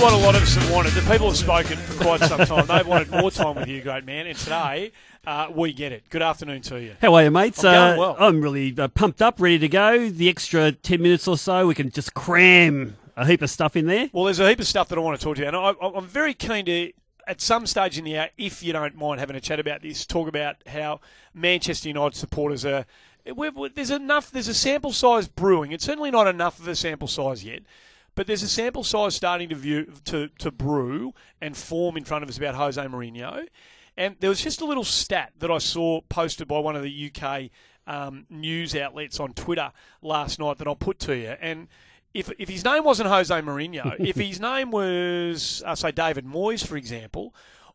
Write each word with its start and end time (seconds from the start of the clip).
what 0.00 0.12
a 0.14 0.16
lot 0.16 0.34
of 0.34 0.42
us 0.42 0.54
have 0.54 0.70
wanted. 0.72 0.92
The 0.92 1.02
people 1.10 1.28
have 1.28 1.36
spoken 1.36 1.76
for 1.76 2.02
quite 2.02 2.20
some 2.20 2.40
time. 2.46 2.66
They've 2.66 2.86
wanted 2.86 3.10
more 3.10 3.30
time 3.30 3.56
with 3.56 3.68
you, 3.68 3.82
great 3.82 4.04
man. 4.04 4.26
And 4.26 4.36
today, 4.38 4.92
uh, 5.26 5.48
we 5.54 5.72
get 5.74 5.92
it. 5.92 6.04
Good 6.08 6.22
afternoon 6.22 6.62
to 6.62 6.80
you. 6.80 6.94
How 7.02 7.14
are 7.14 7.24
you, 7.24 7.30
mates? 7.30 7.62
I'm 7.64 7.94
Uh, 7.94 7.98
well. 8.00 8.16
I'm 8.18 8.40
really 8.40 8.74
uh, 8.78 8.88
pumped 8.88 9.20
up, 9.20 9.40
ready 9.40 9.58
to 9.58 9.68
go. 9.68 10.08
The 10.08 10.28
extra 10.30 10.72
10 10.72 11.02
minutes 11.02 11.28
or 11.28 11.36
so, 11.36 11.66
we 11.66 11.74
can 11.74 11.90
just 11.90 12.14
cram 12.14 12.96
a 13.16 13.26
heap 13.26 13.42
of 13.42 13.50
stuff 13.50 13.76
in 13.76 13.86
there. 13.86 14.08
Well, 14.12 14.24
there's 14.24 14.40
a 14.40 14.48
heap 14.48 14.60
of 14.60 14.66
stuff 14.66 14.88
that 14.88 14.96
I 14.96 15.02
want 15.02 15.20
to 15.20 15.24
talk 15.24 15.36
to 15.36 15.42
you, 15.42 15.48
and 15.48 15.56
I, 15.56 15.70
I- 15.72 15.92
I'm 15.94 16.06
very 16.06 16.32
keen 16.32 16.64
to, 16.64 16.92
at 17.26 17.42
some 17.42 17.66
stage 17.66 17.98
in 17.98 18.04
the 18.04 18.16
hour, 18.18 18.28
if 18.38 18.62
you 18.62 18.72
don't 18.72 18.96
mind 18.96 19.20
having 19.20 19.36
a 19.36 19.40
chat 19.40 19.60
about 19.60 19.82
this, 19.82 20.06
talk 20.06 20.28
about 20.28 20.56
how 20.66 21.00
Manchester 21.34 21.88
United 21.88 22.16
supporters 22.16 22.64
are. 22.64 22.86
We're, 23.26 23.50
we're- 23.50 23.72
there's 23.74 23.90
enough. 23.90 24.30
There's 24.30 24.48
a 24.48 24.54
sample 24.54 24.92
size 24.92 25.28
brewing. 25.28 25.72
It's 25.72 25.84
certainly 25.84 26.10
not 26.10 26.26
enough 26.26 26.58
of 26.58 26.66
a 26.68 26.74
sample 26.74 27.06
size 27.08 27.44
yet, 27.44 27.60
but 28.14 28.26
there's 28.26 28.42
a 28.42 28.48
sample 28.48 28.84
size 28.84 29.14
starting 29.14 29.48
to 29.48 29.54
view 29.54 29.92
to 30.06 30.28
to 30.38 30.50
brew 30.50 31.12
and 31.40 31.56
form 31.56 31.96
in 31.96 32.04
front 32.04 32.22
of 32.22 32.28
us 32.30 32.36
about 32.38 32.54
Jose 32.54 32.80
Mourinho. 32.82 33.46
And 33.96 34.16
there 34.20 34.30
was 34.30 34.40
just 34.40 34.60
a 34.60 34.64
little 34.64 34.84
stat 34.84 35.32
that 35.38 35.50
I 35.50 35.58
saw 35.58 36.00
posted 36.02 36.48
by 36.48 36.58
one 36.58 36.76
of 36.76 36.82
the 36.82 37.12
UK 37.14 37.50
um, 37.86 38.24
news 38.30 38.74
outlets 38.74 39.20
on 39.20 39.32
Twitter 39.32 39.72
last 40.00 40.38
night 40.38 40.58
that 40.58 40.66
I'll 40.66 40.76
put 40.76 40.98
to 41.00 41.16
you. 41.16 41.34
And 41.40 41.68
if, 42.14 42.30
if 42.38 42.48
his 42.48 42.64
name 42.64 42.84
wasn't 42.84 43.08
Jose 43.08 43.34
Mourinho, 43.34 43.96
if 44.00 44.16
his 44.16 44.40
name 44.40 44.70
was, 44.70 45.62
uh, 45.66 45.74
say, 45.74 45.92
David 45.92 46.24
Moyes, 46.24 46.66
for 46.66 46.76
example, 46.76 47.34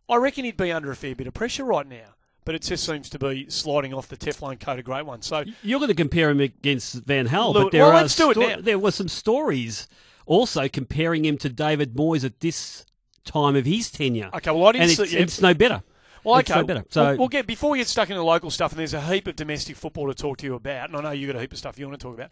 I 0.09 0.15
reckon 0.17 0.45
he'd 0.45 0.57
be 0.57 0.71
under 0.71 0.91
a 0.91 0.95
fair 0.95 1.15
bit 1.15 1.27
of 1.27 1.33
pressure 1.33 1.65
right 1.65 1.87
now. 1.87 2.15
But 2.43 2.53
it 2.53 2.61
just 2.61 2.85
seems 2.85 3.09
to 3.09 3.17
be 3.17 3.49
sliding 3.49 3.91
off 3.91 4.07
the 4.07 4.17
Teflon 4.17 4.59
coat 4.59 4.77
of 4.77 4.85
great 4.85 5.05
one. 5.05 5.23
So 5.23 5.43
You're 5.63 5.79
going 5.79 5.89
to 5.89 5.95
compare 5.95 6.29
him 6.29 6.39
against 6.39 6.93
Van 7.03 7.27
Gaal, 7.27 7.55
but 7.55 7.71
there 7.71 7.81
well, 7.81 7.91
are 7.91 8.01
let's 8.01 8.15
do 8.15 8.29
it 8.29 8.37
now. 8.37 8.57
there 8.61 8.77
were 8.77 8.91
some 8.91 9.07
stories 9.07 9.87
also 10.25 10.67
comparing 10.67 11.25
him 11.25 11.37
to 11.39 11.49
David 11.49 11.95
Moyes 11.95 12.23
at 12.23 12.39
this 12.39 12.85
time 13.23 13.55
of 13.55 13.65
his 13.65 13.91
tenure. 13.91 14.29
Okay, 14.33 14.51
well, 14.51 14.67
I 14.67 14.71
didn't 14.73 14.83
and 14.83 14.91
see- 14.91 15.03
it's, 15.03 15.13
it's 15.13 15.41
no 15.41 15.53
better. 15.53 15.83
Well, 16.23 16.39
okay. 16.39 16.63
better. 16.63 16.83
So 16.89 17.05
we'll, 17.09 17.17
we'll 17.17 17.27
get 17.27 17.45
before 17.45 17.69
we 17.69 17.77
get 17.77 17.87
stuck 17.87 18.09
into 18.09 18.19
the 18.19 18.25
local 18.25 18.49
stuff, 18.49 18.71
and 18.71 18.79
there's 18.79 18.95
a 18.95 19.01
heap 19.01 19.27
of 19.27 19.35
domestic 19.35 19.75
football 19.75 20.07
to 20.07 20.15
talk 20.15 20.37
to 20.39 20.45
you 20.45 20.55
about, 20.55 20.89
and 20.89 20.97
I 20.97 21.01
know 21.01 21.11
you 21.11 21.27
got 21.27 21.35
a 21.35 21.39
heap 21.39 21.51
of 21.51 21.59
stuff 21.59 21.77
you 21.77 21.87
want 21.87 21.99
to 21.99 22.03
talk 22.03 22.15
about. 22.15 22.31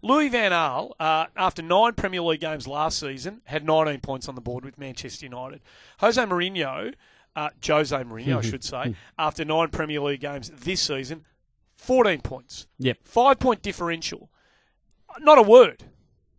Louis 0.00 0.28
Van 0.28 0.52
Gaal, 0.52 0.92
uh, 0.98 1.26
after 1.36 1.62
nine 1.62 1.94
Premier 1.94 2.22
League 2.22 2.40
games 2.40 2.66
last 2.66 2.98
season, 2.98 3.40
had 3.44 3.64
19 3.64 4.00
points 4.00 4.28
on 4.28 4.34
the 4.34 4.40
board 4.40 4.64
with 4.64 4.78
Manchester 4.78 5.26
United. 5.26 5.60
Jose 5.98 6.20
Mourinho, 6.22 6.94
uh, 7.34 7.50
Jose 7.66 7.96
Mourinho, 7.96 8.38
I 8.38 8.40
should 8.42 8.64
say, 8.64 8.94
after 9.18 9.44
nine 9.44 9.68
Premier 9.68 10.00
League 10.00 10.20
games 10.20 10.50
this 10.50 10.80
season, 10.80 11.24
14 11.76 12.20
points, 12.20 12.66
yep. 12.78 12.98
five 13.02 13.38
point 13.38 13.62
differential. 13.62 14.30
Not 15.20 15.38
a 15.38 15.42
word, 15.42 15.84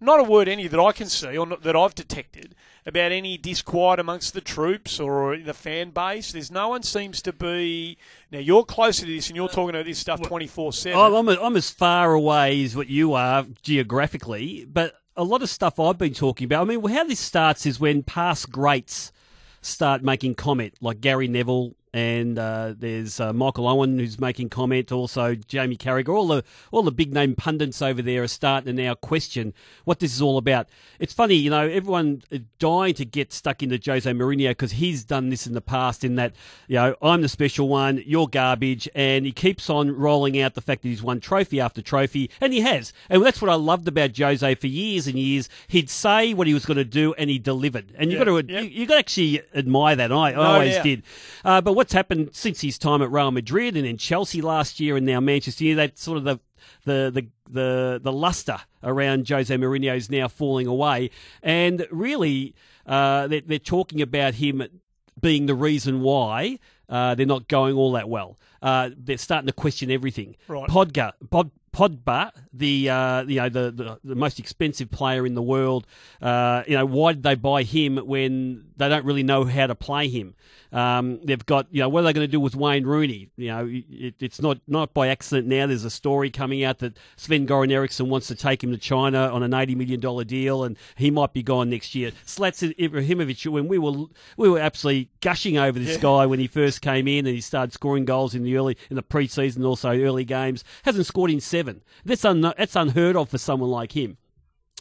not 0.03 0.19
a 0.19 0.23
word 0.23 0.47
any 0.47 0.67
that 0.67 0.79
I 0.79 0.91
can 0.91 1.07
see 1.07 1.37
or 1.37 1.47
not, 1.47 1.63
that 1.63 1.75
I've 1.75 1.95
detected 1.95 2.55
about 2.85 3.11
any 3.11 3.37
disquiet 3.37 3.99
amongst 3.99 4.33
the 4.33 4.41
troops 4.41 4.99
or 4.99 5.37
the 5.37 5.53
fan 5.53 5.91
base. 5.91 6.33
There's 6.33 6.51
no 6.51 6.69
one 6.69 6.83
seems 6.83 7.21
to 7.23 7.33
be. 7.33 7.97
Now 8.31 8.39
you're 8.39 8.63
closer 8.65 9.05
to 9.05 9.11
this 9.11 9.27
and 9.29 9.35
you're 9.35 9.45
uh, 9.45 9.51
talking 9.51 9.69
about 9.71 9.85
this 9.85 9.99
stuff 9.99 10.21
twenty 10.21 10.47
four 10.47 10.73
seven. 10.73 10.99
I'm, 10.99 11.27
I'm 11.27 11.55
as 11.55 11.69
far 11.69 12.13
away 12.13 12.63
as 12.63 12.75
what 12.75 12.89
you 12.89 13.13
are 13.13 13.45
geographically, 13.61 14.65
but 14.65 14.95
a 15.15 15.23
lot 15.23 15.41
of 15.41 15.49
stuff 15.49 15.79
I've 15.79 15.97
been 15.97 16.13
talking 16.13 16.45
about. 16.45 16.61
I 16.61 16.75
mean, 16.75 16.83
how 16.83 17.03
this 17.05 17.19
starts 17.19 17.65
is 17.65 17.79
when 17.79 18.03
past 18.03 18.51
greats 18.51 19.11
start 19.61 20.03
making 20.03 20.35
comment, 20.35 20.75
like 20.81 21.01
Gary 21.01 21.27
Neville. 21.27 21.75
And 21.93 22.39
uh, 22.39 22.73
there's 22.75 23.19
uh, 23.19 23.33
Michael 23.33 23.67
Owen 23.67 23.99
who's 23.99 24.19
making 24.19 24.49
comment. 24.49 24.91
Also, 24.91 25.35
Jamie 25.35 25.77
Carragher. 25.77 26.09
All 26.15 26.27
the 26.27 26.43
all 26.71 26.81
the 26.81 26.91
big 26.91 27.13
name 27.13 27.35
pundits 27.35 27.81
over 27.83 28.01
there 28.01 28.23
are 28.23 28.27
starting 28.27 28.75
to 28.75 28.81
now 28.83 28.95
question 28.95 29.53
what 29.85 29.99
this 29.99 30.11
is 30.13 30.21
all 30.21 30.37
about. 30.39 30.67
It's 30.99 31.13
funny, 31.13 31.35
you 31.35 31.51
know, 31.51 31.67
everyone 31.67 32.23
dying 32.57 32.95
to 32.95 33.05
get 33.05 33.31
stuck 33.31 33.61
into 33.61 33.79
Jose 33.85 34.09
Mourinho 34.11 34.49
because 34.49 34.71
he's 34.73 35.03
done 35.03 35.29
this 35.29 35.45
in 35.45 35.53
the 35.53 35.61
past. 35.61 36.03
In 36.03 36.15
that, 36.15 36.33
you 36.67 36.75
know, 36.77 36.95
I'm 37.01 37.21
the 37.21 37.29
special 37.29 37.67
one, 37.67 38.01
you're 38.05 38.27
garbage, 38.27 38.89
and 38.95 39.25
he 39.25 39.31
keeps 39.31 39.69
on 39.69 39.91
rolling 39.95 40.39
out 40.41 40.55
the 40.55 40.61
fact 40.61 40.81
that 40.81 40.89
he's 40.89 41.03
won 41.03 41.19
trophy 41.19 41.59
after 41.59 41.81
trophy, 41.83 42.31
and 42.41 42.53
he 42.53 42.61
has. 42.61 42.91
And 43.09 43.23
that's 43.23 43.39
what 43.41 43.51
I 43.51 43.55
loved 43.55 43.87
about 43.87 44.17
Jose 44.17 44.55
for 44.55 44.67
years 44.67 45.05
and 45.05 45.19
years. 45.19 45.47
He'd 45.67 45.89
say 45.91 46.33
what 46.33 46.47
he 46.47 46.55
was 46.55 46.65
going 46.65 46.77
to 46.77 46.83
do, 46.85 47.13
and 47.15 47.29
he 47.29 47.37
delivered. 47.37 47.93
And 47.97 48.11
you 48.11 48.17
Yeah, 48.17 48.25
got 48.25 48.41
to 48.41 48.51
yeah. 48.51 48.61
you, 48.61 48.69
you 48.69 48.85
got 48.87 48.93
to 48.95 48.99
actually 48.99 49.41
admire 49.53 49.95
that. 49.95 50.11
I, 50.11 50.31
I 50.31 50.33
always 50.33 50.75
doubt. 50.75 50.83
did. 50.83 51.03
Uh, 51.45 51.61
but 51.61 51.73
what's 51.83 51.91
happened 51.91 52.29
since 52.31 52.61
his 52.61 52.77
time 52.77 53.01
at 53.01 53.11
Real 53.11 53.29
Madrid 53.29 53.75
and 53.75 53.85
then 53.85 53.97
Chelsea 53.97 54.41
last 54.41 54.79
year 54.79 54.95
and 54.95 55.05
now 55.05 55.19
Manchester 55.19 55.65
United, 55.65 55.91
that 55.91 55.99
sort 55.99 56.17
of 56.17 56.23
the 56.23 56.39
the 56.85 57.11
the 57.13 57.27
the, 57.51 57.99
the 58.01 58.11
luster 58.11 58.57
around 58.81 59.27
Jose 59.27 59.53
Mourinho 59.53 59.93
is 59.93 60.09
now 60.09 60.29
falling 60.29 60.65
away, 60.65 61.09
and 61.41 61.85
really 61.91 62.55
uh, 62.85 63.27
they're, 63.27 63.41
they're 63.41 63.59
talking 63.59 64.01
about 64.01 64.35
him 64.35 64.63
being 65.19 65.45
the 65.45 65.55
reason 65.55 65.99
why 65.99 66.57
uh, 66.87 67.15
they're 67.15 67.25
not 67.25 67.49
going 67.49 67.75
all 67.75 67.91
that 67.91 68.07
well. 68.07 68.39
Uh, 68.61 68.91
they're 68.97 69.17
starting 69.17 69.47
to 69.47 69.53
question 69.53 69.91
everything. 69.91 70.37
Right. 70.47 70.69
Podga, 70.69 71.11
Pod, 71.29 71.51
Podba, 71.73 72.31
the 72.53 72.89
uh, 72.89 73.23
you 73.23 73.41
know 73.41 73.49
the, 73.49 73.71
the 73.71 73.99
the 74.05 74.15
most 74.15 74.39
expensive 74.39 74.89
player 74.89 75.25
in 75.25 75.33
the 75.33 75.41
world. 75.41 75.85
Uh, 76.21 76.63
you 76.65 76.77
know 76.77 76.85
why 76.85 77.11
did 77.11 77.23
they 77.23 77.35
buy 77.35 77.63
him 77.63 77.97
when 77.97 78.63
they 78.77 78.89
don't 78.89 79.05
really 79.05 79.23
know 79.23 79.45
how 79.45 79.67
to 79.67 79.75
play 79.75 80.07
him? 80.07 80.35
Um, 80.71 81.19
they've 81.23 81.45
got 81.45 81.67
you 81.71 81.81
know 81.81 81.89
what 81.89 82.01
are 82.01 82.03
they 82.03 82.13
going 82.13 82.25
to 82.25 82.31
do 82.31 82.39
with 82.39 82.55
Wayne 82.55 82.85
Rooney? 82.85 83.29
You 83.37 83.47
know 83.47 83.67
it, 83.69 84.15
it's 84.19 84.41
not 84.41 84.59
not 84.67 84.93
by 84.93 85.09
accident 85.09 85.47
now. 85.47 85.67
There's 85.67 85.85
a 85.85 85.89
story 85.89 86.31
coming 86.31 86.63
out 86.63 86.79
that 86.79 86.97
Sven 87.15 87.45
Goran 87.45 87.71
Eriksson 87.71 88.09
wants 88.09 88.27
to 88.27 88.35
take 88.35 88.63
him 88.63 88.71
to 88.71 88.77
China 88.77 89.29
on 89.31 89.43
an 89.43 89.53
eighty 89.53 89.75
million 89.75 89.99
dollar 89.99 90.23
deal, 90.23 90.63
and 90.63 90.77
he 90.95 91.11
might 91.11 91.33
be 91.33 91.43
gone 91.43 91.69
next 91.69 91.93
year. 91.93 92.11
Zlatan 92.25 92.75
Ibrahimovic, 92.77 93.45
when 93.51 93.67
we 93.67 93.77
were 93.77 94.05
we 94.37 94.49
were 94.49 94.59
absolutely 94.59 95.09
gushing 95.21 95.57
over 95.57 95.77
this 95.77 95.97
guy 95.97 96.25
when 96.25 96.39
he 96.39 96.47
first 96.47 96.81
came 96.81 97.07
in 97.07 97.27
and 97.27 97.35
he 97.35 97.41
started 97.41 97.73
scoring 97.73 98.05
goals 98.05 98.33
in 98.33 98.43
the 98.43 98.57
early 98.57 98.77
in 98.89 98.95
the 98.95 99.03
preseason, 99.03 99.65
also 99.65 99.89
early 99.89 100.25
games, 100.25 100.63
hasn't 100.83 101.05
scored 101.05 101.29
in 101.29 101.39
seven. 101.39 101.83
That's 102.03 102.25
un, 102.25 102.41
that's 102.41 102.75
unheard 102.75 103.15
of 103.15 103.29
for 103.29 103.37
someone 103.37 103.69
like 103.69 103.91
him. 103.91 104.17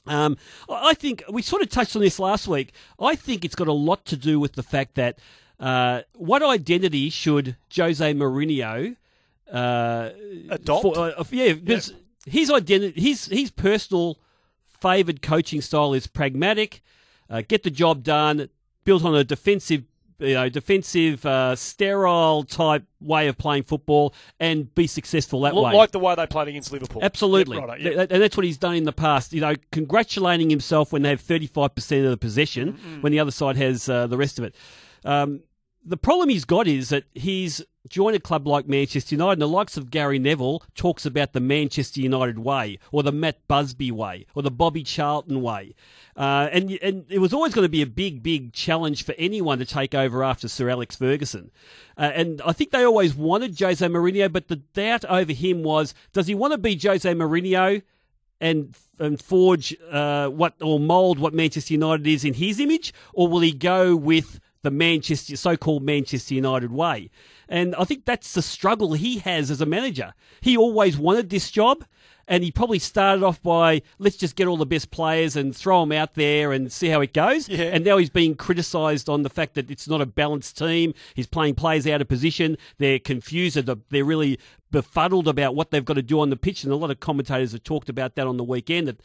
Um, 0.06 0.36
I 0.68 0.94
think 0.94 1.22
we 1.30 1.42
sort 1.42 1.62
of 1.62 1.70
touched 1.70 1.94
on 1.94 2.02
this 2.02 2.18
last 2.18 2.48
week. 2.48 2.72
I 2.98 3.14
think 3.14 3.44
it's 3.44 3.54
got 3.54 3.68
a 3.68 3.72
lot 3.72 4.04
to 4.06 4.16
do 4.16 4.40
with 4.40 4.54
the 4.54 4.62
fact 4.62 4.96
that 4.96 5.18
uh, 5.60 6.02
what 6.14 6.42
identity 6.42 7.08
should 7.08 7.56
Jose 7.74 8.12
Mourinho 8.14 8.96
uh, 9.52 10.10
Adopt? 10.50 10.82
for- 10.82 10.98
uh, 10.98 11.24
yeah, 11.30 11.52
because 11.52 11.94
his 12.26 12.50
identity, 12.50 13.00
his 13.00 13.26
his 13.26 13.50
personal 13.50 14.18
favoured 14.66 15.22
coaching 15.22 15.60
style 15.60 15.94
is 15.94 16.06
pragmatic, 16.08 16.82
uh, 17.30 17.42
get 17.46 17.62
the 17.62 17.70
job 17.70 18.02
done, 18.02 18.48
built 18.84 19.04
on 19.04 19.14
a 19.14 19.22
defensive. 19.22 19.84
You 20.22 20.34
know, 20.34 20.48
defensive, 20.48 21.26
uh, 21.26 21.56
sterile 21.56 22.44
type 22.44 22.84
way 23.00 23.28
of 23.28 23.36
playing 23.36 23.64
football, 23.64 24.14
and 24.38 24.72
be 24.74 24.86
successful 24.86 25.40
that 25.42 25.54
L- 25.54 25.64
way. 25.64 25.72
like 25.72 25.90
the 25.90 25.98
way 25.98 26.14
they 26.14 26.26
played 26.26 26.48
against 26.48 26.72
Liverpool. 26.72 27.02
Absolutely. 27.02 27.58
Yep, 27.58 27.68
righto, 27.68 27.82
yep. 27.90 28.10
And 28.10 28.22
that's 28.22 28.36
what 28.36 28.44
he's 28.44 28.58
done 28.58 28.76
in 28.76 28.84
the 28.84 28.92
past. 28.92 29.32
You 29.32 29.40
know, 29.40 29.54
congratulating 29.72 30.48
himself 30.48 30.92
when 30.92 31.02
they 31.02 31.10
have 31.10 31.22
35% 31.22 32.04
of 32.04 32.10
the 32.10 32.16
possession, 32.16 33.00
when 33.00 33.12
the 33.12 33.18
other 33.18 33.30
side 33.30 33.56
has 33.56 33.88
uh, 33.88 34.06
the 34.06 34.16
rest 34.16 34.38
of 34.38 34.44
it. 34.44 34.54
Um, 35.04 35.40
the 35.84 35.96
problem 35.96 36.28
he's 36.28 36.44
got 36.44 36.68
is 36.68 36.90
that 36.90 37.04
he's 37.12 37.62
joined 37.88 38.16
a 38.16 38.20
club 38.20 38.46
like 38.46 38.66
Manchester 38.66 39.14
United, 39.14 39.32
and 39.32 39.42
the 39.42 39.48
likes 39.48 39.76
of 39.76 39.90
Gary 39.90 40.18
Neville 40.18 40.62
talks 40.74 41.04
about 41.04 41.32
the 41.32 41.40
Manchester 41.40 42.00
United 42.00 42.38
way, 42.38 42.78
or 42.90 43.02
the 43.02 43.12
Matt 43.12 43.46
Busby 43.48 43.90
way, 43.90 44.26
or 44.34 44.42
the 44.42 44.50
Bobby 44.50 44.82
Charlton 44.82 45.42
way. 45.42 45.74
Uh, 46.16 46.48
and 46.52 46.70
and 46.82 47.04
it 47.08 47.18
was 47.18 47.32
always 47.32 47.54
going 47.54 47.64
to 47.64 47.70
be 47.70 47.82
a 47.82 47.86
big, 47.86 48.22
big 48.22 48.52
challenge 48.52 49.04
for 49.04 49.14
anyone 49.18 49.58
to 49.58 49.64
take 49.64 49.94
over 49.94 50.22
after 50.22 50.48
Sir 50.48 50.68
Alex 50.68 50.96
Ferguson. 50.96 51.50
Uh, 51.96 52.10
and 52.14 52.40
I 52.44 52.52
think 52.52 52.70
they 52.70 52.84
always 52.84 53.14
wanted 53.14 53.58
Jose 53.58 53.86
Mourinho, 53.86 54.32
but 54.32 54.48
the 54.48 54.56
doubt 54.56 55.04
over 55.06 55.32
him 55.32 55.62
was, 55.62 55.94
does 56.12 56.26
he 56.26 56.34
want 56.34 56.52
to 56.52 56.58
be 56.58 56.78
Jose 56.78 57.12
Mourinho 57.12 57.82
and 58.40 58.76
and 58.98 59.22
forge 59.22 59.74
uh, 59.90 60.28
what 60.28 60.54
or 60.60 60.78
mould 60.78 61.18
what 61.18 61.32
Manchester 61.32 61.74
United 61.74 62.06
is 62.06 62.24
in 62.24 62.34
his 62.34 62.60
image, 62.60 62.92
or 63.14 63.28
will 63.28 63.40
he 63.40 63.52
go 63.52 63.96
with 63.96 64.40
the 64.62 64.70
Manchester 64.70 65.36
so-called 65.36 65.82
Manchester 65.82 66.34
United 66.34 66.72
way? 66.72 67.10
And 67.52 67.74
I 67.74 67.84
think 67.84 68.06
that's 68.06 68.32
the 68.32 68.40
struggle 68.40 68.94
he 68.94 69.18
has 69.18 69.50
as 69.50 69.60
a 69.60 69.66
manager. 69.66 70.14
He 70.40 70.56
always 70.56 70.96
wanted 70.96 71.28
this 71.28 71.50
job. 71.50 71.84
And 72.28 72.44
he 72.44 72.50
probably 72.52 72.78
started 72.78 73.24
off 73.24 73.42
by 73.42 73.82
let's 73.98 74.16
just 74.16 74.36
get 74.36 74.46
all 74.46 74.56
the 74.56 74.64
best 74.64 74.90
players 74.90 75.36
and 75.36 75.54
throw 75.54 75.80
them 75.80 75.92
out 75.92 76.14
there 76.14 76.52
and 76.52 76.72
see 76.72 76.86
how 76.86 77.00
it 77.00 77.12
goes. 77.12 77.48
Yeah. 77.48 77.64
And 77.64 77.84
now 77.84 77.98
he's 77.98 78.10
being 78.10 78.36
criticised 78.36 79.08
on 79.10 79.22
the 79.22 79.28
fact 79.28 79.54
that 79.54 79.70
it's 79.70 79.88
not 79.88 80.00
a 80.00 80.06
balanced 80.06 80.56
team. 80.56 80.94
He's 81.14 81.26
playing 81.26 81.56
players 81.56 81.86
out 81.86 82.00
of 82.00 82.08
position. 82.08 82.56
They're 82.78 83.00
confused. 83.00 83.56
They're 83.56 83.76
they're 83.90 84.04
really 84.04 84.38
befuddled 84.72 85.28
about 85.28 85.54
what 85.54 85.70
they've 85.70 85.84
got 85.84 85.94
to 85.94 86.02
do 86.02 86.18
on 86.18 86.30
the 86.30 86.36
pitch. 86.36 86.64
And 86.64 86.72
a 86.72 86.76
lot 86.76 86.90
of 86.90 86.98
commentators 86.98 87.52
have 87.52 87.62
talked 87.62 87.88
about 87.88 88.16
that 88.16 88.26
on 88.26 88.36
the 88.38 88.42
weekend, 88.42 88.88
that 88.88 89.00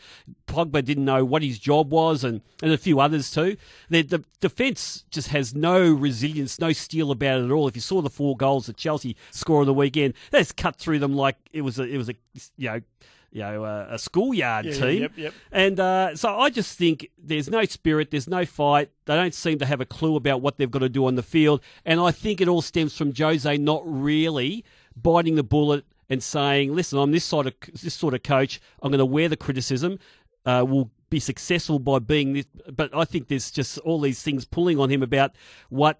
Pogba 0.47 0.83
didn't 0.83 1.05
know 1.05 1.23
what 1.23 1.43
his 1.43 1.59
job 1.59 1.91
was 1.91 2.23
and, 2.23 2.41
and 2.63 2.71
a 2.71 2.77
few 2.77 2.99
others 2.99 3.29
too. 3.29 3.57
The, 3.89 4.01
the 4.01 4.23
defence 4.39 5.03
just 5.11 5.27
has 5.27 5.53
no 5.53 5.79
resilience, 5.93 6.59
no 6.59 6.73
steel 6.73 7.11
about 7.11 7.41
it 7.41 7.45
at 7.45 7.51
all. 7.51 7.67
If 7.67 7.75
you 7.75 7.81
saw 7.81 8.01
the 8.01 8.09
four 8.09 8.35
goals 8.35 8.65
that 8.65 8.77
Chelsea 8.77 9.15
scored 9.29 9.61
on 9.61 9.67
the 9.67 9.73
weekend, 9.75 10.15
they 10.31 10.39
just 10.39 10.57
cut 10.57 10.77
through 10.77 10.97
them 10.99 11.13
like 11.13 11.35
it 11.53 11.61
was 11.61 11.77
a, 11.77 11.83
it 11.83 11.97
was 11.97 12.09
a, 12.09 12.15
you 12.57 12.69
know, 12.69 12.81
you 13.29 13.41
know 13.41 13.65
a, 13.65 13.95
a 13.95 13.99
schoolyard 13.99 14.65
Yeah, 14.65 14.73
team. 14.73 15.01
yep, 15.01 15.11
yep. 15.17 15.33
And 15.51 15.79
uh, 15.79 16.15
so 16.15 16.39
I 16.39 16.49
just 16.49 16.77
think 16.77 17.09
there's 17.21 17.49
no 17.49 17.65
spirit, 17.65 18.09
there's 18.09 18.27
no 18.27 18.45
fight. 18.45 18.89
They 19.05 19.15
don't 19.15 19.33
seem 19.33 19.59
to 19.59 19.65
have 19.65 19.81
a 19.81 19.85
clue 19.85 20.15
about 20.15 20.41
what 20.41 20.57
they've 20.57 20.71
got 20.71 20.79
to 20.79 20.89
do 20.89 21.05
on 21.05 21.15
the 21.15 21.23
field. 21.23 21.61
And 21.85 21.99
I 21.99 22.11
think 22.11 22.39
it 22.39 22.47
all 22.47 22.61
stems 22.61 22.97
from 22.97 23.13
Jose 23.13 23.57
not 23.57 23.83
really 23.85 24.63
biting 25.01 25.35
the 25.35 25.43
bullet 25.43 25.85
and 26.09 26.21
saying, 26.21 26.73
"Listen, 26.75 26.99
I'm 26.99 27.11
this 27.11 27.25
sort 27.25 27.47
of 27.47 27.53
this 27.81 27.93
sort 27.93 28.13
of 28.13 28.23
coach. 28.23 28.59
I'm 28.81 28.91
going 28.91 28.99
to 28.99 29.05
wear 29.05 29.29
the 29.29 29.37
criticism. 29.37 29.99
Uh, 30.45 30.63
we'll 30.67 30.91
be 31.09 31.19
successful 31.19 31.79
by 31.79 31.99
being 31.99 32.33
this." 32.33 32.45
But 32.71 32.95
I 32.95 33.05
think 33.05 33.27
there's 33.27 33.51
just 33.51 33.77
all 33.79 33.99
these 33.99 34.21
things 34.21 34.45
pulling 34.45 34.79
on 34.79 34.89
him 34.89 35.03
about 35.03 35.35
what 35.69 35.99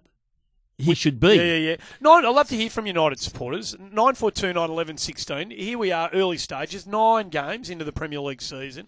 he 0.78 0.94
should 0.94 1.18
be. 1.18 1.34
Yeah, 1.34 1.42
yeah, 1.42 1.70
yeah. 1.70 1.76
Nine, 2.00 2.24
I'd 2.24 2.30
love 2.30 2.48
to 2.48 2.56
hear 2.56 2.70
from 2.70 2.86
United 2.86 3.18
supporters. 3.18 3.76
942 3.78 4.48
911 4.48 4.96
16. 4.96 5.50
Here 5.50 5.76
we 5.76 5.90
are, 5.90 6.08
early 6.12 6.38
stages, 6.38 6.86
nine 6.86 7.28
games 7.28 7.68
into 7.68 7.84
the 7.84 7.92
Premier 7.92 8.20
League 8.20 8.40
season. 8.40 8.86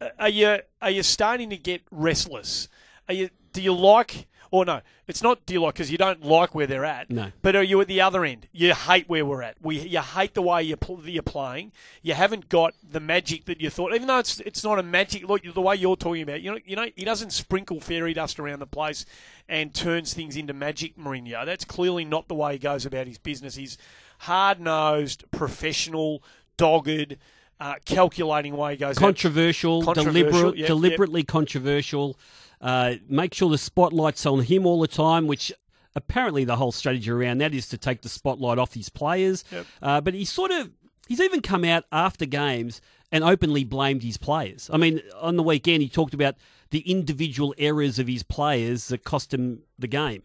Uh, 0.00 0.08
Are 0.18 0.28
you 0.28 0.58
are 0.80 0.90
you 0.90 1.02
starting 1.02 1.50
to 1.50 1.56
get 1.56 1.82
restless? 1.90 2.68
Are 3.08 3.14
you 3.14 3.30
do 3.52 3.60
you 3.60 3.74
like 3.74 4.26
or 4.50 4.64
no? 4.64 4.80
It's 5.06 5.22
not 5.22 5.46
do 5.46 5.54
you 5.54 5.62
like 5.62 5.74
because 5.74 5.90
you 5.90 5.98
don't 5.98 6.24
like 6.24 6.54
where 6.54 6.66
they're 6.66 6.84
at. 6.84 7.10
No. 7.10 7.32
But 7.42 7.56
are 7.56 7.62
you 7.62 7.80
at 7.80 7.88
the 7.88 8.00
other 8.00 8.24
end? 8.24 8.48
You 8.52 8.74
hate 8.74 9.08
where 9.08 9.24
we're 9.24 9.42
at. 9.42 9.56
We 9.62 9.78
you 9.78 10.00
hate 10.00 10.34
the 10.34 10.42
way 10.42 10.62
you're, 10.62 10.78
you're 11.04 11.22
playing. 11.22 11.72
You 12.02 12.14
haven't 12.14 12.48
got 12.48 12.74
the 12.88 13.00
magic 13.00 13.46
that 13.46 13.60
you 13.60 13.70
thought. 13.70 13.94
Even 13.94 14.06
though 14.08 14.18
it's 14.18 14.40
it's 14.40 14.64
not 14.64 14.78
a 14.78 14.82
magic. 14.82 15.28
Look, 15.28 15.42
the 15.42 15.60
way 15.60 15.76
you're 15.76 15.96
talking 15.96 16.22
about, 16.22 16.40
you 16.40 16.52
know, 16.52 16.58
you 16.64 16.76
know, 16.76 16.86
he 16.94 17.04
doesn't 17.04 17.32
sprinkle 17.32 17.80
fairy 17.80 18.14
dust 18.14 18.38
around 18.38 18.58
the 18.58 18.66
place 18.66 19.04
and 19.48 19.74
turns 19.74 20.14
things 20.14 20.36
into 20.36 20.52
magic. 20.52 20.96
Mourinho. 20.96 21.44
That's 21.44 21.64
clearly 21.64 22.04
not 22.04 22.28
the 22.28 22.34
way 22.34 22.52
he 22.54 22.58
goes 22.58 22.86
about 22.86 23.06
his 23.06 23.18
business. 23.18 23.56
He's 23.56 23.78
hard 24.20 24.60
nosed, 24.60 25.24
professional, 25.30 26.22
dogged. 26.56 27.16
Uh, 27.60 27.74
calculating 27.84 28.56
way 28.56 28.72
he 28.72 28.76
goes. 28.76 28.96
controversial, 28.96 29.82
Controversial, 29.82 30.12
deliberate, 30.30 30.46
yep, 30.50 30.56
yep. 30.58 30.66
deliberately 30.68 31.24
controversial. 31.24 32.18
Uh, 32.60 32.94
make 33.08 33.34
sure 33.34 33.50
the 33.50 33.58
spotlight's 33.58 34.24
on 34.26 34.40
him 34.42 34.64
all 34.66 34.80
the 34.80 34.88
time, 34.88 35.26
which 35.26 35.52
apparently 35.94 36.44
the 36.44 36.56
whole 36.56 36.70
strategy 36.72 37.10
around 37.10 37.38
that 37.38 37.52
is 37.52 37.68
to 37.68 37.78
take 37.78 38.02
the 38.02 38.08
spotlight 38.08 38.58
off 38.58 38.74
his 38.74 38.88
players. 38.88 39.44
Yep. 39.50 39.66
Uh, 39.82 40.00
but 40.00 40.14
he's 40.14 40.30
sort 40.30 40.50
of 40.52 40.70
he's 41.08 41.20
even 41.20 41.40
come 41.40 41.64
out 41.64 41.84
after 41.90 42.26
games 42.26 42.80
and 43.10 43.24
openly 43.24 43.64
blamed 43.64 44.02
his 44.02 44.16
players. 44.16 44.70
I 44.72 44.76
mean, 44.76 45.00
on 45.20 45.36
the 45.36 45.42
weekend 45.42 45.82
he 45.82 45.88
talked 45.88 46.14
about 46.14 46.36
the 46.70 46.80
individual 46.80 47.54
errors 47.58 47.98
of 47.98 48.06
his 48.06 48.22
players 48.22 48.88
that 48.88 49.02
cost 49.04 49.32
him 49.34 49.62
the 49.78 49.88
game. 49.88 50.22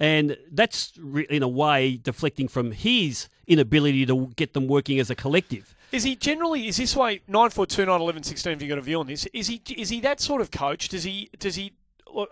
And 0.00 0.36
that's, 0.50 0.92
in 1.28 1.42
a 1.42 1.48
way, 1.48 1.96
deflecting 1.96 2.48
from 2.48 2.72
his 2.72 3.28
inability 3.46 4.06
to 4.06 4.32
get 4.36 4.52
them 4.54 4.66
working 4.66 4.98
as 4.98 5.10
a 5.10 5.14
collective. 5.14 5.74
Is 5.92 6.04
he 6.04 6.16
generally 6.16 6.68
is 6.68 6.78
this 6.78 6.96
way 6.96 7.20
nine 7.28 7.50
four 7.50 7.66
two 7.66 7.84
nine 7.84 8.00
eleven 8.00 8.22
sixteen? 8.22 8.54
If 8.54 8.62
you 8.62 8.68
got 8.68 8.78
a 8.78 8.82
view 8.82 9.00
on 9.00 9.06
this, 9.06 9.26
is 9.34 9.48
he 9.48 9.60
is 9.76 9.90
he 9.90 10.00
that 10.00 10.20
sort 10.20 10.40
of 10.40 10.50
coach? 10.50 10.88
Does 10.88 11.04
he 11.04 11.28
does 11.38 11.56
he 11.56 11.74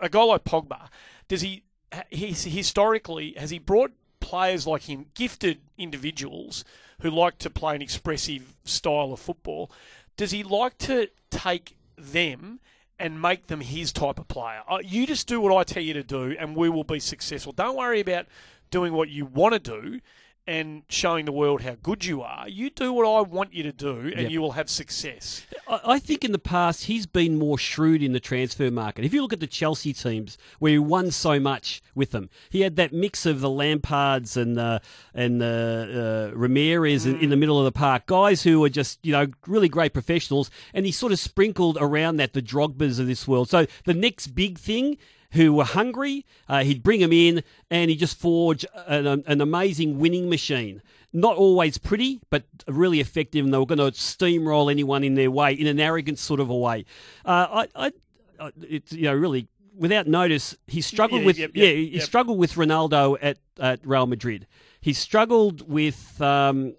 a 0.01 0.09
guy 0.09 0.23
like 0.23 0.43
Pogba? 0.43 0.89
Does 1.27 1.41
he 1.41 1.63
he's 2.09 2.43
historically 2.43 3.33
has 3.37 3.51
he 3.51 3.59
brought 3.59 3.91
players 4.19 4.65
like 4.65 4.83
him, 4.83 5.05
gifted 5.13 5.59
individuals 5.77 6.65
who 7.01 7.11
like 7.11 7.37
to 7.37 7.49
play 7.49 7.75
an 7.75 7.81
expressive 7.83 8.55
style 8.63 9.13
of 9.13 9.19
football? 9.19 9.71
Does 10.17 10.31
he 10.31 10.41
like 10.41 10.77
to 10.79 11.09
take 11.29 11.77
them? 11.97 12.59
And 13.03 13.19
make 13.19 13.47
them 13.47 13.61
his 13.61 13.91
type 13.91 14.19
of 14.19 14.27
player. 14.27 14.61
Uh, 14.69 14.77
You 14.83 15.07
just 15.07 15.27
do 15.27 15.41
what 15.41 15.51
I 15.55 15.63
tell 15.63 15.81
you 15.81 15.93
to 15.95 16.03
do, 16.03 16.35
and 16.39 16.55
we 16.55 16.69
will 16.69 16.83
be 16.83 16.99
successful. 16.99 17.51
Don't 17.51 17.75
worry 17.75 17.99
about 17.99 18.27
doing 18.69 18.93
what 18.93 19.09
you 19.09 19.25
want 19.25 19.53
to 19.53 19.59
do 19.59 19.99
and 20.47 20.83
showing 20.89 21.25
the 21.25 21.31
world 21.31 21.61
how 21.61 21.75
good 21.83 22.03
you 22.03 22.21
are. 22.21 22.49
You 22.49 22.69
do 22.69 22.91
what 22.91 23.05
I 23.07 23.21
want 23.21 23.53
you 23.53 23.63
to 23.63 23.71
do, 23.71 23.99
and 23.99 24.21
Yep. 24.23 24.31
you 24.31 24.41
will 24.41 24.53
have 24.53 24.69
success. 24.69 25.45
I 25.67 25.79
I 25.85 25.99
think 25.99 26.25
in 26.25 26.31
the 26.31 26.39
past 26.39 26.85
he's 26.85 27.05
been 27.05 27.37
more 27.37 27.57
shrewd 27.57 28.01
in 28.01 28.11
the 28.13 28.19
transfer 28.19 28.71
market. 28.71 29.05
If 29.05 29.13
you 29.13 29.21
look 29.21 29.33
at 29.33 29.39
the 29.39 29.47
Chelsea 29.47 29.93
teams 29.93 30.37
where 30.59 30.71
he 30.71 30.79
won 30.79 31.11
so 31.11 31.39
much 31.39 31.81
with 31.95 32.11
them, 32.11 32.29
he 32.49 32.61
had 32.61 32.75
that 32.77 32.91
mix 32.91 33.25
of 33.25 33.39
the 33.39 33.49
Lampards 33.49 34.35
and 34.35 34.57
the 34.57 34.81
and 35.13 35.39
the 35.39 36.31
uh, 36.33 36.37
Ramires 36.37 37.05
in, 37.05 37.19
in 37.19 37.29
the 37.29 37.37
middle 37.37 37.59
of 37.59 37.65
the 37.65 37.71
park, 37.71 38.05
guys 38.07 38.43
who 38.43 38.59
were 38.59 38.69
just 38.69 38.99
you 39.03 39.11
know 39.11 39.27
really 39.47 39.69
great 39.69 39.93
professionals, 39.93 40.49
and 40.73 40.85
he 40.85 40.91
sort 40.91 41.11
of 41.11 41.19
sprinkled 41.19 41.77
around 41.79 42.17
that 42.17 42.33
the 42.33 42.41
Drogbas 42.41 42.99
of 42.99 43.07
this 43.07 43.27
world. 43.27 43.49
So 43.49 43.67
the 43.85 43.93
next 43.93 44.27
big 44.35 44.57
thing. 44.57 44.97
Who 45.31 45.53
were 45.53 45.63
hungry? 45.63 46.25
Uh, 46.47 46.63
he'd 46.63 46.83
bring 46.83 46.99
them 46.99 47.13
in, 47.13 47.43
and 47.69 47.89
he'd 47.89 47.97
just 47.99 48.19
forge 48.19 48.65
an, 48.87 49.05
an 49.25 49.41
amazing 49.41 49.99
winning 49.99 50.29
machine 50.29 50.81
not 51.13 51.35
always 51.35 51.77
pretty, 51.77 52.21
but 52.29 52.43
really 52.67 52.99
effective, 52.99 53.43
and 53.43 53.53
they 53.53 53.57
were 53.57 53.65
going 53.65 53.79
to 53.79 53.91
steamroll 53.91 54.71
anyone 54.71 55.03
in 55.03 55.15
their 55.15 55.29
way 55.29 55.53
in 55.53 55.67
an 55.67 55.79
arrogant 55.79 56.17
sort 56.17 56.39
of 56.39 56.49
a 56.49 56.55
way. 56.55 56.85
Uh, 57.25 57.65
I, 57.75 57.87
I, 57.87 57.91
I, 58.39 58.51
it's 58.61 58.93
you 58.93 59.03
know 59.03 59.13
really 59.13 59.47
without 59.75 60.07
notice, 60.07 60.55
he 60.67 60.81
struggled 60.81 61.21
Yeah, 61.21 61.25
with 61.25 61.37
yep, 61.39 61.51
yeah, 61.53 61.67
he 61.67 61.83
yep. 61.95 62.03
struggled 62.03 62.37
with 62.37 62.53
Ronaldo 62.53 63.17
at, 63.21 63.37
at 63.59 63.85
Real 63.85 64.07
Madrid. 64.07 64.47
He 64.79 64.93
struggled 64.93 65.67
with 65.69 66.21
um, 66.21 66.75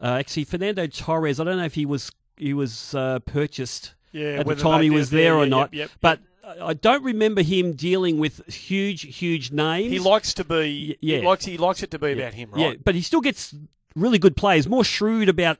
uh, 0.00 0.06
actually 0.18 0.44
Fernando 0.44 0.86
Torres. 0.86 1.40
I 1.40 1.44
don't 1.44 1.56
know 1.56 1.64
if 1.64 1.74
he 1.74 1.86
was 1.86 2.10
he 2.36 2.54
was 2.54 2.94
uh, 2.94 3.20
purchased 3.20 3.94
Yeah, 4.12 4.36
at 4.40 4.46
the 4.46 4.56
time 4.56 4.82
he 4.82 4.90
was 4.90 5.10
there 5.10 5.34
there, 5.34 5.36
or 5.36 5.46
not, 5.46 5.72
yep, 5.74 5.88
yep, 5.88 5.90
but. 6.00 6.20
I 6.62 6.74
don't 6.74 7.02
remember 7.02 7.42
him 7.42 7.72
dealing 7.72 8.18
with 8.18 8.46
huge, 8.52 9.16
huge 9.16 9.50
names. 9.50 9.90
He 9.90 9.98
likes 9.98 10.34
to 10.34 10.44
be. 10.44 10.98
Yeah. 11.00 11.20
He 11.20 11.26
likes. 11.26 11.44
He 11.44 11.56
likes 11.56 11.82
it 11.82 11.90
to 11.92 11.98
be 11.98 12.12
about 12.12 12.34
him, 12.34 12.50
right? 12.52 12.60
Yeah, 12.60 12.74
but 12.84 12.94
he 12.94 13.00
still 13.00 13.20
gets 13.20 13.54
really 13.96 14.18
good 14.18 14.36
players, 14.36 14.68
more 14.68 14.84
shrewd 14.84 15.28
about 15.28 15.58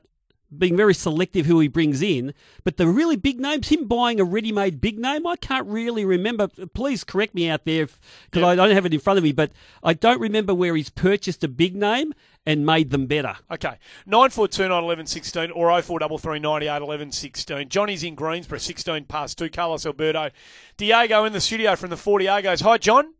being 0.55 0.77
very 0.77 0.93
selective 0.93 1.45
who 1.45 1.59
he 1.59 1.67
brings 1.67 2.01
in. 2.01 2.33
But 2.63 2.77
the 2.77 2.87
really 2.87 3.15
big 3.15 3.39
names, 3.39 3.69
him 3.69 3.87
buying 3.87 4.19
a 4.19 4.23
ready-made 4.23 4.79
big 4.79 4.99
name, 4.99 5.25
I 5.25 5.35
can't 5.35 5.67
really 5.67 6.05
remember. 6.05 6.47
Please 6.73 7.03
correct 7.03 7.33
me 7.33 7.49
out 7.49 7.65
there 7.65 7.87
because 7.87 8.41
Yeah. 8.41 8.47
I 8.47 8.55
don't 8.55 8.71
have 8.71 8.85
it 8.85 8.93
in 8.93 8.99
front 8.99 9.17
of 9.17 9.23
me. 9.23 9.31
But 9.31 9.51
I 9.83 9.93
don't 9.93 10.21
remember 10.21 10.53
where 10.53 10.75
he's 10.75 10.89
purchased 10.89 11.43
a 11.43 11.47
big 11.47 11.75
name 11.75 12.13
and 12.45 12.65
made 12.65 12.91
them 12.91 13.07
better. 13.07 13.35
Okay, 13.51 13.77
nine 14.05 14.29
four 14.29 14.47
two 14.47 14.67
nine 14.67 14.83
eleven 14.83 15.05
sixteen 15.05 15.51
or 15.51 15.71
oh 15.71 15.81
four 15.81 15.99
double 15.99 16.17
three 16.17 16.39
ninety 16.39 16.67
eight 16.67 16.81
eleven 16.81 17.11
sixteen. 17.11 17.69
Johnny's 17.69 18.03
in 18.03 18.15
Greensborough, 18.15 18.59
sixteen 18.59 19.05
past 19.05 19.37
two. 19.37 19.49
Carlos 19.49 19.85
Alberto, 19.85 20.29
Diego 20.77 21.25
in 21.25 21.33
the 21.33 21.41
studio 21.41 21.75
from 21.75 21.89
the 21.89 21.97
Forty 21.97 22.27
Argos. 22.27 22.61
Hi, 22.61 22.77
John. 22.77 23.13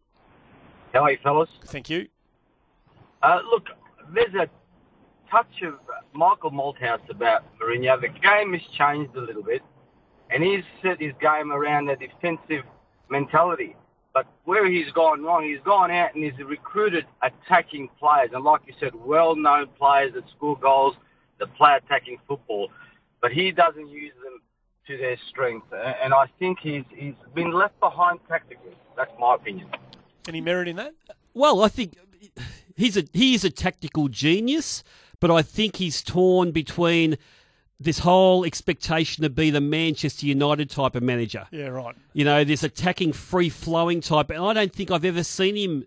How 0.94 1.04
are 1.04 1.12
you, 1.12 1.18
fellas? 1.22 1.50
Thank 1.66 1.89
you. 1.89 2.07
Uh, 3.24 3.39
look, 3.50 3.68
there's 4.13 4.33
a 4.36 4.48
touch 5.31 5.61
of 5.64 5.73
Michael 6.14 6.52
Malthouse 6.52 7.09
about 7.09 7.44
Mourinho. 7.59 7.99
The 7.99 8.07
game 8.07 8.54
has 8.54 8.61
changed 8.78 9.16
a 9.16 9.21
little 9.21 9.44
bit, 9.44 9.61
and 10.30 10.44
he's 10.44 10.64
set 10.81 11.02
his 11.02 11.14
game 11.19 11.52
around 11.52 11.90
a 11.90 11.95
defensive 11.95 12.64
mentality. 13.09 13.76
But 14.16 14.28
where 14.45 14.66
he's 14.66 14.90
gone 14.94 15.24
wrong, 15.24 15.44
he's 15.44 15.60
gone 15.66 15.92
out 15.92 16.16
and 16.16 16.24
he's 16.24 16.38
recruited 16.40 17.06
attacking 17.22 17.90
players, 18.00 18.30
and 18.34 18.45
like 18.45 18.62
you 18.66 18.74
said, 18.80 18.95
well-known 18.95 19.68
players 19.78 20.14
that 20.14 20.24
score 20.30 20.57
goals, 20.57 20.95
that 21.38 21.54
play 21.56 21.76
attacking 21.76 22.19
football. 22.26 22.72
But 23.22 23.34
he 23.34 23.52
doesn't 23.52 23.90
use 23.90 24.14
them 24.24 24.40
to 24.88 24.98
their 24.98 25.18
strength, 25.30 25.68
and 25.74 26.14
I 26.14 26.28
think 26.40 26.60
he's 26.60 26.86
he's 26.95 27.16
been 27.34 27.52
left 27.52 27.78
behind 27.81 28.19
tactically. 28.30 28.78
That's 28.95 29.12
my 29.19 29.36
opinion. 29.36 29.68
Any 30.30 30.40
merit 30.40 30.69
in 30.69 30.78
that? 30.78 30.94
Well, 31.34 31.62
I 31.62 31.68
think 31.68 31.98
he's 32.78 32.95
a 32.95 33.04
he 33.12 33.34
is 33.34 33.44
a 33.44 33.50
tactical 33.50 34.07
genius, 34.07 34.81
but 35.19 35.30
I 35.30 35.42
think 35.42 35.76
he's 35.76 36.02
torn 36.02 36.52
between 36.52 37.18
this 37.79 37.99
whole 37.99 38.45
expectation 38.45 39.23
to 39.23 39.29
be 39.29 39.49
the 39.49 39.61
Manchester 39.61 40.25
United 40.25 40.69
type 40.69 40.95
of 40.95 41.03
manager. 41.03 41.47
Yeah, 41.51 41.67
right. 41.67 41.95
You 42.13 42.23
know, 42.23 42.44
this 42.44 42.63
attacking, 42.63 43.13
free 43.13 43.49
flowing 43.49 44.01
type. 44.01 44.29
And 44.29 44.39
I 44.44 44.53
don't 44.53 44.73
think 44.73 44.91
I've 44.91 45.05
ever 45.05 45.23
seen 45.23 45.55
him 45.55 45.85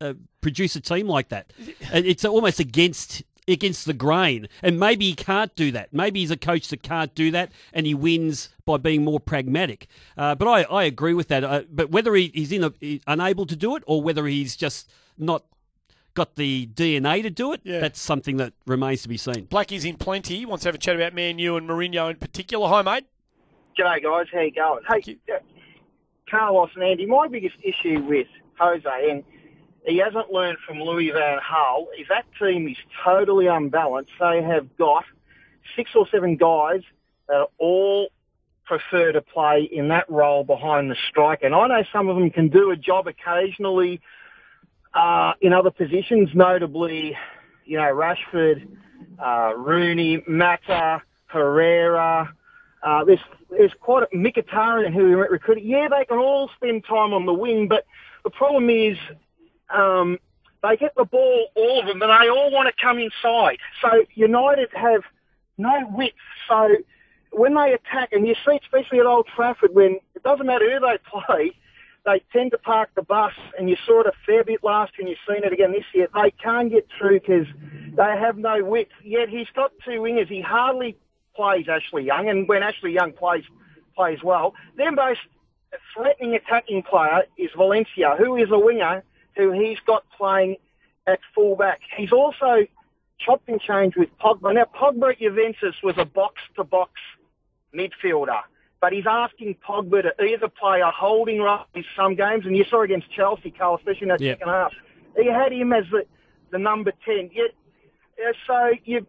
uh, 0.00 0.14
produce 0.40 0.76
a 0.76 0.80
team 0.80 1.08
like 1.08 1.28
that. 1.30 1.52
It's 1.92 2.24
almost 2.24 2.60
against 2.60 3.22
against 3.48 3.86
the 3.86 3.92
grain. 3.92 4.48
And 4.62 4.78
maybe 4.78 5.06
he 5.06 5.14
can't 5.14 5.54
do 5.56 5.72
that. 5.72 5.92
Maybe 5.92 6.20
he's 6.20 6.30
a 6.30 6.36
coach 6.36 6.68
that 6.68 6.82
can't 6.82 7.12
do 7.14 7.30
that, 7.32 7.50
and 7.72 7.86
he 7.86 7.94
wins 7.94 8.50
by 8.64 8.76
being 8.76 9.02
more 9.02 9.18
pragmatic. 9.18 9.88
Uh, 10.16 10.34
but 10.36 10.46
I, 10.46 10.62
I 10.62 10.84
agree 10.84 11.14
with 11.14 11.28
that. 11.28 11.42
Uh, 11.42 11.62
but 11.70 11.90
whether 11.90 12.14
he, 12.14 12.30
he's 12.34 12.52
in 12.52 12.62
a, 12.62 12.72
he- 12.78 13.02
unable 13.06 13.46
to 13.46 13.56
do 13.56 13.74
it, 13.74 13.82
or 13.86 14.00
whether 14.02 14.26
he's 14.26 14.54
just 14.54 14.88
not 15.18 15.44
got 16.14 16.36
the 16.36 16.66
DNA 16.74 17.22
to 17.22 17.30
do 17.30 17.52
it, 17.52 17.60
Yeah. 17.64 17.80
that's 17.80 18.00
something 18.00 18.36
that 18.36 18.52
remains 18.66 19.02
to 19.02 19.08
be 19.08 19.16
seen. 19.16 19.44
Blackie's 19.46 19.84
in 19.84 19.96
Plenty. 19.96 20.36
He 20.38 20.46
wants 20.46 20.62
to 20.64 20.68
have 20.68 20.74
a 20.74 20.78
chat 20.78 20.96
about 20.96 21.14
Man 21.14 21.38
U 21.38 21.56
and 21.56 21.68
Mourinho 21.68 22.10
in 22.10 22.16
particular. 22.16 22.68
Hi, 22.68 22.82
mate. 22.82 23.04
G'day 23.78 24.02
guys, 24.02 24.26
how 24.32 24.40
you 24.40 24.52
going? 24.52 24.82
Hey, 24.88 25.00
you. 25.04 25.18
uh, 25.34 25.38
Carlos 26.30 26.70
and 26.74 26.84
Andy, 26.84 27.06
my 27.06 27.28
biggest 27.28 27.56
issue 27.62 28.00
with 28.02 28.26
Jose, 28.58 29.10
and 29.10 29.22
he 29.86 29.98
hasn't 29.98 30.30
learned 30.32 30.58
from 30.66 30.80
Louis 30.80 31.10
Van 31.10 31.38
Gaal, 31.40 31.86
is 31.98 32.06
that 32.08 32.24
team 32.38 32.68
is 32.68 32.76
totally 33.04 33.46
unbalanced. 33.46 34.12
They 34.20 34.42
have 34.42 34.74
got 34.76 35.04
six 35.76 35.90
or 35.94 36.06
seven 36.10 36.36
guys 36.36 36.82
that 37.28 37.46
all 37.58 38.08
prefer 38.64 39.12
to 39.12 39.20
play 39.20 39.68
in 39.70 39.88
that 39.88 40.08
role 40.08 40.44
behind 40.44 40.90
the 40.90 40.96
striker. 41.08 41.46
And 41.46 41.54
I 41.54 41.66
know 41.66 41.82
some 41.92 42.08
of 42.08 42.16
them 42.16 42.30
can 42.30 42.48
do 42.48 42.70
a 42.70 42.76
job 42.76 43.06
occasionally 43.08 44.00
uh, 44.94 45.32
in 45.40 45.52
other 45.52 45.70
positions, 45.70 46.30
notably, 46.34 47.16
you 47.64 47.78
know, 47.78 47.84
Rashford, 47.84 48.66
uh, 49.18 49.54
Rooney, 49.56 50.22
Mata, 50.26 51.02
Pereira. 51.28 52.32
Uh, 52.82 53.04
there's 53.04 53.20
there's 53.50 53.72
quite 53.80 54.04
a 54.04 54.16
Mkhitaryan 54.16 54.92
who 54.92 55.04
we 55.04 55.14
recruited. 55.14 55.64
Yeah, 55.64 55.88
they 55.88 56.04
can 56.04 56.18
all 56.18 56.50
spend 56.56 56.84
time 56.84 57.12
on 57.12 57.26
the 57.26 57.32
wing, 57.32 57.68
but 57.68 57.86
the 58.24 58.30
problem 58.30 58.70
is 58.70 58.96
um, 59.70 60.18
they 60.62 60.76
get 60.76 60.94
the 60.96 61.04
ball, 61.04 61.48
all 61.54 61.80
of 61.80 61.86
them, 61.86 62.02
and 62.02 62.10
they 62.10 62.28
all 62.28 62.50
want 62.50 62.68
to 62.68 62.82
come 62.82 62.98
inside. 62.98 63.58
So 63.80 64.04
United 64.14 64.68
have 64.74 65.02
no 65.58 65.86
width. 65.92 66.14
So 66.48 66.76
when 67.30 67.54
they 67.54 67.72
attack, 67.72 68.10
and 68.12 68.26
you 68.26 68.34
see, 68.46 68.58
especially 68.62 69.00
at 69.00 69.06
Old 69.06 69.26
Trafford, 69.34 69.74
when 69.74 69.98
it 70.14 70.22
doesn't 70.22 70.46
matter 70.46 70.70
who 70.70 70.80
they 70.80 70.98
play, 71.26 71.52
they 72.04 72.22
tend 72.32 72.50
to 72.50 72.58
park 72.58 72.90
the 72.94 73.02
bus, 73.02 73.32
and 73.58 73.68
you 73.68 73.76
saw 73.86 74.00
it 74.00 74.06
a 74.06 74.12
fair 74.26 74.44
bit 74.44 74.64
last 74.64 74.92
year, 74.98 75.06
and 75.06 75.08
you've 75.08 75.34
seen 75.34 75.44
it 75.44 75.52
again 75.52 75.72
this 75.72 75.84
year. 75.94 76.08
They 76.12 76.32
can't 76.32 76.70
get 76.70 76.86
through 76.98 77.20
because 77.20 77.46
they 77.96 78.16
have 78.18 78.36
no 78.36 78.64
width. 78.64 78.90
Yet 79.04 79.28
he's 79.28 79.48
got 79.54 79.72
two 79.84 80.00
wingers. 80.00 80.28
He 80.28 80.40
hardly 80.40 80.96
plays 81.36 81.66
Ashley 81.68 82.04
Young, 82.04 82.28
and 82.28 82.48
when 82.48 82.62
Ashley 82.62 82.92
Young 82.92 83.12
plays 83.12 83.44
plays 83.94 84.22
well, 84.22 84.54
their 84.76 84.90
most 84.90 85.20
threatening 85.94 86.34
attacking 86.34 86.82
player 86.82 87.24
is 87.38 87.50
Valencia, 87.56 88.16
who 88.18 88.36
is 88.36 88.50
a 88.50 88.58
winger 88.58 89.04
who 89.36 89.52
he's 89.52 89.78
got 89.86 90.04
playing 90.16 90.56
at 91.06 91.20
fullback. 91.34 91.80
He's 91.96 92.12
also 92.12 92.66
chopped 93.18 93.48
and 93.48 93.60
changed 93.60 93.96
with 93.96 94.08
Pogba. 94.18 94.54
Now, 94.54 94.64
Pogba 94.64 95.12
at 95.12 95.18
Juventus 95.18 95.76
was 95.82 95.94
a 95.98 96.04
box-to-box 96.04 96.92
midfielder, 97.74 98.40
but 98.82 98.92
he's 98.92 99.06
asking 99.08 99.54
Pogba 99.66 100.02
to 100.02 100.24
either 100.24 100.48
play 100.48 100.80
a 100.80 100.90
holding 100.90 101.38
role 101.40 101.60
in 101.72 101.84
some 101.96 102.16
games, 102.16 102.44
and 102.44 102.56
you 102.56 102.64
saw 102.68 102.82
against 102.82 103.08
Chelsea, 103.12 103.52
Carl, 103.52 103.76
especially 103.76 104.02
in 104.02 104.08
that 104.08 104.20
Yep. 104.20 104.38
second 104.40 104.52
half. 104.52 104.72
He 105.16 105.26
had 105.26 105.52
him 105.52 105.72
as 105.72 105.84
the, 105.92 106.04
the 106.50 106.58
number 106.58 106.92
10. 107.04 107.30
Yet, 107.32 107.52
uh, 108.18 108.32
so 108.44 108.72
you, 108.84 109.06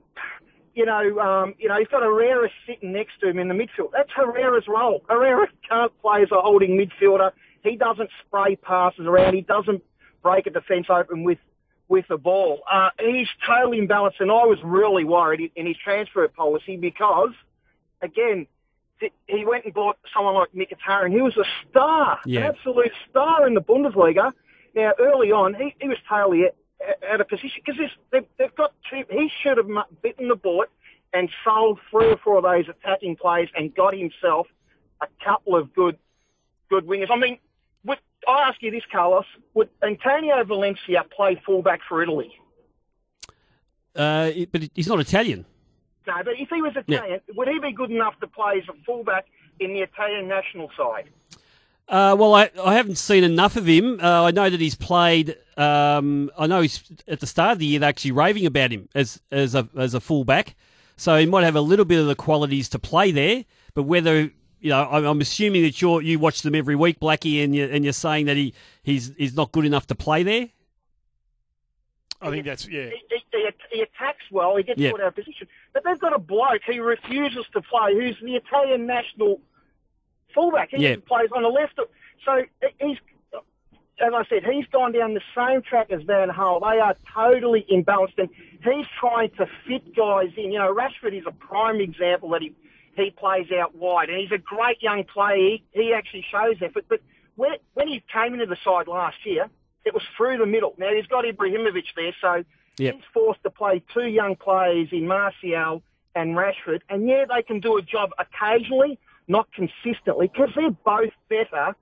you 0.75 0.85
know, 0.85 1.19
um, 1.19 1.55
you 1.57 1.67
know, 1.67 1.79
he's 1.79 1.87
got 1.87 2.03
Herrera 2.03 2.49
sitting 2.67 2.91
next 2.91 3.19
to 3.21 3.29
him 3.29 3.39
in 3.39 3.47
the 3.47 3.55
midfield. 3.55 3.91
That's 3.91 4.11
Herrera's 4.15 4.67
role. 4.67 5.03
Herrera 5.09 5.47
can't 5.67 5.91
play 6.03 6.21
as 6.21 6.31
a 6.31 6.39
holding 6.39 6.77
midfielder. 6.77 7.31
He 7.63 7.75
doesn't 7.75 8.11
spray 8.27 8.55
passes 8.57 9.07
around. 9.07 9.33
He 9.33 9.41
doesn't 9.41 9.83
break 10.21 10.45
a 10.45 10.51
defence 10.51 10.87
open 10.89 11.23
with 11.23 11.39
with 11.89 12.07
the 12.07 12.17
ball. 12.17 12.61
Uh, 12.71 12.89
he's 12.99 13.27
totally 13.45 13.79
imbalanced, 13.79 14.19
and 14.19 14.31
I 14.31 14.45
was 14.45 14.59
really 14.63 15.03
worried 15.03 15.51
in 15.55 15.65
his 15.65 15.77
transfer 15.77 16.27
policy 16.27 16.77
because, 16.77 17.31
again, 18.01 18.47
he 19.27 19.45
went 19.45 19.65
and 19.65 19.73
bought 19.73 19.97
someone 20.15 20.35
like 20.35 20.49
Mkhitaryan. 20.53 21.11
He 21.11 21.21
was 21.21 21.35
a 21.37 21.43
star, 21.69 22.19
Yeah. 22.25 22.41
an 22.41 22.45
absolute 22.47 22.91
star 23.09 23.45
in 23.47 23.53
the 23.53 23.61
Bundesliga. 23.61 24.31
Now, 24.75 24.93
early 24.99 25.31
on, 25.31 25.53
he, 25.55 25.75
he 25.79 25.87
was 25.87 25.97
totally 26.07 26.45
at, 26.45 26.55
at 27.03 27.21
a 27.21 27.25
position 27.25 27.61
because 27.65 27.81
they've, 28.11 28.25
they've 28.37 28.55
got 28.55 28.73
two. 28.89 29.03
He 29.09 29.29
should 29.41 29.57
have 29.57 29.67
bitten 30.01 30.27
the 30.29 30.35
bullet 30.35 30.69
and 31.13 31.29
sold 31.43 31.79
three 31.91 32.07
or 32.07 32.17
four 32.17 32.37
of 32.37 32.43
those 32.43 32.65
attacking 32.69 33.15
plays 33.17 33.49
and 33.55 33.73
got 33.75 33.93
himself 33.95 34.47
a 35.01 35.07
couple 35.23 35.55
of 35.55 35.73
good 35.73 35.97
good 36.69 36.85
wingers. 36.87 37.11
I 37.11 37.17
mean, 37.17 37.37
would, 37.85 37.99
I 38.27 38.49
ask 38.49 38.61
you 38.63 38.71
this, 38.71 38.83
Carlos: 38.91 39.25
Would 39.53 39.69
Antonio 39.83 40.43
Valencia 40.43 41.03
play 41.15 41.39
fullback 41.45 41.81
for 41.87 42.01
Italy? 42.01 42.31
Uh, 43.95 44.31
but 44.51 44.69
he's 44.73 44.87
not 44.87 44.99
Italian. 44.99 45.45
No, 46.05 46.13
but 46.23 46.33
if 46.37 46.49
he 46.49 46.61
was 46.61 46.73
Italian, 46.75 47.21
would 47.35 47.47
he 47.47 47.59
be 47.59 47.71
good 47.71 47.91
enough 47.91 48.19
to 48.19 48.27
play 48.27 48.61
as 48.61 48.67
a 48.69 48.73
fullback 48.85 49.25
in 49.59 49.73
the 49.73 49.79
Italian 49.81 50.27
national 50.27 50.69
side? 50.77 51.09
Uh, 51.87 52.15
well, 52.17 52.33
I, 52.33 52.49
I 52.63 52.75
haven't 52.75 52.97
seen 52.97 53.23
enough 53.23 53.55
of 53.55 53.65
him. 53.65 53.99
Uh, 54.01 54.23
I 54.23 54.31
know 54.31 54.49
that 54.49 54.59
he's 54.59 54.75
played. 54.75 55.35
Um, 55.57 56.31
I 56.37 56.47
know 56.47 56.61
he's 56.61 56.83
at 57.07 57.19
the 57.19 57.27
start 57.27 57.53
of 57.53 57.59
the 57.59 57.65
year 57.65 57.79
they're 57.79 57.89
actually 57.89 58.11
raving 58.11 58.45
about 58.45 58.71
him 58.71 58.89
as 58.95 59.19
as 59.31 59.53
a 59.55 59.67
as 59.77 59.93
a 59.93 59.99
fullback. 59.99 60.55
So 60.95 61.17
he 61.17 61.25
might 61.25 61.43
have 61.43 61.55
a 61.55 61.61
little 61.61 61.85
bit 61.85 61.99
of 61.99 62.07
the 62.07 62.15
qualities 62.15 62.69
to 62.69 62.79
play 62.79 63.11
there. 63.11 63.45
But 63.73 63.83
whether 63.83 64.31
you 64.59 64.69
know, 64.69 64.87
I'm, 64.89 65.03
I'm 65.05 65.21
assuming 65.21 65.63
that 65.63 65.81
you 65.81 65.99
you 65.99 66.19
watch 66.19 66.41
them 66.41 66.55
every 66.55 66.75
week, 66.75 66.99
Blackie, 66.99 67.43
and 67.43 67.53
you 67.53 67.65
and 67.65 67.83
you're 67.83 67.93
saying 67.93 68.27
that 68.27 68.37
he 68.37 68.53
he's 68.81 69.11
he's 69.17 69.35
not 69.35 69.51
good 69.51 69.65
enough 69.65 69.85
to 69.87 69.95
play 69.95 70.23
there. 70.23 70.49
I 72.21 72.29
think 72.29 72.45
that's 72.45 72.67
yeah. 72.67 72.85
He, 72.89 73.01
he, 73.09 73.19
he, 73.31 73.49
he 73.73 73.81
attacks 73.81 74.23
well. 74.31 74.55
He 74.55 74.63
gets 74.63 74.79
Yeah. 74.79 74.91
put 74.91 75.01
out 75.01 75.07
of 75.07 75.15
position. 75.15 75.47
But 75.73 75.83
they've 75.83 75.99
got 75.99 76.13
a 76.13 76.19
bloke 76.19 76.61
who 76.67 76.81
refuses 76.83 77.45
to 77.53 77.61
play, 77.61 77.93
who's 77.93 78.15
the 78.21 78.35
Italian 78.35 78.85
national 78.85 79.41
fullback. 80.33 80.69
He 80.71 80.77
Yeah. 80.77 80.95
plays 81.05 81.29
on 81.31 81.41
the 81.41 81.49
left. 81.49 81.79
So 82.25 82.43
he's, 82.79 82.97
as 83.99 84.13
I 84.13 84.23
said, 84.29 84.43
he's 84.45 84.67
gone 84.67 84.91
down 84.91 85.13
the 85.13 85.21
same 85.35 85.61
track 85.61 85.91
as 85.91 86.03
Van 86.03 86.29
Gaal. 86.29 86.61
They 86.61 86.79
are 86.79 86.95
totally 87.13 87.65
imbalanced, 87.71 88.17
and 88.17 88.29
he's 88.63 88.85
trying 88.99 89.31
to 89.31 89.47
fit 89.67 89.95
guys 89.95 90.31
in. 90.37 90.51
You 90.51 90.59
know, 90.59 90.73
Rashford 90.73 91.17
is 91.17 91.25
a 91.27 91.31
prime 91.31 91.81
example 91.81 92.29
that 92.29 92.41
he 92.41 92.53
he 92.95 93.09
plays 93.09 93.51
out 93.51 93.73
wide, 93.73 94.09
and 94.09 94.19
he's 94.19 94.31
a 94.31 94.37
great 94.37 94.79
young 94.83 95.03
player. 95.03 95.35
He, 95.35 95.63
he 95.71 95.93
actually 95.93 96.23
shows 96.31 96.57
effort. 96.61 96.85
But 96.87 97.01
when, 97.35 97.53
when 97.73 97.87
he 97.87 98.03
came 98.13 98.33
into 98.33 98.45
the 98.45 98.57
side 98.63 98.87
last 98.87 99.17
year, 99.25 99.49
it 99.83 99.95
was 99.95 100.03
through 100.15 100.37
the 100.37 100.45
middle. 100.45 100.75
Now 100.77 100.93
he's 100.93 101.07
got 101.07 101.25
Ibrahimovic 101.25 101.85
there, 101.95 102.15
so 102.21 102.43
Yep. 102.77 102.95
he's 102.95 103.03
forced 103.13 103.43
to 103.43 103.49
play 103.49 103.83
two 103.93 104.07
young 104.07 104.35
players 104.35 104.89
in 104.91 105.07
Martial 105.07 105.83
and 106.15 106.35
Rashford. 106.35 106.81
And 106.89 107.07
yeah, 107.07 107.25
they 107.33 107.43
can 107.43 107.59
do 107.59 107.77
a 107.77 107.81
job 107.81 108.11
occasionally, 108.19 108.97
not 109.27 109.47
consistently, 109.53 110.27
because 110.27 110.49
they're 110.55 110.71
both 110.71 111.13
better 111.29 111.75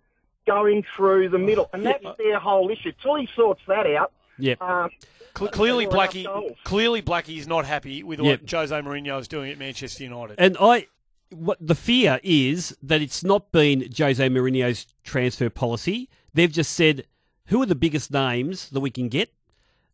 going 0.47 0.83
through 0.95 1.29
the 1.29 1.37
middle. 1.37 1.69
And 1.73 1.85
that's 1.85 2.03
their 2.17 2.39
whole 2.39 2.69
issue. 2.69 2.91
Till 3.01 3.15
he 3.15 3.27
sorts 3.35 3.61
that 3.67 3.85
out, 3.87 4.11
Yeah. 4.37 4.55
um, 4.59 4.89
clearly, 5.33 5.85
Blackie. 5.87 6.25
Clearly, 6.63 7.01
Blackie 7.01 7.37
is 7.37 7.47
not 7.47 7.65
happy 7.65 8.03
with 8.03 8.19
Yep. 8.19 8.41
what 8.41 8.51
Jose 8.51 8.75
Mourinho 8.75 9.19
is 9.19 9.27
doing 9.27 9.51
at 9.51 9.57
Manchester 9.57 10.03
United. 10.03 10.35
And 10.39 10.57
I, 10.59 10.87
what 11.29 11.57
the 11.61 11.75
fear 11.75 12.19
is 12.23 12.75
that 12.83 13.01
it's 13.01 13.23
not 13.23 13.51
been 13.51 13.87
Jose 13.97 14.27
Mourinho's 14.29 14.87
transfer 15.03 15.49
policy. 15.49 16.09
They've 16.33 16.51
just 16.51 16.73
said, 16.73 17.05
who 17.47 17.61
are 17.61 17.65
the 17.65 17.75
biggest 17.75 18.11
names 18.11 18.69
that 18.69 18.79
we 18.81 18.89
can 18.89 19.09
get? 19.09 19.31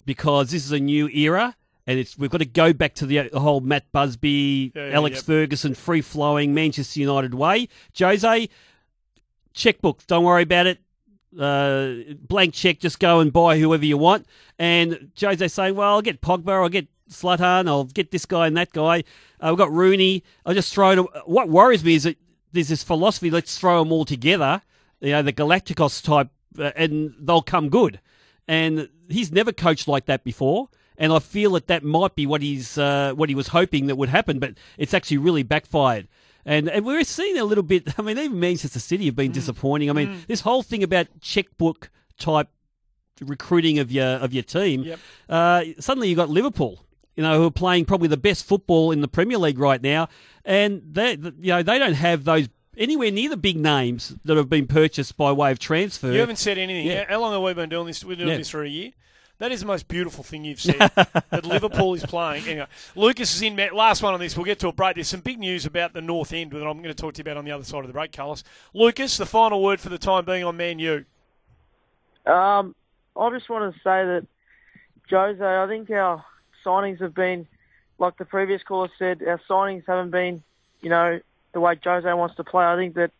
Because 0.08 0.52
this 0.52 0.66
is 0.66 0.72
a 0.72 0.80
new 0.80 1.10
era, 1.10 1.56
and 1.86 2.00
it's 2.00 2.18
we've 2.18 2.30
got 2.30 2.38
to 2.40 2.46
go 2.46 2.72
back 2.72 2.96
to 2.96 3.06
the, 3.06 3.30
the 3.30 3.42
whole 3.42 3.60
Matt 3.60 3.92
Busby, 3.92 4.72
Yeah, 4.74 4.92
Alex 4.94 5.18
yep. 5.18 5.26
Ferguson, 5.26 5.76
free 5.76 6.02
flowing 6.02 6.54
Manchester 6.54 7.02
United 7.02 7.34
way. 7.34 7.68
Jose, 8.00 8.50
checkbook, 9.54 10.08
don't 10.08 10.24
worry 10.24 10.44
about 10.44 10.66
it. 10.66 10.80
Uh, 11.38 12.16
blank 12.22 12.54
check, 12.54 12.80
just 12.80 13.00
go 13.00 13.20
and 13.20 13.34
buy 13.34 13.60
whoever 13.60 13.86
you 13.86 13.98
want. 13.98 14.26
And 14.58 15.12
Jose 15.20 15.46
saying, 15.50 15.76
well, 15.76 15.96
I'll 15.96 16.02
get 16.02 16.22
Pogba, 16.22 16.64
I'll 16.64 16.70
get 16.70 16.88
Zlatan, 17.10 17.68
I'll 17.68 17.84
get 17.84 18.12
this 18.12 18.26
guy 18.26 18.48
and 18.48 18.56
that 18.56 18.72
guy. 18.72 19.04
Uh, 19.40 19.50
we've 19.50 19.58
got 19.58 19.72
Rooney. 19.72 20.24
I'll 20.46 20.54
just 20.54 20.74
throw 20.74 20.92
it. 20.92 21.00
What 21.26 21.50
worries 21.50 21.84
me 21.84 21.96
is 21.96 22.04
that 22.04 22.18
there's 22.54 22.70
this 22.70 22.82
philosophy, 22.82 23.30
let's 23.30 23.60
throw 23.60 23.84
them 23.84 23.92
all 23.92 24.06
together, 24.06 24.62
you 25.02 25.12
know, 25.12 25.22
the 25.22 25.34
Galacticos 25.34 26.02
type, 26.02 26.30
uh, 26.58 26.72
and 26.76 27.14
they'll 27.20 27.42
come 27.42 27.70
good. 27.70 28.00
And 28.48 28.90
he's 29.10 29.32
never 29.32 29.52
coached 29.52 29.88
like 29.88 30.06
that 30.06 30.24
before. 30.24 30.70
And 30.98 31.14
I 31.14 31.20
feel 31.20 31.52
that 31.52 31.68
that 31.68 31.84
might 31.84 32.16
be 32.16 32.26
what 32.26 32.42
he's 32.42 32.78
uh, 32.78 33.14
what 33.16 33.30
he 33.30 33.36
was 33.36 33.50
hoping 33.50 33.88
that 33.88 33.98
would 33.98 34.10
happen, 34.10 34.40
but 34.40 34.56
it's 34.78 34.94
actually 34.94 35.18
really 35.18 35.44
backfired. 35.44 36.08
And 36.44 36.70
and 36.70 36.86
we're 36.86 37.04
seeing 37.04 37.38
a 37.38 37.44
little 37.44 37.64
bit. 37.64 37.94
I 38.00 38.02
mean, 38.02 38.18
even 38.18 38.40
Manchester 38.40 38.80
City 38.80 39.06
have 39.06 39.16
been 39.16 39.32
disappointing. 39.32 39.90
I 39.90 39.94
mean, 39.94 40.24
this 40.28 40.42
whole 40.42 40.64
thing 40.64 40.82
about 40.82 41.08
checkbook 41.22 41.92
type 42.18 42.50
recruiting 43.22 43.80
of 43.80 43.92
your 43.92 44.08
of 44.08 44.34
your 44.34 44.44
team. 44.44 44.84
Yep. 44.84 45.00
Uh, 45.30 45.64
suddenly 45.80 46.10
you've 46.10 46.18
got 46.18 46.30
Liverpool, 46.30 46.84
you 47.16 47.24
know, 47.24 47.38
who 47.40 47.48
are 47.48 47.52
playing 47.52 47.86
probably 47.86 48.08
the 48.08 48.18
best 48.18 48.46
football 48.46 48.92
in 48.92 49.02
the 49.02 49.08
Premier 49.08 49.38
League 49.38 49.60
right 49.60 49.82
now, 49.82 50.08
and 50.46 50.82
they 50.90 51.12
you 51.12 51.50
know 51.50 51.64
they 51.64 51.78
don't 51.78 51.94
have 51.94 52.24
those 52.24 52.48
anywhere 52.78 53.12
near 53.12 53.30
the 53.30 53.38
big 53.38 53.58
names 53.58 54.16
that 54.26 54.38
have 54.38 54.50
been 54.50 54.68
purchased 54.68 55.18
by 55.18 55.32
way 55.32 55.52
of 55.52 55.60
transfer. 55.60 56.12
You 56.12 56.20
haven't 56.20 56.38
said 56.38 56.58
anything. 56.58 56.88
Yeah. 56.88 57.06
How 57.10 57.20
long 57.20 57.34
have 57.34 57.42
we 57.42 57.54
been 57.54 57.70
doing 57.70 57.88
this? 57.88 58.04
We're 58.04 58.16
doing 58.16 58.30
Yeah. 58.30 58.38
this 58.38 58.50
for 58.50 58.64
a 58.64 58.70
year. 58.70 58.92
That 59.40 59.52
is 59.52 59.60
the 59.60 59.68
most 59.68 59.88
beautiful 59.88 60.24
thing 60.24 60.46
you've 60.46 60.60
said. 60.62 60.78
that 60.80 61.46
Liverpool 61.46 61.94
is 61.94 62.04
playing. 62.04 62.48
Anyway, 62.48 62.66
Lucas 62.96 63.36
is 63.36 63.42
in. 63.44 63.56
Last 63.74 64.02
one 64.02 64.14
on 64.14 64.20
this. 64.20 64.36
We'll 64.36 64.46
get 64.46 64.58
to 64.60 64.68
a 64.68 64.72
break. 64.72 64.96
There's 64.96 65.08
some 65.08 65.20
big 65.20 65.38
news 65.40 65.66
about 65.66 65.94
the 65.94 66.02
North 66.02 66.34
End 66.34 66.52
that 66.52 66.66
I'm 66.66 66.78
going 66.78 66.84
to 66.84 66.94
talk 66.96 67.14
to 67.16 67.20
you 67.20 67.22
about 67.24 67.38
on 67.38 67.46
the 67.46 67.52
other 67.52 67.64
side 67.64 67.82
of 67.82 67.88
the 67.88 67.94
break, 67.94 68.12
Carlos. 68.12 68.44
Lucas, 68.74 69.18
the 69.18 69.26
final 69.28 69.62
word 69.62 69.80
for 69.80 69.90
the 69.90 69.98
time 70.00 70.26
being 70.26 70.44
on 70.44 70.58
Man 70.58 70.80
U. 70.80 71.06
Um, 72.26 72.76
I 73.16 73.30
just 73.30 73.50
want 73.50 73.74
to 73.74 73.80
say 73.80 74.04
that 74.06 74.26
Jose, 75.10 75.44
I 75.44 75.68
think 75.68 75.90
our 75.92 76.26
signings 76.66 77.00
have 77.02 77.14
been, 77.14 77.48
like 78.00 78.18
the 78.18 78.26
previous 78.26 78.64
caller 78.64 78.90
said, 79.00 79.22
our 79.26 79.40
signings 79.50 79.84
haven't 79.88 80.10
been, 80.12 80.44
you 80.82 80.90
know, 80.90 81.20
the 81.54 81.60
way 81.60 81.78
Jose 81.84 82.12
wants 82.14 82.36
to 82.36 82.44
play. 82.44 82.66
I 82.66 82.76
think 82.76 82.96
that 82.96 83.12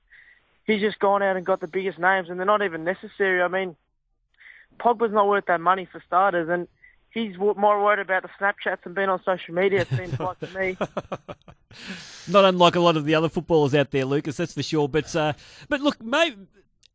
he's 0.66 0.82
just 0.82 1.00
gone 1.00 1.24
out 1.24 1.38
and 1.38 1.46
got 1.46 1.62
the 1.62 1.68
biggest 1.68 1.98
names, 2.00 2.30
and 2.30 2.40
they're 2.40 2.46
not 2.46 2.62
even 2.62 2.84
necessary. 2.84 3.42
I 3.42 3.48
mean, 3.48 3.76
Pogba's 4.80 5.14
not 5.14 5.28
worth 5.28 5.46
that 5.48 5.62
money 5.62 5.88
for 5.92 6.04
starters, 6.06 6.50
and 6.50 6.68
he's 7.12 7.38
more 7.38 7.84
worried 7.84 8.00
about 8.00 8.24
the 8.24 8.30
Snapchats 8.40 8.86
and 8.86 8.94
being 8.94 9.10
on 9.10 9.22
social 9.24 9.54
media. 9.54 9.82
It 9.82 9.90
seems 9.90 10.20
like 10.20 10.40
to 10.40 10.48
me. 10.58 10.78
Not 12.28 12.46
unlike 12.46 12.76
a 12.76 12.80
lot 12.80 12.98
of 12.98 13.06
the 13.06 13.16
other 13.16 13.30
footballers 13.30 13.76
out 13.76 13.92
there, 13.92 14.06
Lucas. 14.06 14.38
That's 14.38 14.54
for 14.54 14.64
sure. 14.64 14.88
But 14.88 15.16
uh, 15.16 15.34
but 15.70 15.82
look, 15.82 16.02
mate, 16.04 16.36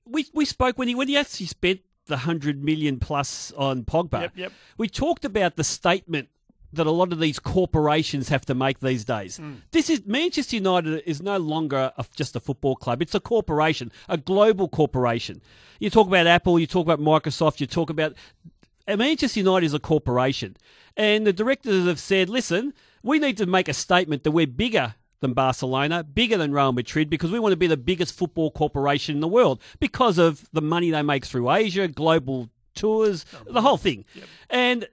we 0.04 0.26
we 0.32 0.44
spoke 0.44 0.78
when 0.78 0.88
he 0.88 0.94
when 0.94 1.08
he 1.08 1.16
actually 1.16 1.46
spent 1.46 1.80
the 2.06 2.18
hundred 2.18 2.62
million 2.62 2.98
plus 2.98 3.52
on 3.52 3.84
Pogba. 3.84 4.22
Yep, 4.22 4.32
yep. 4.34 4.52
We 4.76 4.88
talked 4.88 5.24
about 5.24 5.56
the 5.56 5.64
statement 5.64 6.28
that 6.72 6.86
a 6.86 6.90
lot 6.90 7.12
of 7.12 7.20
these 7.20 7.38
corporations 7.38 8.28
have 8.28 8.44
to 8.46 8.54
make 8.54 8.80
these 8.80 9.04
days. 9.04 9.38
Mm. 9.38 9.56
This 9.70 9.90
is 9.90 10.02
Manchester 10.06 10.56
United 10.56 11.02
is 11.06 11.22
no 11.22 11.36
longer 11.36 11.92
a, 11.96 12.04
just 12.14 12.36
a 12.36 12.40
football 12.40 12.76
club; 12.76 13.02
it's 13.02 13.14
a 13.14 13.20
corporation, 13.20 13.92
a 14.08 14.16
global 14.16 14.68
corporation. 14.68 15.42
You 15.78 15.90
talk 15.90 16.06
about 16.06 16.26
Apple, 16.26 16.58
you 16.58 16.66
talk 16.66 16.86
about 16.86 17.00
Microsoft, 17.00 17.60
you 17.60 17.66
talk 17.66 17.90
about 17.90 18.14
uh, 18.88 18.96
Manchester 18.96 19.40
United 19.40 19.66
is 19.66 19.74
a 19.74 19.78
corporation, 19.78 20.56
and 20.96 21.26
the 21.26 21.32
directors 21.32 21.86
have 21.86 22.00
said, 22.00 22.28
"Listen, 22.28 22.72
we 23.02 23.18
need 23.18 23.36
to 23.38 23.46
make 23.46 23.68
a 23.68 23.74
statement 23.74 24.24
that 24.24 24.32
we're 24.32 24.46
bigger." 24.46 24.94
Than 25.20 25.34
Barcelona, 25.34 26.02
bigger 26.02 26.36
than 26.36 26.50
Real 26.50 26.72
Madrid, 26.72 27.08
because 27.08 27.30
we 27.30 27.38
want 27.38 27.52
to 27.52 27.56
be 27.56 27.68
the 27.68 27.76
biggest 27.76 28.12
football 28.12 28.50
corporation 28.50 29.14
in 29.14 29.20
the 29.20 29.28
world 29.28 29.62
because 29.78 30.18
of 30.18 30.48
the 30.52 30.60
money 30.60 30.90
they 30.90 31.02
make 31.02 31.24
through 31.24 31.48
Asia, 31.48 31.86
global 31.86 32.50
tours, 32.74 33.24
the 33.46 33.60
whole 33.62 33.76
thing. 33.76 34.04
And 34.50 34.88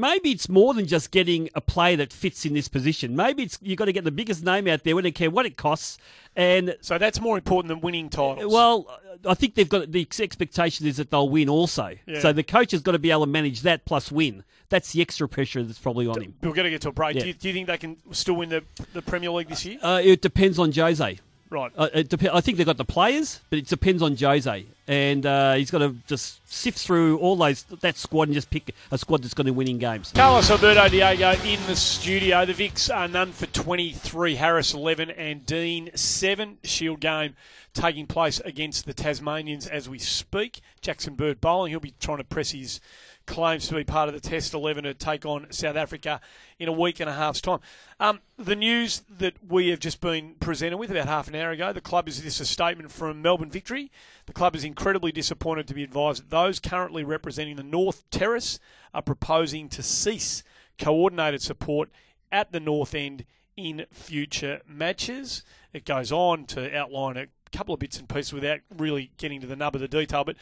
maybe 0.00 0.30
it's 0.30 0.48
more 0.48 0.74
than 0.74 0.86
just 0.86 1.10
getting 1.10 1.48
a 1.54 1.60
play 1.60 1.96
that 1.96 2.12
fits 2.12 2.44
in 2.44 2.54
this 2.54 2.68
position. 2.68 3.16
Maybe 3.16 3.42
it's 3.44 3.58
you've 3.62 3.78
got 3.78 3.86
to 3.86 3.92
get 3.92 4.04
the 4.04 4.10
biggest 4.10 4.44
name 4.44 4.66
out 4.68 4.84
there. 4.84 4.94
We 4.96 5.02
don't 5.02 5.14
care 5.14 5.30
what 5.30 5.46
it 5.46 5.56
costs. 5.56 5.98
And 6.34 6.76
So 6.80 6.98
that's 6.98 7.20
more 7.20 7.36
important 7.36 7.68
than 7.68 7.80
winning 7.80 8.08
titles. 8.10 8.52
well, 8.52 8.86
I 9.26 9.34
think 9.34 9.54
they've 9.54 9.68
got 9.68 9.90
the 9.92 10.06
expectation 10.20 10.86
is 10.86 10.98
that 10.98 11.10
they'll 11.10 11.28
win 11.28 11.48
also. 11.48 11.94
Yeah. 12.06 12.20
So 12.20 12.32
the 12.32 12.42
coach 12.42 12.72
has 12.72 12.82
got 12.82 12.92
to 12.92 12.98
be 12.98 13.10
able 13.10 13.24
to 13.24 13.30
manage 13.30 13.62
that 13.62 13.84
plus 13.86 14.12
win. 14.12 14.44
That's 14.68 14.92
the 14.92 15.00
extra 15.00 15.28
pressure 15.28 15.62
that's 15.62 15.78
probably 15.78 16.06
on 16.08 16.20
him. 16.20 16.34
we're 16.42 16.52
going 16.52 16.64
to 16.64 16.70
get 16.70 16.82
to 16.82 16.88
a 16.88 16.92
break. 16.92 17.14
Yeah. 17.14 17.22
Do, 17.22 17.26
you, 17.28 17.34
do 17.34 17.48
you 17.48 17.54
think 17.54 17.68
they 17.68 17.78
can 17.78 17.96
still 18.12 18.34
win 18.34 18.48
the, 18.50 18.64
the 18.92 19.00
Premier 19.00 19.30
League 19.30 19.48
this 19.48 19.64
year? 19.64 19.78
Uh, 19.80 20.00
it 20.02 20.20
depends 20.22 20.58
on 20.58 20.72
Jose. 20.72 21.18
Right. 21.48 21.70
Uh, 21.76 21.88
it 21.94 22.08
dep- 22.08 22.34
I 22.34 22.40
think 22.40 22.58
they've 22.58 22.66
got 22.66 22.76
the 22.76 22.84
players, 22.84 23.40
but 23.50 23.58
it 23.58 23.66
depends 23.66 24.02
on 24.02 24.16
Jose, 24.16 24.66
and 24.88 25.26
uh, 25.26 25.54
he's 25.54 25.70
got 25.70 25.78
to 25.78 25.94
just 26.06 26.40
sift 26.52 26.78
through 26.78 27.18
all 27.18 27.36
those 27.36 27.62
that 27.62 27.96
squad 27.96 28.28
and 28.28 28.34
just 28.34 28.50
pick 28.50 28.74
a 28.90 28.98
squad 28.98 29.22
that's 29.22 29.34
going 29.34 29.46
to 29.46 29.52
win 29.52 29.68
in 29.68 29.78
games. 29.78 30.12
Carlos 30.14 30.50
Alberto 30.50 30.88
Diego 30.88 31.32
in 31.44 31.64
the 31.66 31.76
studio. 31.76 32.44
The 32.44 32.52
Vics 32.52 32.94
are 32.94 33.06
none 33.06 33.32
for 33.32 33.46
23, 33.46 34.34
Harris 34.34 34.74
11 34.74 35.10
and 35.12 35.46
Dean 35.46 35.90
7. 35.94 36.58
Shield 36.64 37.00
game 37.00 37.36
taking 37.74 38.06
place 38.06 38.40
against 38.40 38.86
the 38.86 38.94
Tasmanians 38.94 39.66
as 39.66 39.88
we 39.88 39.98
speak. 39.98 40.60
Jackson 40.80 41.14
Bird 41.14 41.40
bowling. 41.40 41.70
He'll 41.70 41.80
be 41.80 41.94
trying 42.00 42.18
to 42.18 42.24
press 42.24 42.50
his 42.50 42.80
claims 43.26 43.68
to 43.68 43.74
be 43.74 43.84
part 43.84 44.08
of 44.08 44.14
the 44.14 44.20
Test 44.20 44.54
11 44.54 44.84
to 44.84 44.94
take 44.94 45.26
on 45.26 45.46
South 45.50 45.76
Africa 45.76 46.20
in 46.58 46.68
a 46.68 46.72
week 46.72 47.00
and 47.00 47.10
a 47.10 47.12
half's 47.12 47.40
time. 47.40 47.60
Um, 48.00 48.20
the 48.38 48.56
news 48.56 49.02
that 49.18 49.34
we 49.46 49.68
have 49.68 49.80
just 49.80 50.00
been 50.00 50.34
presented 50.40 50.78
with 50.78 50.90
about 50.90 51.06
half 51.06 51.28
an 51.28 51.34
hour 51.34 51.50
ago, 51.50 51.72
the 51.72 51.80
club 51.80 52.08
is 52.08 52.22
this 52.22 52.40
a 52.40 52.46
statement 52.46 52.90
from 52.90 53.20
Melbourne 53.20 53.50
Victory. 53.50 53.90
The 54.26 54.32
club 54.32 54.56
is 54.56 54.64
incredibly 54.64 55.12
disappointed 55.12 55.66
to 55.68 55.74
be 55.74 55.82
advised 55.82 56.22
that 56.22 56.30
those 56.30 56.60
currently 56.60 57.04
representing 57.04 57.56
the 57.56 57.62
North 57.62 58.08
Terrace 58.10 58.58
are 58.94 59.02
proposing 59.02 59.68
to 59.70 59.82
cease 59.82 60.42
coordinated 60.78 61.42
support 61.42 61.90
at 62.32 62.52
the 62.52 62.60
North 62.60 62.94
End 62.94 63.24
in 63.56 63.86
future 63.90 64.60
matches. 64.66 65.42
It 65.72 65.84
goes 65.84 66.12
on 66.12 66.44
to 66.46 66.76
outline 66.76 67.16
a 67.16 67.26
couple 67.56 67.74
of 67.74 67.80
bits 67.80 67.98
and 67.98 68.08
pieces 68.08 68.32
without 68.32 68.60
really 68.76 69.10
getting 69.16 69.40
to 69.40 69.46
the 69.46 69.56
nub 69.56 69.74
of 69.74 69.80
the 69.80 69.88
detail, 69.88 70.24
but 70.24 70.36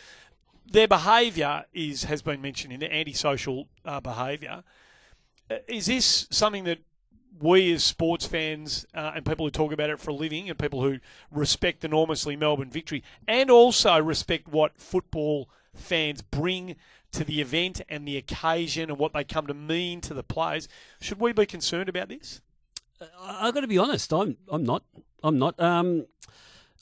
their 0.66 0.88
behaviour 0.88 1.64
is 1.72 2.04
has 2.04 2.22
been 2.22 2.40
mentioned 2.40 2.72
in 2.72 2.80
the 2.80 2.92
antisocial 2.92 3.68
uh, 3.84 4.00
behaviour. 4.00 4.62
Uh, 5.50 5.56
Is 5.68 5.86
this 5.86 6.26
something 6.30 6.64
that 6.64 6.78
we 7.40 7.72
as 7.72 7.82
sports 7.82 8.26
fans 8.26 8.86
uh, 8.94 9.12
and 9.16 9.26
people 9.26 9.44
who 9.44 9.50
talk 9.50 9.72
about 9.72 9.90
it 9.90 9.98
for 9.98 10.10
a 10.10 10.14
living 10.14 10.48
and 10.48 10.58
people 10.58 10.82
who 10.82 10.98
respect 11.30 11.84
enormously 11.84 12.36
Melbourne 12.36 12.70
victory 12.70 13.02
and 13.26 13.50
also 13.50 14.00
respect 14.00 14.46
what 14.46 14.78
football 14.78 15.48
fans 15.74 16.22
bring 16.22 16.76
to 17.10 17.24
the 17.24 17.40
event 17.40 17.80
and 17.88 18.06
the 18.06 18.16
occasion 18.16 18.88
and 18.88 18.98
what 18.98 19.12
they 19.12 19.24
come 19.24 19.46
to 19.46 19.54
mean 19.54 20.00
to 20.00 20.14
the 20.14 20.22
players, 20.22 20.68
should 21.00 21.20
we 21.20 21.32
be 21.32 21.46
concerned 21.46 21.88
about 21.88 22.08
this? 22.08 22.40
I've 23.20 23.54
got 23.54 23.60
to 23.60 23.66
be 23.66 23.78
honest. 23.78 24.12
I'm 24.12 24.36
I'm 24.48 24.64
not. 24.64 24.84
I'm 25.22 25.38
not. 25.38 25.58
Um, 25.60 26.06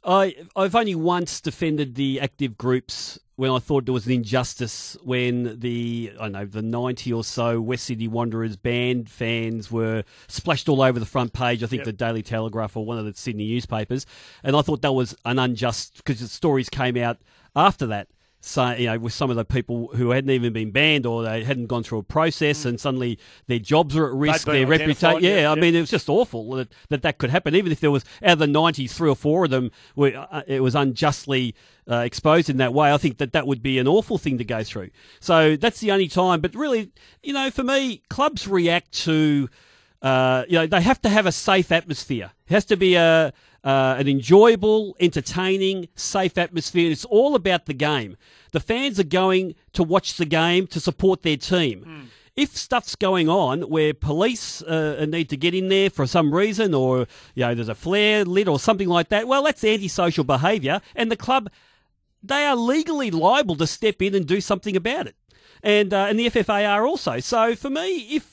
I 0.05 0.35
I've 0.57 0.75
only 0.75 0.95
once 0.95 1.41
defended 1.41 1.95
the 1.95 2.21
active 2.21 2.59
groups 2.59 3.19
when 3.37 3.51
I 3.51 3.59
thought 3.59 3.87
there 3.87 3.95
was 3.95 4.07
an 4.07 4.13
injustice 4.13 4.97
when 5.03 5.59
the 5.61 6.13
I 6.19 6.25
don't 6.25 6.33
know 6.33 6.45
the 6.45 6.63
ninety 6.63 7.13
or 7.13 7.25
so 7.25 7.61
West 7.61 7.85
Sydney 7.85 8.09
Wanderers 8.09 8.57
banned 8.57 9.09
fans 9.09 9.71
were 9.71 10.05
splashed 10.29 10.69
all 10.69 10.83
over 10.83 10.99
the 10.99 11.07
front 11.07 11.33
page. 11.33 11.63
I 11.63 11.67
think 11.67 11.81
Yep. 11.81 11.87
the 11.87 11.93
Daily 11.93 12.23
Telegraph 12.23 12.77
or 12.77 12.85
one 12.85 12.99
of 12.99 13.05
the 13.05 13.15
Sydney 13.15 13.47
newspapers, 13.49 14.07
and 14.43 14.57
I 14.57 14.63
thought 14.63 14.83
that 14.83 14.93
was 14.93 15.15
an 15.25 15.39
unjust 15.39 15.97
because 15.99 16.21
the 16.21 16.29
stories 16.29 16.69
came 16.69 16.97
out 16.97 17.19
after 17.55 17.87
that. 17.87 18.09
So, 18.45 18.73
you 18.73 18.87
know, 18.87 18.99
with 18.99 19.13
some 19.13 19.31
of 19.31 19.37
the 19.37 19.45
people 19.45 19.89
who 19.95 20.11
hadn't 20.11 20.31
even 20.31 20.53
been 20.53 20.73
banned 20.73 21.07
or 21.07 21.23
they 21.23 21.45
hadn't 21.45 21.69
gone 21.69 21.85
through 21.85 21.99
a 21.99 22.03
process 22.03 22.65
and 22.65 22.81
suddenly 22.81 23.17
their 23.47 23.61
jobs 23.61 23.97
are 23.97 24.09
at 24.09 24.15
risk, 24.15 24.47
their 24.47 24.67
reputation. 24.67 25.23
Yeah, 25.23 25.43
yeah, 25.43 25.53
I 25.53 25.55
mean, 25.55 25.77
it 25.77 25.81
was 25.81 25.91
just 25.91 26.09
awful 26.09 26.51
that, 26.57 26.73
that 26.89 27.03
that 27.03 27.19
could 27.19 27.31
happen. 27.31 27.55
Even 27.55 27.71
if 27.71 27.79
there 27.79 27.93
was, 27.93 28.05
out 28.21 28.33
of 28.33 28.39
the 28.41 28.49
90, 28.49 28.89
three 28.89 29.09
or 29.09 29.15
four 29.15 29.45
of 29.45 29.53
them, 29.53 29.71
were, 29.95 30.27
uh, 30.33 30.43
it 30.49 30.61
was 30.61 30.75
unjustly 30.75 31.55
uh, 31.89 31.99
exposed 31.99 32.51
in 32.51 32.57
that 32.57 32.75
way, 32.75 32.93
I 32.93 32.99
think 32.99 33.19
that 33.19 33.33
that 33.33 33.47
would 33.47 33.63
be 33.63 33.79
an 33.79 33.87
awful 33.87 34.19
thing 34.19 34.39
to 34.39 34.45
go 34.45 34.65
through. 34.65 34.91
So 35.21 35.55
that's 35.55 35.79
the 35.79 35.93
only 35.93 36.09
time. 36.09 36.41
But 36.41 36.57
really, 36.57 36.91
you 37.23 37.33
know, 37.33 37.49
for 37.49 37.63
me, 37.63 38.03
clubs 38.11 38.49
react 38.49 38.91
to, 39.05 39.49
uh, 40.03 40.45
you 40.49 40.59
know, 40.59 40.67
they 40.67 40.83
have 40.83 41.01
to 41.03 41.09
have 41.09 41.27
a 41.27 41.33
safe 41.33 41.71
atmosphere. 41.71 42.33
It 42.53 42.57
has 42.57 42.65
to 42.67 42.77
be 42.77 42.97
a, 42.97 43.33
uh, 43.65 43.97
an 43.99 44.07
enjoyable, 44.09 44.95
entertaining, 45.01 45.89
safe 45.95 46.37
atmosphere. 46.37 46.93
It's 46.93 47.07
all 47.07 47.35
about 47.35 47.65
the 47.65 47.73
game. 47.73 48.19
The 48.51 48.61
fans 48.61 49.01
are 49.01 49.05
going 49.05 49.55
to 49.73 49.83
watch 49.83 50.19
the 50.19 50.27
game 50.27 50.67
to 50.67 50.79
support 50.79 51.23
their 51.23 51.39
team. 51.39 52.11
If 52.37 52.55
stuff's 52.55 52.95
going 52.95 53.31
on 53.31 53.63
where 53.63 53.95
police 53.95 54.61
uh, 54.63 55.07
need 55.09 55.31
to 55.31 55.37
get 55.39 55.55
in 55.55 55.71
there 55.71 55.89
for 55.89 56.07
some 56.07 56.35
reason, 56.35 56.75
or 56.75 57.07
you 57.35 57.47
know 57.47 57.55
there's 57.55 57.71
a 57.71 57.75
flare 57.75 58.27
lit 58.27 58.49
or 58.49 58.59
something 58.59 58.89
like 58.89 59.09
that, 59.09 59.27
well, 59.27 59.45
that's 59.45 59.65
antisocial 59.65 60.25
behaviour, 60.25 60.83
and 60.95 61.11
the 61.11 61.17
club 61.17 61.51
they 62.23 62.45
are 62.45 62.57
legally 62.57 63.11
liable 63.11 63.57
to 63.57 63.67
step 63.67 64.03
in 64.03 64.15
and 64.15 64.27
do 64.27 64.43
something 64.43 64.77
about 64.77 65.07
it, 65.07 65.17
and 65.63 65.95
uh, 65.95 66.07
and 66.09 66.19
the 66.19 66.29
FFA 66.29 66.69
are 66.69 66.87
also. 66.87 67.19
So 67.21 67.55
for 67.55 67.71
me, 67.71 68.15
if 68.17 68.32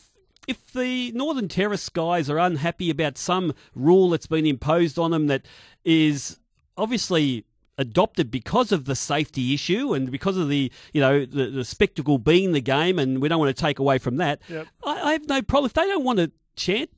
if 0.50 0.72
the 0.74 1.12
Northern 1.12 1.48
Terrace 1.48 1.88
guys 1.90 2.28
are 2.28 2.40
unhappy 2.40 2.90
about 2.90 3.20
some 3.20 3.54
rule 3.76 4.10
that's 4.10 4.26
been 4.26 4.48
imposed 4.48 4.98
on 4.98 5.12
them 5.12 5.28
that 5.28 5.46
is 5.86 6.40
obviously 6.76 7.46
adopted 7.78 8.32
because 8.32 8.72
of 8.72 8.86
the 8.86 8.96
safety 8.96 9.54
issue 9.54 9.94
and 9.94 10.12
because 10.12 10.38
of 10.38 10.50
the 10.50 10.72
you 10.92 11.00
know 11.00 11.24
the, 11.24 11.52
the 11.52 11.64
spectacle 11.64 12.18
being 12.18 12.52
the 12.52 12.62
game, 12.62 12.98
and 12.98 13.22
we 13.22 13.30
don't 13.30 13.40
want 13.40 13.56
to 13.56 13.62
take 13.62 13.78
away 13.78 14.00
from 14.00 14.18
that. 14.18 14.42
Yep. 14.50 14.68
I, 14.84 15.02
I 15.02 15.12
have 15.14 15.28
no 15.28 15.44
problem 15.44 15.68
if 15.68 15.74
they 15.74 15.86
don't 15.86 16.04
want 16.04 16.18
to 16.18 16.32
chant. 16.56 16.90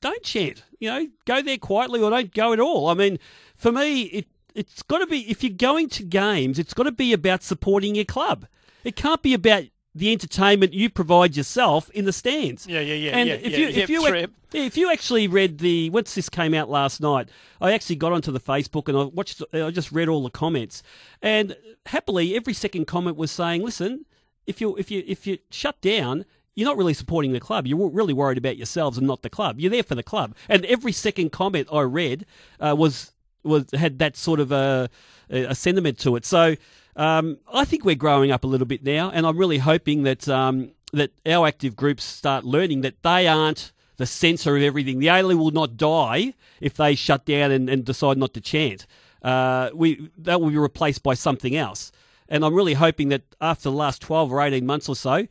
Don't 0.00 0.22
chant. 0.22 0.62
You 0.80 0.88
know, 0.88 1.06
go 1.26 1.42
there 1.42 1.58
quietly 1.58 2.00
or 2.00 2.10
don't 2.10 2.32
go 2.32 2.54
at 2.54 2.60
all. 2.60 2.88
I 2.88 2.94
mean, 2.94 3.18
for 3.54 3.70
me, 3.70 4.02
it 4.04 4.26
it's 4.54 4.82
got 4.82 4.98
to 4.98 5.06
be 5.06 5.30
if 5.30 5.42
you're 5.42 5.52
going 5.52 5.90
to 5.90 6.04
games, 6.04 6.58
it's 6.58 6.72
got 6.74 6.84
to 6.84 6.92
be 6.92 7.12
about 7.12 7.42
supporting 7.42 7.94
your 7.94 8.06
club. 8.06 8.46
It 8.82 8.96
can't 8.96 9.22
be 9.22 9.34
about 9.34 9.64
the 9.94 10.12
entertainment 10.12 10.72
you 10.74 10.90
provide 10.90 11.36
yourself 11.36 11.88
in 11.90 12.04
the 12.04 12.12
stands. 12.12 12.66
Yeah, 12.66 12.80
yeah, 12.80 12.94
yeah, 12.94 13.16
And 13.16 13.28
yeah, 13.28 13.34
if 13.36 13.52
yeah, 13.52 13.58
you 13.58 13.66
yeah, 13.66 13.82
if 13.82 13.88
you 13.88 14.14
yeah, 14.14 14.26
if 14.52 14.76
you 14.76 14.90
actually 14.90 15.28
read 15.28 15.58
the 15.58 15.90
once 15.90 16.14
this 16.14 16.28
came 16.28 16.52
out 16.54 16.68
last 16.68 17.00
night, 17.00 17.28
I 17.60 17.72
actually 17.72 17.96
got 17.96 18.12
onto 18.12 18.32
the 18.32 18.40
Facebook 18.40 18.88
and 18.88 18.98
I 18.98 19.04
watched. 19.04 19.42
I 19.52 19.70
just 19.70 19.92
read 19.92 20.08
all 20.08 20.22
the 20.22 20.30
comments, 20.30 20.82
and 21.22 21.56
happily 21.86 22.34
every 22.34 22.54
second 22.54 22.86
comment 22.86 23.16
was 23.16 23.30
saying, 23.30 23.62
"Listen, 23.62 24.04
if 24.46 24.60
you 24.60 24.76
if 24.76 24.90
you 24.90 25.04
if 25.06 25.26
you 25.26 25.38
shut 25.50 25.80
down." 25.80 26.24
You're 26.56 26.68
not 26.68 26.76
really 26.76 26.94
supporting 26.94 27.32
the 27.32 27.40
club. 27.40 27.66
You're 27.66 27.90
really 27.90 28.12
worried 28.14 28.38
about 28.38 28.56
yourselves 28.56 28.96
and 28.96 29.08
not 29.08 29.22
the 29.22 29.28
club. 29.28 29.58
You're 29.58 29.72
there 29.72 29.82
for 29.82 29.96
the 29.96 30.04
club. 30.04 30.36
And 30.48 30.64
every 30.66 30.92
second 30.92 31.32
comment 31.32 31.66
I 31.72 31.80
read 31.80 32.26
uh, 32.60 32.76
was 32.78 33.10
was 33.42 33.64
had 33.72 33.98
that 33.98 34.16
sort 34.16 34.38
of 34.38 34.52
a, 34.52 34.88
a 35.30 35.56
sentiment 35.56 35.98
to 35.98 36.14
it. 36.14 36.24
So 36.24 36.54
um, 36.96 37.38
I 37.52 37.64
think 37.64 37.84
we're 37.84 37.94
growing 37.94 38.30
up 38.30 38.44
a 38.44 38.46
little 38.46 38.66
bit 38.66 38.84
now, 38.84 39.10
and 39.10 39.26
I'm 39.26 39.36
really 39.36 39.58
hoping 39.58 40.04
that 40.04 40.28
um, 40.28 40.72
that 40.92 41.10
our 41.26 41.46
active 41.46 41.76
groups 41.76 42.04
start 42.04 42.44
learning 42.44 42.82
that 42.82 43.02
they 43.02 43.26
aren't 43.26 43.72
the 43.96 44.06
censor 44.06 44.56
of 44.56 44.62
everything. 44.62 44.98
The 44.98 45.08
A-League 45.08 45.38
will 45.38 45.50
not 45.50 45.76
die 45.76 46.34
if 46.60 46.74
they 46.74 46.94
shut 46.94 47.24
down 47.24 47.50
and, 47.50 47.68
and 47.68 47.84
decide 47.84 48.16
not 48.18 48.34
to 48.34 48.40
chant. 48.40 48.86
Uh, 49.22 49.70
we 49.74 50.10
that 50.18 50.40
will 50.40 50.50
be 50.50 50.58
replaced 50.58 51.02
by 51.02 51.14
something 51.14 51.56
else. 51.56 51.92
And 52.28 52.44
I'm 52.44 52.54
really 52.54 52.74
hoping 52.74 53.08
that 53.10 53.22
after 53.40 53.64
the 53.64 53.72
last 53.72 54.00
12 54.02 54.32
or 54.32 54.40
18 54.40 54.64
months 54.64 54.88
or 54.88 54.96
so, 54.96 55.26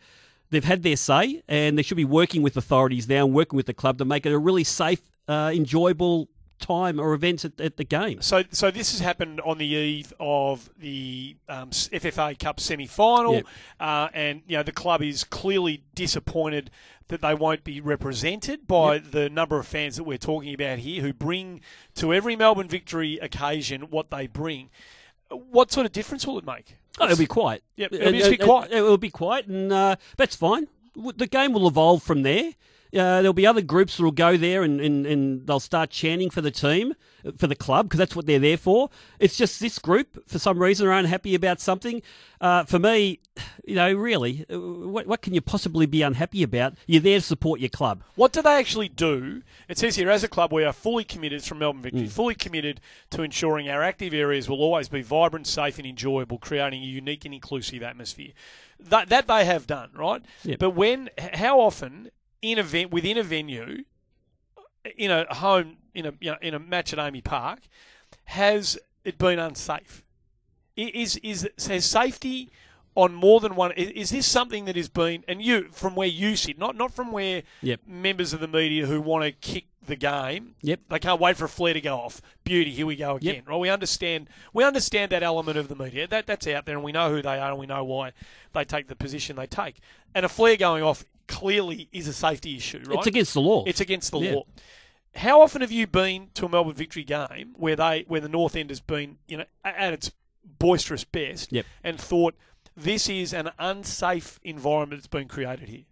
they've 0.51 0.63
had 0.63 0.83
their 0.83 0.95
say, 0.95 1.43
and 1.47 1.77
they 1.77 1.81
should 1.81 1.97
be 1.97 2.05
working 2.05 2.43
with 2.43 2.55
authorities 2.55 3.07
now 3.09 3.25
and 3.25 3.33
working 3.33 3.57
with 3.57 3.65
the 3.65 3.73
club 3.73 3.97
to 3.97 4.05
make 4.05 4.25
it 4.25 4.31
a 4.31 4.37
really 4.37 4.63
safe, 4.63 5.01
uh, 5.27 5.51
enjoyable 5.53 6.29
time 6.59 6.99
or 6.99 7.13
events 7.13 7.43
at, 7.45 7.59
at 7.59 7.77
the 7.77 7.83
game. 7.83 8.21
So, 8.21 8.43
so 8.51 8.71
this 8.71 8.91
has 8.91 8.99
happened 8.99 9.41
on 9.41 9.57
the 9.57 9.65
eve 9.65 10.13
of 10.19 10.69
the 10.79 11.35
um, 11.49 11.69
FFA 11.71 12.37
Cup 12.39 12.59
semi-final, 12.59 13.33
Yep. 13.35 13.45
uh, 13.79 14.07
and 14.13 14.41
you 14.47 14.57
know 14.57 14.63
the 14.63 14.71
club 14.71 15.01
is 15.01 15.23
clearly 15.23 15.83
disappointed 15.95 16.71
that 17.09 17.21
they 17.21 17.35
won't 17.35 17.63
be 17.63 17.81
represented 17.81 18.65
by 18.65 18.97
the 18.97 19.29
number 19.29 19.59
of 19.59 19.67
fans 19.67 19.97
that 19.97 20.03
we're 20.03 20.17
talking 20.17 20.53
about 20.53 20.79
here, 20.79 21.01
who 21.01 21.13
bring 21.13 21.61
to 21.95 22.13
every 22.13 22.35
Melbourne 22.35 22.69
victory 22.69 23.17
occasion 23.17 23.81
what 23.83 24.09
they 24.09 24.27
bring. 24.27 24.69
What 25.29 25.71
sort 25.71 25.85
of 25.85 25.91
difference 25.91 26.25
will 26.25 26.37
it 26.37 26.45
make? 26.45 26.77
Oh, 26.99 27.05
it'll 27.05 27.17
be 27.17 27.25
quiet. 27.25 27.63
Yep, 27.75 27.93
it'll 27.93 28.11
be 28.11 28.19
just 28.19 28.31
be 28.31 28.37
quiet. 28.37 28.71
It, 28.71 28.81
will 28.81 28.97
be 28.97 29.09
quiet, 29.09 29.47
and 29.47 29.71
uh, 29.71 29.95
that's 30.15 30.35
fine. 30.35 30.67
The 30.95 31.27
game 31.27 31.53
will 31.53 31.67
evolve 31.67 32.03
from 32.03 32.21
there. 32.21 32.53
Uh, 32.93 33.21
there'll 33.21 33.33
be 33.33 33.47
other 33.47 33.61
groups 33.61 33.97
that 33.97 34.03
will 34.03 34.11
go 34.11 34.37
there 34.37 34.61
and, 34.61 34.79
and, 34.79 35.05
and 35.07 35.47
they'll 35.47 35.59
start 35.59 35.89
chanting 35.89 36.29
for 36.29 36.41
the 36.41 36.51
team, 36.51 36.93
for 37.37 37.47
the 37.47 37.55
club, 37.55 37.87
because 37.87 37.97
that's 37.97 38.15
what 38.15 38.27
they're 38.27 38.37
there 38.37 38.57
for. 38.57 38.89
It's 39.19 39.35
just 39.35 39.59
this 39.59 39.79
group, 39.79 40.27
for 40.27 40.37
some 40.37 40.59
reason, 40.59 40.85
are 40.85 40.91
unhappy 40.91 41.33
about 41.33 41.59
something. 41.59 42.03
Uh, 42.39 42.65
for 42.65 42.77
me, 42.77 43.19
you 43.65 43.75
know, 43.75 43.91
really, 43.93 44.45
what, 44.49 45.07
what 45.07 45.21
can 45.23 45.33
you 45.33 45.41
possibly 45.41 45.87
be 45.87 46.03
unhappy 46.03 46.43
about? 46.43 46.75
You're 46.85 47.01
there 47.01 47.17
to 47.17 47.25
support 47.25 47.59
your 47.59 47.69
club. 47.69 48.03
What 48.15 48.31
do 48.31 48.43
they 48.43 48.57
actually 48.59 48.89
do? 48.89 49.41
It 49.67 49.79
says 49.79 49.95
here, 49.95 50.11
as 50.11 50.23
a 50.23 50.27
club, 50.27 50.53
we 50.53 50.63
are 50.63 50.73
fully 50.73 51.03
committed 51.03 51.43
from 51.43 51.59
Melbourne 51.59 51.81
Mm. 51.81 51.83
Victory, 51.83 52.07
fully 52.07 52.35
committed 52.35 52.79
to 53.09 53.23
ensuring 53.23 53.69
our 53.69 53.81
active 53.81 54.13
areas 54.13 54.47
will 54.47 54.61
always 54.61 54.87
be 54.87 55.01
vibrant, 55.01 55.47
safe, 55.47 55.79
and 55.79 55.87
enjoyable, 55.87 56.37
creating 56.37 56.83
a 56.83 56.85
unique 56.85 57.25
and 57.25 57.33
inclusive 57.33 57.81
atmosphere. 57.81 58.33
That, 58.79 59.09
that 59.09 59.27
they 59.27 59.45
have 59.45 59.65
done, 59.65 59.89
right? 59.95 60.21
Yep. 60.43 60.59
But 60.59 60.71
when, 60.71 61.09
how 61.33 61.59
often 61.59 62.11
in 62.43 62.59
a 62.59 62.63
ven- 62.63 62.91
within 62.91 63.17
a 63.17 63.23
venue, 63.23 63.83
in 64.97 65.09
a 65.09 65.33
home, 65.33 65.77
in 65.95 66.05
a 66.05 66.13
you 66.19 66.29
know, 66.31 66.37
in 66.41 66.53
a 66.53 66.59
match 66.59 66.93
at 66.93 66.99
AAMI 66.99 67.23
Park, 67.23 67.61
has 68.25 68.77
it 69.03 69.17
been 69.17 69.39
unsafe? 69.39 70.03
Is 70.75 71.17
is 71.17 71.49
has 71.67 71.85
safety 71.85 72.49
on 72.95 73.13
more 73.13 73.39
than 73.39 73.55
one? 73.55 73.71
Is, 73.71 73.89
is 73.91 74.09
this 74.11 74.27
something 74.27 74.65
that 74.65 74.75
has 74.75 74.89
been 74.89 75.23
and 75.27 75.41
you 75.41 75.69
from 75.71 75.95
where 75.95 76.07
you 76.07 76.35
sit, 76.35 76.57
not 76.59 76.75
not 76.75 76.91
from 76.93 77.11
where 77.11 77.43
Yep. 77.61 77.81
members 77.87 78.33
of 78.33 78.39
the 78.39 78.47
media 78.47 78.85
who 78.85 78.99
want 79.01 79.23
to 79.23 79.31
kick 79.31 79.65
the 79.85 79.95
game. 79.95 80.55
Yep. 80.61 80.79
They 80.89 80.99
can't 80.99 81.19
wait 81.19 81.35
for 81.37 81.45
a 81.45 81.49
flare 81.49 81.73
to 81.73 81.81
go 81.81 81.97
off. 81.97 82.21
Beauty, 82.45 82.71
here 82.71 82.85
we 82.85 82.95
go 82.95 83.17
again. 83.17 83.35
Yep. 83.35 83.47
Right? 83.49 83.59
We 83.59 83.69
understand 83.69 84.29
we 84.53 84.63
understand 84.63 85.11
that 85.11 85.23
element 85.23 85.57
of 85.57 85.67
the 85.67 85.75
media. 85.75 86.07
That 86.07 86.25
that's 86.25 86.47
out 86.47 86.65
there 86.65 86.75
and 86.75 86.83
we 86.83 86.91
know 86.91 87.09
who 87.09 87.21
they 87.21 87.37
are 87.39 87.51
and 87.51 87.59
we 87.59 87.67
know 87.67 87.83
why 87.83 88.13
they 88.53 88.63
take 88.65 88.87
the 88.87 88.95
position 88.95 89.35
they 89.35 89.47
take. 89.47 89.77
And 90.15 90.25
a 90.25 90.29
flare 90.29 90.55
going 90.57 90.83
off 90.83 91.05
clearly 91.33 91.89
is 91.91 92.07
a 92.07 92.13
safety 92.13 92.55
issue, 92.57 92.81
right? 92.87 92.97
It's 92.99 93.07
against 93.07 93.33
the 93.33 93.41
law. 93.41 93.63
It's 93.65 93.81
against 93.81 94.11
the 94.11 94.19
Yeah. 94.19 94.31
law. 94.33 94.43
How 95.15 95.41
often 95.41 95.61
have 95.61 95.71
you 95.71 95.85
been 95.85 96.29
to 96.33 96.45
a 96.45 96.49
Melbourne 96.49 96.73
Victory 96.75 97.03
game 97.03 97.53
where 97.55 97.75
they 97.75 98.05
where 98.07 98.21
the 98.21 98.29
North 98.29 98.55
End 98.55 98.69
has 98.71 98.79
been, 98.81 99.17
you 99.27 99.37
know, 99.37 99.45
at 99.63 99.93
its 99.93 100.11
boisterous 100.59 101.03
best 101.03 101.51
Yep. 101.51 101.65
and 101.83 101.99
thought 101.99 102.35
this 102.75 103.07
is 103.07 103.33
an 103.33 103.51
unsafe 103.59 104.39
environment 104.43 105.01
that's 105.01 105.07
been 105.07 105.27
created 105.27 105.69
here? 105.69 105.83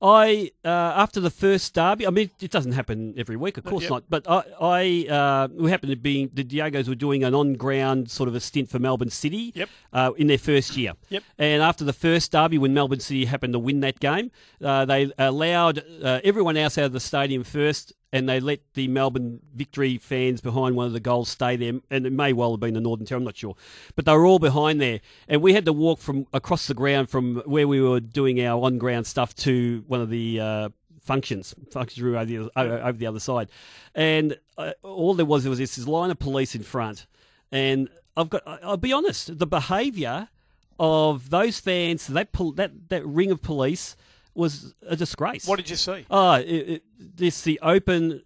I 0.00 0.52
uh, 0.64 0.68
after 0.68 1.20
the 1.20 1.30
first 1.30 1.74
derby. 1.74 2.06
I 2.06 2.10
mean, 2.10 2.30
it 2.40 2.50
doesn't 2.50 2.72
happen 2.72 3.14
every 3.16 3.36
week, 3.36 3.56
of 3.58 3.64
course 3.64 3.82
Yep. 3.84 3.90
not. 3.90 4.04
But 4.08 4.30
I, 4.30 4.42
I 4.60 5.12
uh, 5.12 5.48
we 5.52 5.70
happened 5.70 5.90
to 5.90 5.96
be 5.96 6.26
the 6.26 6.44
Diegos 6.44 6.88
were 6.88 6.94
doing 6.94 7.24
an 7.24 7.34
on-ground 7.34 8.10
sort 8.10 8.28
of 8.28 8.34
a 8.34 8.40
stint 8.40 8.70
for 8.70 8.78
Melbourne 8.78 9.10
City. 9.10 9.52
Yep. 9.54 9.68
Uh, 9.92 10.12
in 10.16 10.26
their 10.26 10.38
first 10.38 10.76
year. 10.76 10.92
Yep. 11.08 11.22
And 11.38 11.62
after 11.62 11.82
the 11.84 11.92
first 11.92 12.30
derby, 12.32 12.58
when 12.58 12.74
Melbourne 12.74 13.00
City 13.00 13.24
happened 13.24 13.54
to 13.54 13.58
win 13.58 13.80
that 13.80 13.98
game, 14.00 14.30
uh, 14.62 14.84
they 14.84 15.10
allowed 15.18 15.82
uh, 16.02 16.20
everyone 16.22 16.56
else 16.56 16.76
out 16.78 16.84
of 16.84 16.92
the 16.92 17.00
stadium 17.00 17.42
first. 17.42 17.92
And 18.10 18.26
they 18.26 18.40
let 18.40 18.60
the 18.72 18.88
Melbourne 18.88 19.40
Victory 19.54 19.98
fans 19.98 20.40
behind 20.40 20.76
one 20.76 20.86
of 20.86 20.94
the 20.94 21.00
goals 21.00 21.28
stay 21.28 21.56
there, 21.56 21.74
and 21.90 22.06
it 22.06 22.12
may 22.12 22.32
well 22.32 22.52
have 22.52 22.60
been 22.60 22.72
the 22.72 22.80
Northern 22.80 23.04
Terrace, 23.04 23.20
I'm 23.20 23.24
not 23.24 23.36
sure, 23.36 23.54
but 23.96 24.06
they 24.06 24.12
were 24.12 24.24
all 24.24 24.38
behind 24.38 24.80
there, 24.80 25.00
and 25.28 25.42
we 25.42 25.52
had 25.52 25.66
to 25.66 25.74
walk 25.74 25.98
from 25.98 26.26
across 26.32 26.66
the 26.68 26.74
ground 26.74 27.10
from 27.10 27.42
where 27.44 27.68
we 27.68 27.82
were 27.82 28.00
doing 28.00 28.40
our 28.40 28.64
on-ground 28.64 29.06
stuff 29.06 29.34
to 29.36 29.84
one 29.88 30.00
of 30.00 30.08
the 30.08 30.40
uh, 30.40 30.68
functions, 31.02 31.54
functions 31.70 32.00
room 32.00 32.14
over 32.14 32.24
the, 32.24 32.50
over 32.56 32.96
the 32.96 33.06
other 33.06 33.20
side, 33.20 33.50
and 33.94 34.38
uh, 34.56 34.72
all 34.82 35.12
there 35.12 35.26
was 35.26 35.46
was 35.46 35.58
this 35.58 35.86
line 35.86 36.10
of 36.10 36.18
police 36.18 36.54
in 36.54 36.62
front, 36.62 37.06
and 37.52 37.90
I've 38.16 38.30
got 38.30 38.42
I'll 38.46 38.78
be 38.78 38.92
honest, 38.92 39.38
the 39.38 39.46
behaviour 39.46 40.28
of 40.80 41.30
those 41.30 41.60
fans, 41.60 42.06
that 42.06 42.32
that 42.56 42.88
that 42.88 43.06
ring 43.06 43.30
of 43.30 43.42
police 43.42 43.96
was 44.38 44.74
a 44.86 44.96
disgrace. 44.96 45.46
What 45.46 45.56
did 45.56 45.68
you 45.68 45.76
see? 45.76 46.06
Oh, 46.10 46.34
it, 46.34 46.44
it, 46.46 46.82
this 46.98 47.42
the 47.42 47.58
open, 47.62 48.22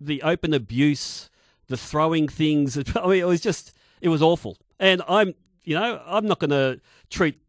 the 0.00 0.22
open 0.22 0.54
abuse, 0.54 1.28
the 1.68 1.76
throwing 1.76 2.28
things. 2.28 2.76
I 2.96 3.06
mean, 3.06 3.20
it 3.20 3.26
was 3.26 3.40
just, 3.40 3.72
it 4.00 4.08
was 4.08 4.22
awful. 4.22 4.56
And 4.78 5.02
I'm, 5.08 5.34
you 5.64 5.74
know, 5.74 6.00
I'm 6.06 6.26
not 6.26 6.38
going 6.38 6.50
to 6.50 6.80
treat 7.10 7.40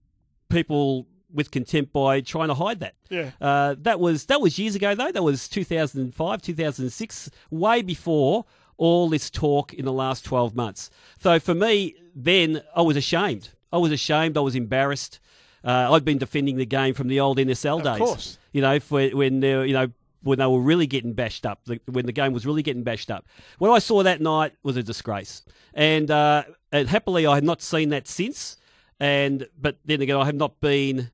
people 0.50 1.08
with 1.34 1.52
contempt 1.52 1.94
by 1.94 2.22
trying 2.22 2.48
to 2.48 2.54
hide 2.54 2.80
that. 2.80 2.96
Yeah. 3.10 3.32
Uh, 3.40 3.76
that 3.80 4.00
was 4.00 4.26
that 4.26 4.42
was 4.42 4.58
years 4.58 4.76
ago 4.76 4.96
though. 4.96 5.12
That 5.12 5.24
was 5.24 5.48
2005, 5.48 6.42
2006, 6.42 7.30
way 7.52 7.82
before 7.82 8.46
all 8.78 9.10
this 9.10 9.30
talk 9.30 9.74
in 9.74 9.86
the 9.86 9.94
last 9.94 10.24
12 10.26 10.56
months. 10.56 10.90
So 11.20 11.40
for 11.40 11.54
me, 11.54 11.96
then 12.16 12.62
I 12.76 12.82
was 12.82 12.96
ashamed. 12.96 13.50
I 13.72 13.78
was 13.78 13.92
ashamed. 13.92 14.38
I 14.38 14.42
was 14.42 14.56
embarrassed. 14.56 15.20
Uh, 15.68 15.92
I'd 15.92 16.06
been 16.06 16.18
defending 16.18 16.56
the 16.56 16.66
game 16.66 16.94
from 16.94 17.10
the 17.10 17.20
old 17.20 17.38
NSL 17.38 17.80
Of 17.80 17.84
days. 17.84 17.98
course. 17.98 18.38
You 18.54 18.62
know, 18.62 18.80
for, 18.80 19.06
when 19.10 19.42
they 19.42 19.54
were, 19.54 19.66
you 19.66 19.74
know 19.74 19.92
when 20.24 20.40
they 20.40 20.46
were 20.46 20.62
really 20.62 20.88
getting 20.88 21.14
bashed 21.14 21.46
up, 21.46 21.64
the, 21.66 21.80
when 21.86 22.06
the 22.06 22.12
game 22.12 22.34
was 22.34 22.46
really 22.46 22.64
getting 22.64 22.84
bashed 22.84 23.12
up. 23.12 23.26
What 23.60 23.72
I 23.72 23.80
saw 23.80 24.02
that 24.04 24.22
night 24.22 24.54
was 24.64 24.78
a 24.78 24.84
disgrace, 24.84 25.44
and, 25.74 26.10
uh, 26.10 26.44
and 26.72 26.88
happily 26.88 27.28
I 27.28 27.36
have 27.36 27.44
not 27.44 27.62
seen 27.62 27.90
that 27.90 28.08
since. 28.08 28.58
And 29.00 29.48
but 29.60 29.78
then 29.86 30.02
again, 30.02 30.16
I 30.16 30.26
have 30.26 30.36
not 30.36 30.60
been, 30.60 31.12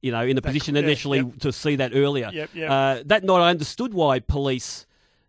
you 0.00 0.10
know, 0.10 0.22
in 0.22 0.38
a 0.38 0.42
position 0.42 0.74
yeah, 0.74 0.82
initially 0.82 1.18
yep. 1.18 1.38
to 1.40 1.52
see 1.52 1.76
that 1.76 1.92
earlier. 1.94 2.30
Yep, 2.32 2.50
yep. 2.54 2.70
Uh, 2.70 3.02
that 3.06 3.24
night, 3.24 3.40
I 3.40 3.50
understood 3.50 3.92
why 3.92 4.20
police 4.20 4.85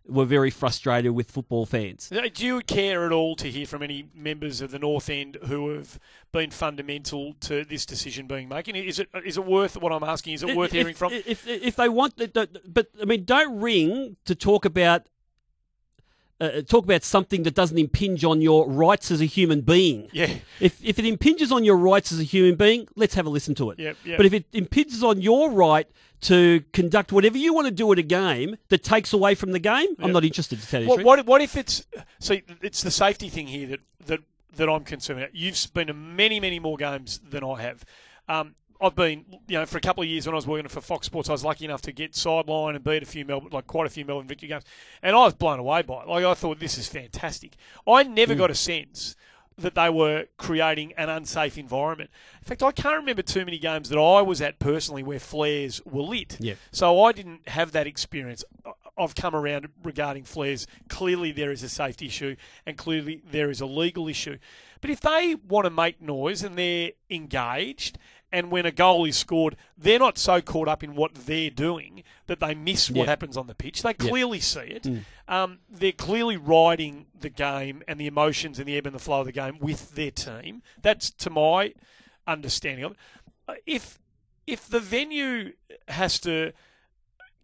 were 0.08 0.24
very 0.24 0.50
frustrated 0.50 1.12
with 1.12 1.30
football 1.30 1.66
fans. 1.66 2.08
Do 2.08 2.46
you 2.46 2.60
care 2.60 3.04
at 3.04 3.12
all 3.12 3.36
to 3.36 3.50
hear 3.50 3.66
from 3.66 3.82
any 3.82 4.08
members 4.14 4.60
of 4.60 4.70
the 4.70 4.78
North 4.78 5.10
End 5.10 5.36
who 5.46 5.70
have 5.70 5.98
been 6.32 6.50
fundamental 6.50 7.34
to 7.40 7.64
this 7.64 7.84
decision 7.86 8.26
being 8.26 8.48
made? 8.48 8.68
Is 8.68 8.98
it 8.98 9.08
is 9.24 9.36
it 9.36 9.44
worth 9.44 9.76
what 9.76 9.92
I'm 9.92 10.04
asking? 10.04 10.34
Is 10.34 10.42
it 10.42 10.56
worth 10.56 10.70
If- 10.70 10.80
hearing 10.80 10.94
from? 10.94 11.12
If, 11.12 11.46
if 11.46 11.76
they 11.76 11.88
want, 11.88 12.14
but 12.16 12.88
I 13.00 13.04
mean, 13.04 13.24
don't 13.24 13.60
ring 13.60 14.16
to 14.24 14.34
talk 14.34 14.64
about 14.64 15.02
uh, 16.40 16.62
talk 16.62 16.84
about 16.84 17.02
something 17.02 17.42
that 17.42 17.54
doesn't 17.54 17.78
impinge 17.78 18.24
on 18.24 18.40
your 18.40 18.68
rights 18.68 19.10
as 19.10 19.20
a 19.20 19.24
human 19.24 19.60
being. 19.60 20.08
yeah, 20.12 20.34
If 20.60 20.82
if 20.84 20.98
it 20.98 21.04
impinges 21.04 21.50
on 21.50 21.64
your 21.64 21.76
rights 21.76 22.12
as 22.12 22.20
a 22.20 22.24
human 22.24 22.54
being, 22.54 22.86
let's 22.96 23.14
have 23.14 23.26
a 23.26 23.30
listen 23.30 23.54
to 23.56 23.70
it. 23.70 23.78
Yep, 23.78 23.96
yep. 24.04 24.16
But 24.16 24.26
if 24.26 24.32
it 24.32 24.44
impinges 24.52 25.02
on 25.02 25.20
your 25.20 25.50
right 25.50 25.88
to 26.20 26.62
conduct 26.72 27.12
whatever 27.12 27.38
you 27.38 27.54
want 27.54 27.66
to 27.66 27.70
do 27.72 27.90
at 27.92 27.98
a 27.98 28.02
game 28.02 28.56
that 28.68 28.82
takes 28.82 29.12
away 29.12 29.34
from 29.34 29.52
the 29.52 29.58
game, 29.58 29.88
I'm 29.98 30.12
not 30.12 30.24
interested 30.24 30.60
to 30.60 30.66
tell 30.66 30.82
you 30.82 30.88
What, 30.88 31.04
what 31.04 31.26
what 31.26 31.40
if 31.42 31.56
it's 31.56 31.86
see 32.18 32.42
it's 32.62 32.82
the 32.82 32.90
safety 32.90 33.28
thing 33.28 33.46
here 33.46 33.66
that 33.68 33.80
that 34.06 34.20
that 34.56 34.68
I'm 34.68 34.84
concerned 34.84 35.20
about. 35.20 35.34
You've 35.34 35.66
been 35.74 35.86
to 35.88 35.94
many 35.94 36.40
many 36.40 36.58
more 36.58 36.76
games 36.76 37.20
than 37.28 37.44
I 37.44 37.62
have. 37.62 37.84
Um, 38.28 38.54
I've 38.80 38.94
been, 38.94 39.24
you 39.48 39.58
know, 39.58 39.66
for 39.66 39.78
a 39.78 39.80
couple 39.80 40.02
of 40.04 40.08
years 40.08 40.26
when 40.26 40.34
I 40.34 40.36
was 40.36 40.46
working 40.46 40.68
for 40.68 40.80
Fox 40.80 41.06
Sports, 41.06 41.28
I 41.28 41.32
was 41.32 41.44
lucky 41.44 41.64
enough 41.64 41.82
to 41.82 41.92
get 41.92 42.14
sideline 42.14 42.76
and 42.76 42.84
beat 42.84 43.02
a 43.02 43.06
few 43.06 43.24
Melbourne, 43.24 43.50
like 43.52 43.66
quite 43.66 43.86
a 43.86 43.90
few 43.90 44.04
Melbourne 44.04 44.28
Victory 44.28 44.48
games, 44.48 44.64
and 45.02 45.16
I 45.16 45.20
was 45.24 45.34
blown 45.34 45.58
away 45.58 45.82
by 45.82 46.02
it. 46.02 46.08
Like 46.08 46.24
I 46.24 46.34
thought, 46.34 46.60
this 46.60 46.78
is 46.78 46.86
fantastic. 46.88 47.54
I 47.86 48.04
never 48.04 48.34
Hmm. 48.34 48.38
got 48.38 48.50
a 48.50 48.54
sense 48.54 49.16
that 49.56 49.74
they 49.74 49.90
were 49.90 50.26
creating 50.36 50.92
an 50.96 51.08
unsafe 51.08 51.58
environment. 51.58 52.10
In 52.40 52.44
fact, 52.46 52.62
I 52.62 52.70
can't 52.70 52.96
remember 52.96 53.22
too 53.22 53.44
many 53.44 53.58
games 53.58 53.88
that 53.88 53.98
I 53.98 54.22
was 54.22 54.40
at 54.40 54.60
personally 54.60 55.02
where 55.02 55.18
flares 55.18 55.80
were 55.84 56.02
lit. 56.02 56.36
Yeah. 56.38 56.54
So 56.70 57.02
I 57.02 57.10
didn't 57.10 57.48
have 57.48 57.72
that 57.72 57.88
experience. 57.88 58.44
I've 58.96 59.16
come 59.16 59.34
around 59.34 59.68
regarding 59.82 60.22
flares. 60.22 60.68
Clearly, 60.88 61.32
there 61.32 61.50
is 61.50 61.64
a 61.64 61.68
safety 61.68 62.06
issue, 62.06 62.36
and 62.66 62.76
clearly 62.76 63.22
there 63.28 63.50
is 63.50 63.60
a 63.60 63.66
legal 63.66 64.06
issue. 64.06 64.38
But 64.80 64.90
if 64.90 65.00
they 65.00 65.34
want 65.34 65.64
to 65.64 65.70
make 65.70 66.00
noise 66.00 66.44
and 66.44 66.56
they're 66.56 66.92
engaged, 67.10 67.98
and 68.30 68.50
when 68.50 68.66
a 68.66 68.70
goal 68.70 69.04
is 69.06 69.16
scored, 69.16 69.56
they're 69.76 69.98
not 69.98 70.18
so 70.18 70.40
caught 70.40 70.68
up 70.68 70.82
in 70.84 70.94
what 70.94 71.14
they're 71.14 71.50
doing 71.50 72.02
that 72.26 72.40
they 72.40 72.54
miss 72.54 72.90
what 72.90 73.04
Yeah. 73.04 73.10
happens 73.10 73.36
on 73.36 73.46
the 73.46 73.54
pitch. 73.54 73.82
They 73.82 73.94
clearly 73.94 74.40
see 74.40 74.60
it. 74.60 74.82
Mm. 74.82 75.04
Um, 75.28 75.58
they're 75.68 75.92
clearly 75.92 76.36
riding 76.36 77.06
the 77.18 77.30
game 77.30 77.82
and 77.88 77.98
the 77.98 78.06
emotions 78.06 78.58
and 78.58 78.68
the 78.68 78.76
ebb 78.76 78.86
and 78.86 78.94
the 78.94 78.98
flow 78.98 79.20
of 79.20 79.26
the 79.26 79.32
game 79.32 79.58
with 79.60 79.94
their 79.94 80.10
team. 80.10 80.62
That's 80.82 81.10
to 81.10 81.30
my 81.30 81.72
understanding 82.26 82.84
of 82.84 82.92
it. 82.92 82.98
Uh, 83.48 83.54
If 83.66 83.98
if 84.46 84.66
the 84.68 84.80
venue 84.80 85.52
has 85.88 86.18
to 86.20 86.52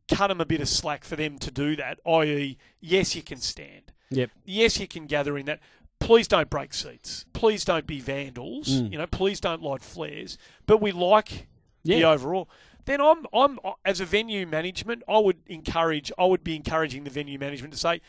cut 0.08 0.28
them 0.28 0.40
a 0.40 0.46
bit 0.46 0.60
of 0.60 0.68
slack 0.68 1.04
for 1.04 1.16
them 1.16 1.38
to 1.38 1.50
do 1.50 1.76
that, 1.76 1.98
i.e., 2.06 2.58
yes, 2.80 3.14
you 3.14 3.22
can 3.22 3.38
stand. 3.40 3.92
Yep. 4.10 4.30
Yes, 4.44 4.78
you 4.78 4.86
can 4.86 5.06
gather 5.06 5.36
in 5.38 5.46
that. 5.46 5.60
Please 6.00 6.28
don't 6.28 6.50
break 6.50 6.74
seats. 6.74 7.24
Please 7.32 7.64
don't 7.64 7.86
be 7.86 8.00
vandals. 8.00 8.68
Mm. 8.82 8.92
You 8.92 8.98
know, 8.98 9.06
please 9.06 9.40
don't 9.40 9.62
light 9.62 9.82
flares. 9.82 10.36
But 10.66 10.82
we 10.82 10.92
like 10.92 11.46
the 11.84 12.04
overall. 12.04 12.48
Then 12.84 13.00
I'm, 13.00 13.26
I'm 13.32 13.58
as 13.84 14.00
a 14.00 14.04
venue 14.04 14.46
management, 14.46 15.02
I 15.08 15.18
would 15.18 15.38
encourage, 15.46 16.12
I 16.18 16.26
would 16.26 16.44
be 16.44 16.54
encouraging 16.56 17.04
the 17.04 17.10
venue 17.10 17.38
management 17.38 17.72
to 17.72 17.78
say, 17.78 18.02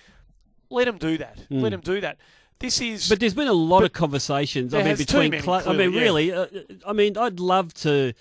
let 0.70 0.86
them 0.86 0.98
do 0.98 1.18
that. 1.18 1.40
Let 1.50 1.70
them 1.70 1.80
do 1.82 2.02
that. 2.02 2.18
This 2.60 2.82
is. 2.82 3.08
But 3.10 3.20
there's 3.20 3.34
been 3.34 3.48
a 3.48 3.54
lot 3.54 3.84
of 3.84 3.94
conversations. 3.94 4.74
I 4.74 4.84
mean, 4.84 4.96
between 4.96 5.32
many, 5.32 5.44
cl- 5.44 5.70
I 5.70 5.74
mean, 5.74 5.94
yeah. 5.94 6.02
really. 6.02 6.32
Uh, 6.34 6.48
I 6.86 6.94
mean, 6.94 7.18
I'd 7.18 7.40
love 7.40 7.74
to 7.76 8.14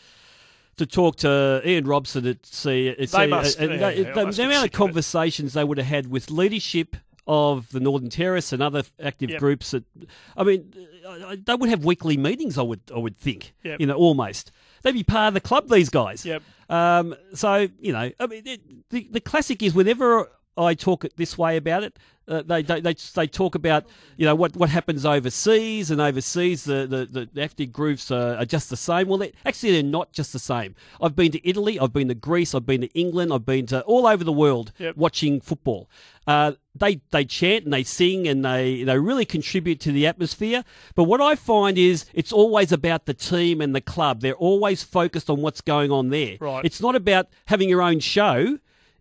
to 0.76 0.86
talk 0.86 1.16
to 1.18 1.62
Ian 1.64 1.86
Robson 1.86 2.26
at 2.26 2.44
see. 2.44 2.88
At 2.88 3.08
see 3.08 3.26
must- 3.26 3.58
and 3.58 3.72
yeah, 3.72 3.76
they- 3.78 3.96
yeah, 4.02 4.12
the, 4.12 4.12
the 4.12 4.42
amount 4.42 4.56
of 4.56 4.58
of 4.58 4.64
it. 4.64 4.72
conversations 4.72 5.52
they 5.52 5.62
would 5.62 5.78
have 5.78 5.86
had 5.86 6.08
with 6.08 6.30
leadership 6.32 6.96
of 7.26 7.70
the 7.70 7.80
Northern 7.80 8.10
Terrace 8.10 8.52
and 8.52 8.62
other 8.62 8.82
active 9.02 9.30
Yep. 9.30 9.40
groups. 9.40 9.70
That 9.70 9.84
I 10.36 10.44
mean, 10.44 10.72
they 11.46 11.54
would 11.54 11.70
have 11.70 11.84
weekly 11.84 12.16
meetings. 12.16 12.58
I 12.58 12.62
would 12.62 12.80
I 12.94 12.98
would 12.98 13.16
think. 13.18 13.54
Yep. 13.64 13.80
You 13.80 13.86
know, 13.86 13.94
almost. 13.96 14.52
they'd 14.82 14.92
be 14.92 15.02
part 15.04 15.28
of 15.28 15.34
the 15.34 15.40
club. 15.40 15.68
These 15.68 15.88
guys. 15.90 16.24
Yep. 16.26 16.42
Um, 16.68 17.14
so 17.34 17.68
you 17.80 17.92
know, 17.92 18.10
I 18.20 18.26
mean, 18.26 18.42
it, 18.46 18.90
the 18.90 19.08
the 19.10 19.20
classic 19.20 19.62
is 19.62 19.74
whenever 19.74 20.30
I 20.56 20.74
talk 20.74 21.04
it 21.04 21.16
this 21.16 21.36
way 21.38 21.56
about 21.56 21.82
it. 21.82 21.98
Uh, 22.26 22.40
they, 22.40 22.62
they 22.62 22.80
they 22.80 22.94
they 23.14 23.26
talk 23.26 23.54
about 23.54 23.84
you 24.16 24.24
know 24.24 24.34
what, 24.34 24.56
what 24.56 24.70
happens 24.70 25.04
overseas 25.04 25.90
and 25.90 26.00
overseas 26.00 26.64
the 26.64 26.86
the, 26.86 27.28
the 27.34 27.42
ethnic 27.42 27.70
groups 27.70 28.10
are, 28.10 28.36
are 28.36 28.46
just 28.46 28.70
the 28.70 28.78
same. 28.78 29.08
Well, 29.08 29.18
they, 29.18 29.32
actually 29.44 29.72
they're 29.72 29.82
not 29.82 30.10
just 30.12 30.32
the 30.32 30.38
same. 30.38 30.74
I've 31.02 31.14
been 31.14 31.32
to 31.32 31.46
Italy, 31.48 31.78
I've 31.78 31.92
been 31.92 32.08
to 32.08 32.14
Greece, 32.14 32.54
I've 32.54 32.64
been 32.64 32.80
to 32.80 32.98
England, 32.98 33.30
I've 33.30 33.44
been 33.44 33.66
to 33.66 33.82
all 33.82 34.06
over 34.06 34.24
the 34.24 34.32
world 34.32 34.72
Yep. 34.78 34.96
watching 34.96 35.40
football. 35.42 35.86
Uh, 36.26 36.52
they 36.74 37.02
they 37.10 37.26
chant 37.26 37.64
and 37.64 37.74
they 37.74 37.82
sing 37.84 38.26
and 38.26 38.42
they 38.42 38.84
they 38.84 38.98
really 38.98 39.26
contribute 39.26 39.78
to 39.80 39.92
the 39.92 40.06
atmosphere. 40.06 40.64
But 40.94 41.04
what 41.04 41.20
I 41.20 41.34
find 41.34 41.76
is 41.76 42.06
it's 42.14 42.32
always 42.32 42.72
about 42.72 43.04
the 43.04 43.12
team 43.12 43.60
and 43.60 43.74
the 43.74 43.82
club. 43.82 44.22
They're 44.22 44.32
always 44.32 44.82
focused 44.82 45.28
on 45.28 45.42
what's 45.42 45.60
going 45.60 45.90
on 45.92 46.08
there. 46.08 46.38
Right. 46.40 46.64
It's 46.64 46.80
not 46.80 46.96
about 46.96 47.28
having 47.46 47.68
your 47.68 47.82
own 47.82 48.00
show 48.00 48.58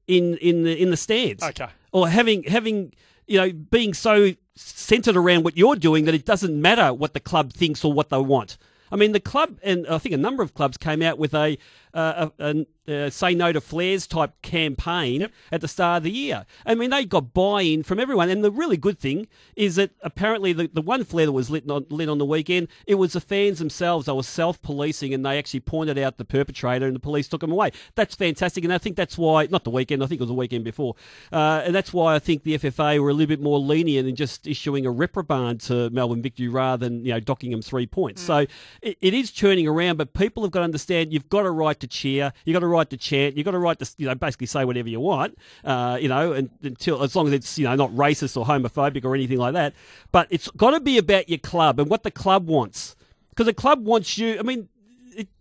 in 0.07 0.37
in 0.37 0.63
the 0.63 0.81
in 0.81 0.89
the 0.89 0.97
stands. 0.97 1.43
Okay. 1.43 1.67
Or 1.91 2.07
having 2.09 2.43
having 2.43 2.93
you 3.27 3.39
know 3.39 3.51
being 3.51 3.93
so 3.93 4.33
centered 4.55 5.15
around 5.15 5.43
what 5.43 5.57
you're 5.57 5.75
doing 5.75 6.05
that 6.05 6.13
it 6.13 6.25
doesn't 6.25 6.61
matter 6.61 6.93
what 6.93 7.13
the 7.13 7.19
club 7.19 7.51
thinks 7.53 7.83
or 7.83 7.91
what 7.91 8.09
they 8.09 8.17
want. 8.17 8.57
I 8.91 8.95
mean, 8.95 9.11
the 9.11 9.19
club 9.19 9.57
and 9.63 9.87
I 9.87 9.97
think 9.97 10.13
a 10.13 10.19
number 10.19 10.43
of 10.43 10.53
clubs 10.53 10.77
came 10.77 11.01
out 11.01 11.17
with 11.17 11.33
a, 11.33 11.57
uh, 11.93 12.29
a, 12.39 12.65
a, 12.87 13.11
say 13.11 13.33
no 13.33 13.51
to 13.51 13.61
flares 13.61 14.07
type 14.07 14.41
campaign 14.41 15.29
at 15.51 15.61
the 15.61 15.67
start 15.67 15.97
of 15.97 16.03
the 16.03 16.11
year. 16.11 16.45
I 16.65 16.75
mean, 16.75 16.89
they 16.89 17.05
got 17.05 17.33
buy-in 17.33 17.83
from 17.83 17.99
everyone, 17.99 18.29
and 18.29 18.43
the 18.43 18.51
really 18.51 18.77
good 18.77 18.99
thing 18.99 19.27
is 19.55 19.75
that 19.75 19.91
apparently 20.01 20.53
the, 20.53 20.69
the 20.71 20.81
one 20.81 21.03
flare 21.03 21.27
that 21.27 21.31
was 21.31 21.49
lit 21.49 21.69
on, 21.69 21.85
lit 21.89 22.09
on 22.09 22.17
the 22.17 22.25
weekend, 22.25 22.67
it 22.87 22.95
was 22.95 23.13
the 23.13 23.21
fans 23.21 23.59
themselves. 23.59 24.07
They 24.07 24.11
were 24.11 24.23
self-policing, 24.23 25.13
and 25.13 25.25
they 25.25 25.37
actually 25.37 25.61
pointed 25.61 25.97
out 25.97 26.17
the 26.17 26.25
perpetrator, 26.25 26.85
and 26.85 26.95
the 26.95 26.99
police 26.99 27.27
took 27.27 27.43
him 27.43 27.51
away. 27.51 27.71
That's 27.95 28.15
fantastic, 28.15 28.63
and 28.63 28.73
I 28.73 28.77
think 28.77 28.95
that's 28.95 29.17
why 29.17 29.47
not 29.47 29.63
the 29.63 29.69
weekend. 29.69 30.03
I 30.03 30.07
think 30.07 30.19
it 30.19 30.23
was 30.23 30.29
the 30.29 30.33
weekend 30.33 30.63
before, 30.63 30.95
uh, 31.31 31.61
and 31.63 31.75
that's 31.75 31.93
why 31.93 32.15
I 32.15 32.19
think 32.19 32.43
the 32.43 32.57
FFA 32.57 32.99
were 32.99 33.09
a 33.09 33.13
little 33.13 33.27
bit 33.27 33.41
more 33.41 33.59
lenient 33.59 34.07
in 34.07 34.15
just 34.15 34.47
issuing 34.47 34.85
a 34.85 34.91
reprimand 34.91 35.61
to 35.61 35.89
Melbourne 35.91 36.21
Victory 36.21 36.47
rather 36.47 36.87
than 36.87 37.05
you 37.05 37.13
know 37.13 37.19
docking 37.19 37.51
them 37.51 37.61
three 37.61 37.85
points. 37.85 38.21
So 38.21 38.45
it, 38.81 38.97
it 38.99 39.13
is 39.13 39.31
turning 39.31 39.67
around, 39.67 39.97
but 39.97 40.13
people 40.13 40.43
have 40.43 40.51
got 40.51 40.59
to 40.59 40.65
understand 40.65 41.13
you've 41.13 41.29
got 41.29 41.45
a 41.45 41.51
right 41.51 41.79
to 41.83 41.87
cheer, 41.87 42.33
you've 42.45 42.53
got 42.55 42.63
a 42.63 42.67
right 42.67 42.89
to 42.89 42.97
chant, 42.97 43.35
you've 43.37 43.45
got 43.45 43.53
a 43.53 43.59
right 43.59 43.77
to 43.77 43.85
you 43.97 44.07
know 44.07 44.15
basically 44.15 44.47
say 44.47 44.65
whatever 44.65 44.89
you 44.89 44.99
want, 44.99 45.37
uh, 45.63 45.97
you 46.01 46.07
know, 46.07 46.33
and, 46.33 46.49
until 46.63 47.03
as 47.03 47.15
long 47.15 47.27
as 47.27 47.33
it's 47.33 47.59
you 47.59 47.65
know 47.65 47.75
not 47.75 47.91
racist 47.91 48.35
or 48.37 48.45
homophobic 48.45 49.05
or 49.05 49.13
anything 49.13 49.37
like 49.37 49.53
that. 49.53 49.73
But 50.11 50.27
it's 50.29 50.49
got 50.51 50.71
to 50.71 50.79
be 50.79 50.97
about 50.97 51.29
your 51.29 51.39
club 51.39 51.79
and 51.79 51.89
what 51.89 52.03
the 52.03 52.11
club 52.11 52.47
wants, 52.47 52.95
because 53.29 53.45
the 53.45 53.53
club 53.53 53.85
wants 53.85 54.17
you. 54.17 54.39
I 54.39 54.43
mean. 54.43 54.69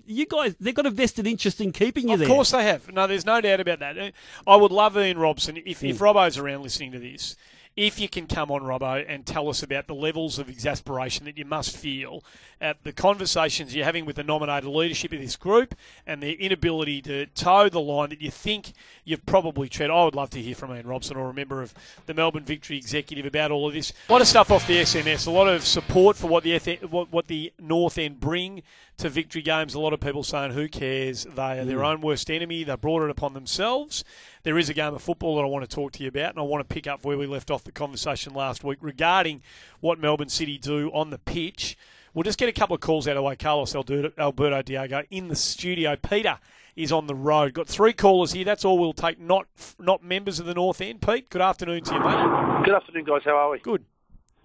You 0.04 0.26
guys, 0.26 0.56
they've 0.58 0.74
got 0.74 0.84
a 0.84 0.90
vested 0.90 1.28
interest 1.28 1.60
in 1.60 1.70
keeping 1.70 2.08
you 2.08 2.14
Of 2.14 2.18
there. 2.18 2.28
Of 2.28 2.34
course 2.34 2.50
they 2.50 2.64
have. 2.64 2.92
No, 2.92 3.06
there's 3.06 3.24
no 3.24 3.40
doubt 3.40 3.60
about 3.60 3.78
that. 3.78 4.12
I 4.46 4.56
would 4.56 4.72
love 4.72 4.98
Ian 4.98 5.16
Robson, 5.16 5.56
if, 5.64 5.82
if 5.82 6.00
Robbo's 6.00 6.36
around 6.36 6.62
listening 6.64 6.90
to 6.92 6.98
this, 6.98 7.36
if 7.76 7.98
you 7.98 8.08
can 8.08 8.26
come 8.26 8.50
on, 8.50 8.62
Robbo, 8.62 9.04
and 9.08 9.24
tell 9.24 9.48
us 9.48 9.62
about 9.62 9.86
the 9.86 9.94
levels 9.94 10.38
of 10.38 10.48
exasperation 10.48 11.24
that 11.24 11.38
you 11.38 11.44
must 11.44 11.76
feel 11.76 12.22
at 12.60 12.84
the 12.84 12.92
conversations 12.92 13.74
you're 13.74 13.84
having 13.84 14.04
with 14.04 14.16
the 14.16 14.22
nominated 14.22 14.68
leadership 14.68 15.12
of 15.12 15.20
this 15.20 15.36
group 15.36 15.74
and 16.06 16.22
their 16.22 16.34
inability 16.34 17.00
to 17.02 17.26
toe 17.26 17.68
the 17.68 17.80
line 17.80 18.10
that 18.10 18.20
you 18.20 18.30
think 18.30 18.72
you've 19.04 19.24
probably 19.24 19.68
tread. 19.68 19.90
I 19.90 20.04
would 20.04 20.14
love 20.14 20.30
to 20.30 20.40
hear 20.40 20.54
from 20.54 20.74
Ian 20.74 20.86
Robson 20.86 21.16
or 21.16 21.30
a 21.30 21.34
member 21.34 21.62
of 21.62 21.74
the 22.06 22.14
Melbourne 22.14 22.44
Victory 22.44 22.76
executive 22.76 23.24
about 23.24 23.50
all 23.50 23.66
of 23.66 23.74
this. 23.74 23.92
A 24.08 24.12
lot 24.12 24.20
of 24.20 24.28
stuff 24.28 24.50
off 24.50 24.66
the 24.66 24.76
SMS, 24.76 25.26
a 25.26 25.30
lot 25.30 25.48
of 25.48 25.64
support 25.64 26.16
for 26.16 26.26
what 26.26 26.44
the 26.44 26.54
F- 26.54 26.82
what, 26.84 27.10
what 27.10 27.26
the 27.26 27.52
North 27.58 27.98
End 27.98 28.20
bring 28.20 28.62
to 28.98 29.08
victory 29.08 29.42
games. 29.42 29.74
A 29.74 29.80
lot 29.80 29.92
of 29.92 30.00
people 30.00 30.22
saying, 30.22 30.52
"Who 30.52 30.68
cares? 30.68 31.24
They 31.24 31.58
are 31.60 31.64
their 31.64 31.78
mm. 31.78 31.86
own 31.86 32.00
worst 32.00 32.30
enemy. 32.30 32.64
They 32.64 32.76
brought 32.76 33.02
it 33.02 33.10
upon 33.10 33.34
themselves." 33.34 34.04
There 34.44 34.58
is 34.58 34.68
a 34.68 34.74
game 34.74 34.92
of 34.94 35.02
football 35.02 35.36
that 35.36 35.42
I 35.42 35.46
want 35.46 35.68
to 35.68 35.72
talk 35.72 35.92
to 35.92 36.02
you 36.02 36.08
about, 36.08 36.30
and 36.30 36.38
I 36.38 36.42
want 36.42 36.68
to 36.68 36.74
pick 36.74 36.88
up 36.88 37.04
where 37.04 37.16
we 37.16 37.26
left 37.26 37.50
off 37.50 37.62
the 37.62 37.70
conversation 37.70 38.34
last 38.34 38.64
week 38.64 38.78
regarding 38.80 39.42
what 39.80 40.00
Melbourne 40.00 40.28
City 40.28 40.58
do 40.58 40.90
on 40.92 41.10
the 41.10 41.18
pitch. 41.18 41.76
We'll 42.12 42.24
just 42.24 42.38
get 42.38 42.48
a 42.48 42.52
couple 42.52 42.74
of 42.74 42.80
calls 42.80 43.06
out 43.06 43.12
of 43.12 43.16
the 43.16 43.22
way. 43.22 43.36
Carlos 43.36 43.74
Alberto, 43.74 44.62
Diego 44.62 45.02
in 45.10 45.28
the 45.28 45.36
studio. 45.36 45.94
Peter 45.96 46.38
is 46.74 46.90
on 46.90 47.06
the 47.06 47.14
road. 47.14 47.54
Got 47.54 47.68
three 47.68 47.92
callers 47.92 48.32
here. 48.32 48.44
That's 48.44 48.64
all 48.64 48.78
we'll 48.78 48.92
take. 48.92 49.20
Not 49.20 49.46
not 49.78 50.02
members 50.02 50.40
of 50.40 50.46
the 50.46 50.54
North 50.54 50.80
End. 50.80 51.00
Pete, 51.00 51.30
good 51.30 51.40
afternoon 51.42 51.84
to 51.84 51.94
you, 51.94 52.00
mate. 52.00 52.64
Good 52.64 52.74
afternoon, 52.74 53.04
guys. 53.04 53.22
How 53.24 53.36
are 53.36 53.50
we? 53.50 53.60
Good. 53.60 53.84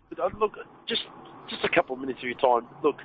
Good. 0.10 0.20
Uh, 0.20 0.30
Look, 0.40 0.58
just 0.88 1.04
just 1.50 1.64
a 1.64 1.70
couple 1.70 1.96
of 1.96 2.02
minutes 2.02 2.20
of 2.20 2.26
your 2.26 2.38
time. 2.38 2.68
Look, 2.84 2.98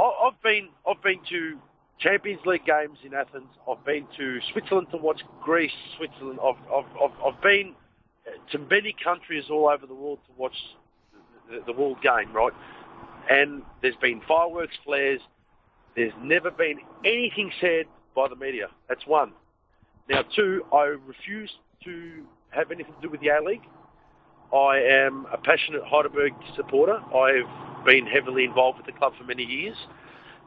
I've 0.00 0.40
been 0.42 0.68
I've 0.88 1.02
been 1.02 1.20
to 1.30 1.58
Champions 2.00 2.40
League 2.44 2.64
games 2.66 2.98
in 3.04 3.14
Athens. 3.14 3.48
I've 3.70 3.84
been 3.84 4.06
to 4.16 4.38
Switzerland 4.52 4.88
to 4.90 4.96
watch 4.96 5.22
Greece, 5.42 5.72
Switzerland. 5.96 6.38
I've 6.42 6.56
I've 6.72 6.90
I've, 7.02 7.34
I've 7.34 7.42
been 7.42 7.74
to 8.52 8.58
many 8.58 8.94
countries 9.02 9.44
all 9.50 9.68
over 9.68 9.86
the 9.86 9.94
world 9.94 10.18
to 10.26 10.32
watch 10.36 10.56
the, 11.50 11.60
the 11.66 11.72
world 11.72 11.98
game, 12.02 12.32
right? 12.32 12.52
And 13.30 13.62
there's 13.82 13.96
been 13.96 14.20
fireworks, 14.26 14.74
flares. 14.84 15.20
There's 15.96 16.12
never 16.20 16.50
been 16.50 16.78
anything 17.04 17.50
said 17.60 17.86
by 18.14 18.28
the 18.28 18.36
media. 18.36 18.68
That's 18.88 19.06
one. 19.06 19.32
Now, 20.08 20.22
two, 20.34 20.64
I 20.72 20.96
refuse 21.06 21.50
to 21.84 22.24
have 22.50 22.70
anything 22.70 22.94
to 22.94 23.00
do 23.00 23.10
with 23.10 23.20
the 23.20 23.28
A-League. 23.28 23.62
I 24.52 24.78
am 24.78 25.26
a 25.32 25.38
passionate 25.38 25.82
Heidelberg 25.84 26.32
supporter. 26.54 26.98
I've 27.14 27.84
been 27.84 28.06
heavily 28.06 28.44
involved 28.44 28.78
with 28.78 28.86
the 28.86 28.92
club 28.92 29.14
for 29.18 29.24
many 29.24 29.44
years. 29.44 29.76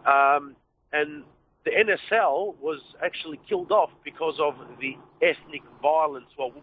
Um, 0.06 0.56
and 0.94 1.24
the 1.68 1.74
NSL 1.74 2.56
was 2.62 2.80
actually 3.04 3.40
killed 3.50 3.72
off 3.74 3.90
because 4.06 4.36
of 4.40 4.56
the 4.80 4.96
ethnic 5.22 5.62
violence, 5.82 6.28
well, 6.40 6.54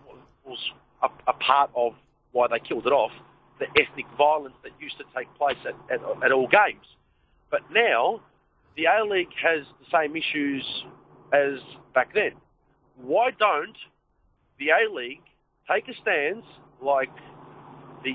was 0.47 0.59
a, 1.03 1.09
a 1.29 1.35
part 1.35 1.71
of 1.77 1.93
why 2.33 2.47
they 2.49 2.59
killed 2.59 2.87
it 2.87 2.93
off, 2.93 3.13
the 3.59 3.67
ethnic 3.79 4.07
violence 4.17 4.55
that 4.63 4.73
used 4.81 4.97
to 4.97 5.05
take 5.15 5.29
place 5.35 5.59
at, 5.67 5.75
at, 5.93 6.01
at 6.25 6.33
all 6.33 6.49
games. 6.49 6.87
But 7.51 7.61
now, 7.71 8.23
the 8.79 8.85
A-League 8.87 9.29
has 9.43 9.67
the 9.79 9.87
same 9.93 10.17
issues 10.17 10.65
as 11.35 11.61
back 11.95 12.15
then. 12.15 12.33
Why 12.97 13.31
don't 13.39 13.77
the 14.59 14.71
A-League 14.71 15.21
take 15.71 15.87
a 15.89 16.01
stance 16.01 16.47
like 16.81 17.13
the 18.05 18.15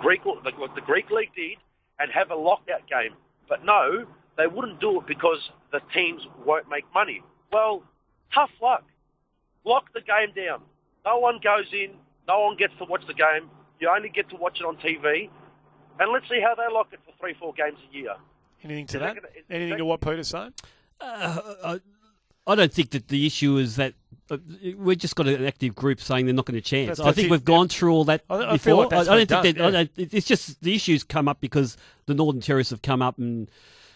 Greek, 0.00 0.20
like 0.44 0.74
the 0.76 0.82
Greek 0.82 1.10
league 1.10 1.34
did, 1.34 1.58
and 1.98 2.12
have 2.12 2.30
a 2.30 2.36
lockout 2.36 2.86
game? 2.88 3.16
But 3.48 3.64
no, 3.64 4.06
they 4.36 4.46
wouldn't 4.46 4.80
do 4.80 5.00
it 5.00 5.06
because 5.06 5.38
the 5.72 5.80
teams 5.94 6.22
won't 6.44 6.68
make 6.68 6.84
money. 6.94 7.22
Well, 7.52 7.82
tough 8.34 8.50
luck. 8.60 8.84
Lock 9.64 9.92
the 9.92 10.00
game 10.00 10.32
down. 10.34 10.62
No 11.04 11.18
one 11.18 11.38
goes 11.42 11.66
in. 11.72 11.90
No 12.28 12.40
one 12.40 12.56
gets 12.56 12.72
to 12.78 12.84
watch 12.84 13.06
the 13.06 13.14
game. 13.14 13.50
You 13.80 13.88
only 13.94 14.08
get 14.08 14.28
to 14.30 14.36
watch 14.36 14.58
it 14.60 14.64
on 14.66 14.76
TV. 14.76 15.28
And 16.00 16.10
let's 16.12 16.28
see 16.28 16.40
how 16.40 16.54
they 16.54 16.72
lock 16.72 16.88
it 16.92 17.00
for 17.04 17.12
three, 17.20 17.34
four 17.38 17.52
games 17.52 17.78
a 17.90 17.94
year. 17.96 18.14
Anything 18.64 18.86
to 18.88 18.96
Is 18.96 19.00
that 19.00 19.14
that? 19.14 19.22
gonna- 19.22 19.34
Anything 19.50 19.70
that- 19.70 19.76
to 19.78 19.84
what 19.84 20.00
Peter's 20.00 20.28
saying? 20.28 20.54
I, 21.00 21.80
I 22.46 22.54
don't 22.54 22.72
think 22.72 22.90
that 22.90 23.08
the 23.08 23.26
issue 23.26 23.56
is 23.56 23.76
that 23.76 23.94
uh, 24.30 24.38
we've 24.76 24.98
just 24.98 25.16
got 25.16 25.26
an 25.26 25.44
active 25.44 25.74
group 25.74 26.00
saying 26.00 26.26
they're 26.26 26.34
not 26.34 26.46
going 26.46 26.54
to 26.54 26.60
chance. 26.60 26.98
That's- 26.98 27.06
I 27.06 27.12
think 27.14 27.26
it, 27.26 27.30
we've 27.30 27.44
gone 27.44 27.68
through 27.68 27.92
all 27.92 28.04
that 28.04 28.22
I- 28.30 28.34
I 28.36 28.38
before. 28.52 28.58
feel 28.58 28.76
like 28.78 28.88
that's 28.90 29.08
I, 29.08 29.24
don't 29.24 29.42
think 29.42 29.56
done, 29.58 29.72
that. 29.72 29.78
I 29.80 29.84
don't, 29.84 30.12
it's 30.14 30.26
just 30.26 30.60
the 30.62 30.74
issues 30.74 31.02
come 31.04 31.28
up 31.28 31.40
because 31.40 31.76
the 32.06 32.14
Northern 32.14 32.40
Terrace 32.40 32.70
have 32.70 32.82
come 32.82 33.02
up 33.02 33.18
and 33.18 33.50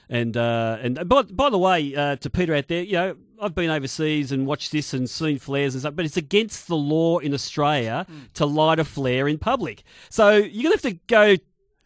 and 0.09 0.37
uh, 0.37 0.79
and 0.81 1.09
by, 1.09 1.23
by 1.23 1.51
the 1.51 1.59
way, 1.59 1.95
uh, 1.95 2.17
to 2.17 2.31
Peter 2.31 2.55
out 2.55 2.69
there, 2.69 2.83
you 2.83 2.93
know, 2.93 3.17
I've 3.41 3.55
been 3.55 3.71
overseas 3.71 4.33
and 4.33 4.47
watched 4.47 4.73
this 4.73 4.95
and 4.95 5.09
seen 5.11 5.39
flares 5.39 5.75
and 5.75 5.83
stuff, 5.83 5.95
but 5.97 6.05
it's 6.05 6.17
against 6.17 6.69
the 6.69 6.77
law 6.77 7.19
in 7.19 7.35
Australia 7.35 8.07
Hmm. 8.09 8.19
to 8.35 8.47
light 8.47 8.79
a 8.79 8.85
flare 8.85 9.29
in 9.29 9.39
public. 9.39 9.83
So 10.09 10.37
you're 10.37 10.63
going 10.63 10.79
to 10.79 10.89
have 10.89 10.95
to 10.95 11.01
go 11.07 11.37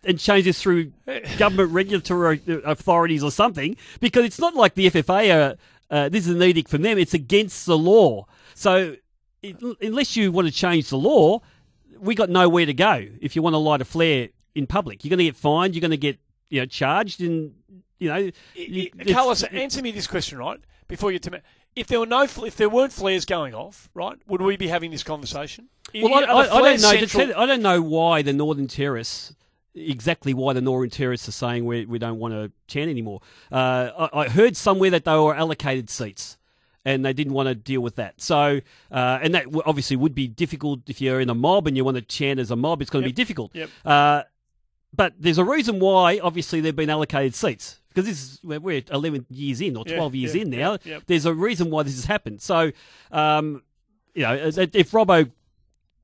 and 0.04 0.18
change 0.18 0.44
this 0.44 0.62
through 0.62 0.92
government 1.38 1.72
regulatory 1.72 2.40
authorities 2.64 3.22
or 3.22 3.30
something 3.30 3.76
because 4.00 4.24
it's 4.24 4.38
not 4.38 4.54
like 4.54 4.74
the 4.74 4.90
FFA 4.90 5.34
are. 5.34 5.56
Uh, 5.90 6.08
this 6.08 6.26
is 6.28 6.34
an 6.36 6.42
edict 6.42 6.68
from 6.70 6.82
them. 6.82 6.98
It's 6.98 7.14
against 7.14 7.66
the 7.66 7.76
law. 7.76 8.26
So 8.54 8.94
it, 9.42 9.56
unless 9.80 10.14
you 10.16 10.30
want 10.30 10.46
to 10.46 10.54
change 10.54 10.88
the 10.88 10.96
law, 10.96 11.40
we 11.98 12.14
got 12.14 12.30
nowhere 12.30 12.64
to 12.64 12.72
go. 12.72 13.06
If 13.20 13.34
you 13.34 13.42
want 13.42 13.54
to 13.54 13.58
light 13.58 13.80
a 13.80 13.84
flare 13.84 14.28
in 14.54 14.68
public, 14.68 15.04
you're 15.04 15.10
going 15.10 15.18
to 15.18 15.24
get 15.24 15.34
fined. 15.36 15.74
You're 15.74 15.80
going 15.80 15.90
to 15.90 15.96
get 15.96 16.18
you 16.48 16.60
know 16.60 16.66
charged, 16.66 17.20
and 17.20 17.54
you 18.00 18.08
know. 18.08 18.16
you- 18.56 18.90
it's- 18.98 19.12
Carlos, 19.14 19.42
answer 19.44 19.80
me 19.82 19.92
this 19.92 20.08
question, 20.08 20.38
right? 20.38 20.58
Before 20.88 21.12
you 21.12 21.20
to 21.20 21.40
if 21.76 21.86
there 21.86 22.00
were 22.00 22.06
no, 22.06 22.22
if 22.22 22.56
there 22.56 22.68
weren't 22.68 22.92
flares 22.92 23.24
going 23.24 23.54
off, 23.54 23.88
right, 23.94 24.16
would 24.26 24.42
we 24.42 24.56
be 24.56 24.66
having 24.66 24.90
this 24.90 25.04
conversation? 25.04 25.68
Well, 25.94 26.12
I, 26.14 26.22
I, 26.22 26.40
I 26.40 26.62
don't 26.62 26.82
know. 26.82 27.06
central- 27.06 27.36
I 27.36 27.46
don't 27.46 27.62
know 27.62 27.80
why 27.80 28.22
the 28.22 28.32
Northern 28.32 28.66
Terrace. 28.66 29.32
Exactly 29.72 30.34
why 30.34 30.52
the 30.52 30.60
Northern 30.60 30.90
Terrace 30.90 31.28
are 31.28 31.32
saying 31.32 31.64
we, 31.64 31.84
we 31.86 32.00
don't 32.00 32.18
want 32.18 32.34
to 32.34 32.50
chant 32.66 32.90
anymore. 32.90 33.20
Uh, 33.52 34.08
I, 34.12 34.22
I 34.22 34.28
heard 34.28 34.56
somewhere 34.56 34.90
that 34.90 35.04
they 35.04 35.14
were 35.14 35.32
allocated 35.32 35.88
seats, 35.88 36.38
and 36.84 37.04
they 37.04 37.12
didn't 37.12 37.34
want 37.34 37.48
to 37.48 37.54
deal 37.54 37.80
with 37.80 37.94
that. 37.94 38.20
So, 38.20 38.60
uh, 38.90 39.18
and 39.22 39.32
that 39.36 39.44
obviously 39.64 39.94
would 39.94 40.14
be 40.14 40.26
difficult 40.26 40.80
if 40.88 41.00
you're 41.00 41.20
in 41.20 41.30
a 41.30 41.36
mob 41.36 41.68
and 41.68 41.76
you 41.76 41.84
want 41.84 41.96
to 41.98 42.02
chant 42.02 42.40
as 42.40 42.50
a 42.50 42.56
mob. 42.56 42.82
It's 42.82 42.90
going 42.90 43.04
to 43.04 43.08
Yep. 43.10 43.14
be 43.16 43.22
difficult. 43.22 43.54
Yep. 43.54 43.70
Uh, 43.84 44.22
but 44.92 45.14
there's 45.20 45.38
a 45.38 45.44
reason 45.44 45.78
why, 45.78 46.18
obviously, 46.18 46.60
they've 46.60 46.74
been 46.74 46.90
allocated 46.90 47.36
seats 47.36 47.79
because 47.90 48.06
this 48.06 48.22
is 48.22 48.40
we're- 48.42 48.58
we're 48.58 48.82
11 48.90 49.26
years 49.30 49.60
in 49.60 49.76
or 49.76 49.84
Yeah, 49.86 49.96
12 49.96 50.14
years 50.14 50.34
yeah, 50.34 50.42
in 50.42 50.50
now. 50.50 50.72
yeah, 50.72 50.76
yeah. 50.84 50.98
There's 51.06 51.26
a 51.26 51.34
reason 51.34 51.70
why 51.70 51.82
this 51.82 51.94
has 51.96 52.06
happened. 52.06 52.40
So, 52.40 52.72
um, 53.12 53.62
you 54.14 54.22
know, 54.22 54.34
if 54.34 54.90
Robbo 54.92 55.30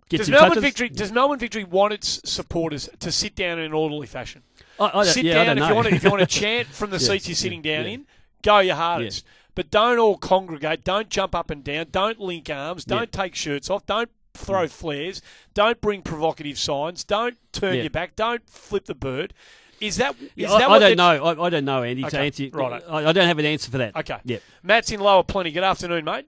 gets 0.09 0.23
Does 0.27 0.31
Melbourne 0.31 0.61
Victory 0.61 0.89
does 0.89 1.11
Melbourne 1.13 1.39
Victory 1.39 1.65
want 1.65 1.93
its 1.93 2.21
supporters 2.31 2.89
to 3.01 3.11
sit 3.11 3.35
down 3.35 3.59
in 3.59 3.65
an 3.65 3.73
orderly 3.73 4.07
fashion? 4.07 4.43
I, 4.79 4.91
I 5.01 5.05
sit 5.05 5.25
yeah, 5.25 5.45
down 5.45 5.59
if 5.59 5.69
you 5.69 5.75
want 5.75 5.89
to, 5.89 5.95
if 5.95 6.05
you 6.05 6.11
want 6.11 6.21
to 6.21 6.27
chant 6.27 6.69
from 6.69 6.91
the 6.91 6.99
Yeah, 6.99 7.07
seats 7.09 7.29
you're 7.29 7.35
sitting 7.35 7.65
yeah, 7.65 7.77
down 7.79 7.87
yeah. 7.87 7.93
in. 7.95 8.07
Go 8.43 8.59
your 8.61 8.77
hardest, 8.77 9.25
but 9.55 9.71
don't 9.71 9.99
all 9.99 10.17
congregate. 10.19 10.85
Don't 10.85 11.09
jump 11.09 11.35
up 11.35 11.51
and 11.51 11.65
down. 11.65 11.87
Don't 11.91 12.21
link 12.21 12.49
arms. 12.51 12.85
Don't 12.85 13.11
Yeah. 13.15 13.23
take 13.25 13.35
shirts 13.35 13.71
off. 13.71 13.87
Don't 13.87 14.11
throw 14.35 14.69
flares. 14.69 15.23
Don't 15.55 15.81
bring 15.81 16.03
provocative 16.03 16.59
signs. 16.59 17.03
Don't 17.03 17.37
turn 17.53 17.75
Yeah. 17.77 17.83
your 17.83 17.91
back. 17.91 18.15
Don't 18.15 18.49
flip 18.49 18.85
the 18.85 18.95
bird. 18.95 19.33
Is 19.81 19.97
that 19.97 20.15
is 20.21 20.31
Yeah, 20.35 20.53
I, 20.53 20.59
that 20.59 20.69
I 20.69 20.71
what 20.71 20.79
don't 20.81 20.97
know. 20.97 21.25
I, 21.25 21.47
I 21.47 21.51
don't 21.51 21.65
know, 21.65 21.83
Andy. 21.83 22.03
To 22.03 22.19
answer, 22.19 22.45
you- 22.45 22.51
righto. 22.53 22.87
I, 22.89 23.09
I 23.09 23.13
don't 23.13 23.27
have 23.29 23.39
an 23.39 23.45
answer 23.47 23.71
for 23.71 23.79
that. 23.79 23.95
Okay. 23.97 24.19
Yeah. 24.25 24.39
Matt's 24.63 24.91
in 24.91 25.01
lower 25.01 25.23
plenty. 25.23 25.51
Good 25.53 25.63
afternoon, 25.65 26.05
mate. 26.05 26.27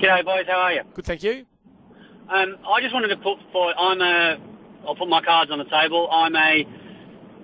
G'day, 0.00 0.24
boys. 0.24 0.44
How 0.46 0.58
are 0.58 0.72
you? 0.72 0.82
Good, 0.94 1.04
thank 1.06 1.22
you. 1.22 1.46
Um, 2.28 2.56
I 2.66 2.80
just 2.80 2.92
wanted 2.94 3.08
to 3.08 3.16
put 3.16 3.38
forward. 3.52 3.74
I'm 3.78 4.00
a. 4.00 4.38
I'll 4.86 4.96
put 4.96 5.08
my 5.08 5.22
cards 5.22 5.50
on 5.50 5.58
the 5.58 5.64
table. 5.64 6.08
I'm 6.10 6.34
a. 6.34 6.66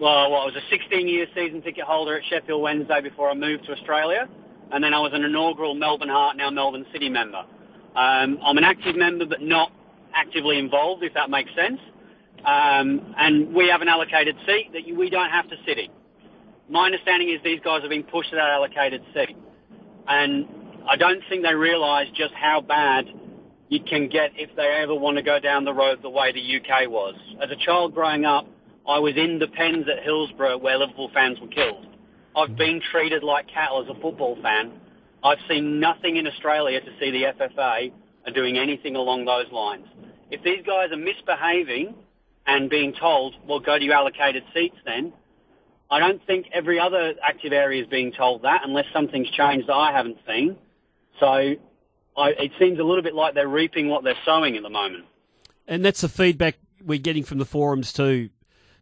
Well, 0.01 0.31
what, 0.31 0.41
I 0.41 0.45
was 0.47 0.55
a 0.57 0.75
16-year 0.75 1.27
season 1.35 1.61
ticket 1.63 1.85
holder 1.85 2.17
at 2.17 2.25
Sheffield 2.25 2.63
Wednesday 2.63 3.03
before 3.03 3.29
I 3.31 3.35
moved 3.35 3.67
to 3.67 3.73
Australia, 3.73 4.29
and 4.73 4.83
then 4.83 4.95
I 4.95 4.99
was 4.99 5.13
an 5.13 5.23
inaugural 5.25 5.75
Melbourne 5.75 6.09
Heart, 6.09 6.39
now 6.39 6.49
Melbourne 6.49 6.87
City 6.91 7.11
member. 7.11 7.45
Um, 7.95 8.39
I'm 8.43 8.57
an 8.57 8.65
active 8.65 8.97
member, 8.97 9.27
but 9.27 9.43
not 9.43 9.73
actively 10.15 10.59
involved, 10.59 11.03
if 11.03 11.13
that 11.15 11.29
makes 11.29 11.55
sense. 11.55 11.79
Um, 12.45 13.15
and 13.19 13.55
we 13.55 13.69
have 13.69 13.83
an 13.83 13.89
allocated 13.89 14.37
seat 14.47 14.71
that 14.73 14.87
you, 14.87 14.97
we 14.97 15.11
don't 15.11 15.31
have 15.31 15.49
to 15.51 15.57
sit 15.67 15.79
in. 15.79 15.89
My 16.69 16.87
understanding 16.87 17.29
is 17.29 17.41
these 17.43 17.61
guys 17.63 17.83
have 17.83 17.91
been 17.91 18.05
pushed 18.05 18.31
to 18.31 18.37
that 18.37 18.49
allocated 18.49 19.03
seat, 19.13 19.37
and 20.07 20.47
I 20.89 20.97
don't 20.97 21.23
think 21.29 21.43
they 21.43 21.55
realise 21.55 22.09
just 22.15 22.33
how 22.35 22.61
bad 22.61 23.07
you 23.69 23.81
can 23.81 24.09
get 24.09 24.31
if 24.37 24.55
they 24.57 24.67
ever 24.83 24.95
want 24.95 25.17
to 25.17 25.23
go 25.23 25.39
down 25.39 25.65
the 25.65 25.75
road 25.75 26.01
the 26.03 26.11
way 26.11 26.33
the 26.33 26.41
UK 26.41 26.89
was. 26.89 27.15
As 27.43 27.51
a 27.51 27.57
child 27.57 27.95
growing 27.95 28.25
up, 28.25 28.47
I 28.89 28.99
was 28.99 29.15
in 29.17 29.39
the 29.39 29.47
pens 29.49 29.87
at 29.89 30.03
Hillsborough 30.03 30.59
where 30.59 30.79
Liverpool 30.79 31.11
fans 31.13 31.39
were 31.41 31.49
killed. 31.49 31.87
I've 32.37 32.57
been 32.57 32.81
treated 32.91 33.23
like 33.23 33.49
cattle 33.49 33.83
as 33.83 33.89
a 33.89 34.01
football 34.01 34.37
fan. 34.43 34.73
I've 35.23 35.39
seen 35.49 35.81
nothing 35.81 36.17
in 36.17 36.27
Australia 36.27 36.81
to 36.81 36.91
see 36.99 37.11
the 37.11 37.25
FFA 37.25 37.93
are 38.27 38.33
doing 38.33 38.59
anything 38.59 38.97
along 38.97 39.25
those 39.25 39.51
lines. 39.53 39.87
If 40.31 40.43
these 40.43 40.65
guys 40.67 40.91
are 40.93 40.97
misbehaving 40.97 41.95
and 42.47 42.71
being 42.71 42.93
told, 42.93 43.35
well, 43.47 43.61
go 43.61 43.79
to 43.79 43.85
your 43.85 43.95
allocated 43.95 44.45
seats 44.55 44.77
then, 44.85 45.13
I 45.91 45.99
don't 45.99 46.25
think 46.27 46.47
every 46.53 46.79
other 46.79 47.15
active 47.23 47.53
area 47.53 47.83
is 47.83 47.89
being 47.89 48.13
told 48.13 48.43
that 48.43 48.63
unless 48.65 48.87
something's 48.93 49.29
changed 49.31 49.69
that 49.69 49.75
I 49.75 49.93
haven't 49.93 50.19
seen. 50.27 50.57
So 51.19 51.27
I, 51.27 52.29
it 52.39 52.53
seems 52.59 52.79
a 52.79 52.85
little 52.85 53.03
bit 53.03 53.15
like 53.15 53.35
they're 53.35 53.49
reaping 53.49 53.89
what 53.89 54.05
they're 54.05 54.15
sowing 54.25 54.57
at 54.57 54.63
the 54.63 54.71
moment. 54.71 55.05
And 55.67 55.85
that's 55.85 56.01
the 56.01 56.09
feedback 56.09 56.57
we're 56.85 56.99
getting 56.99 57.25
from 57.25 57.39
the 57.39 57.45
forums 57.45 57.93
too, 57.93 58.31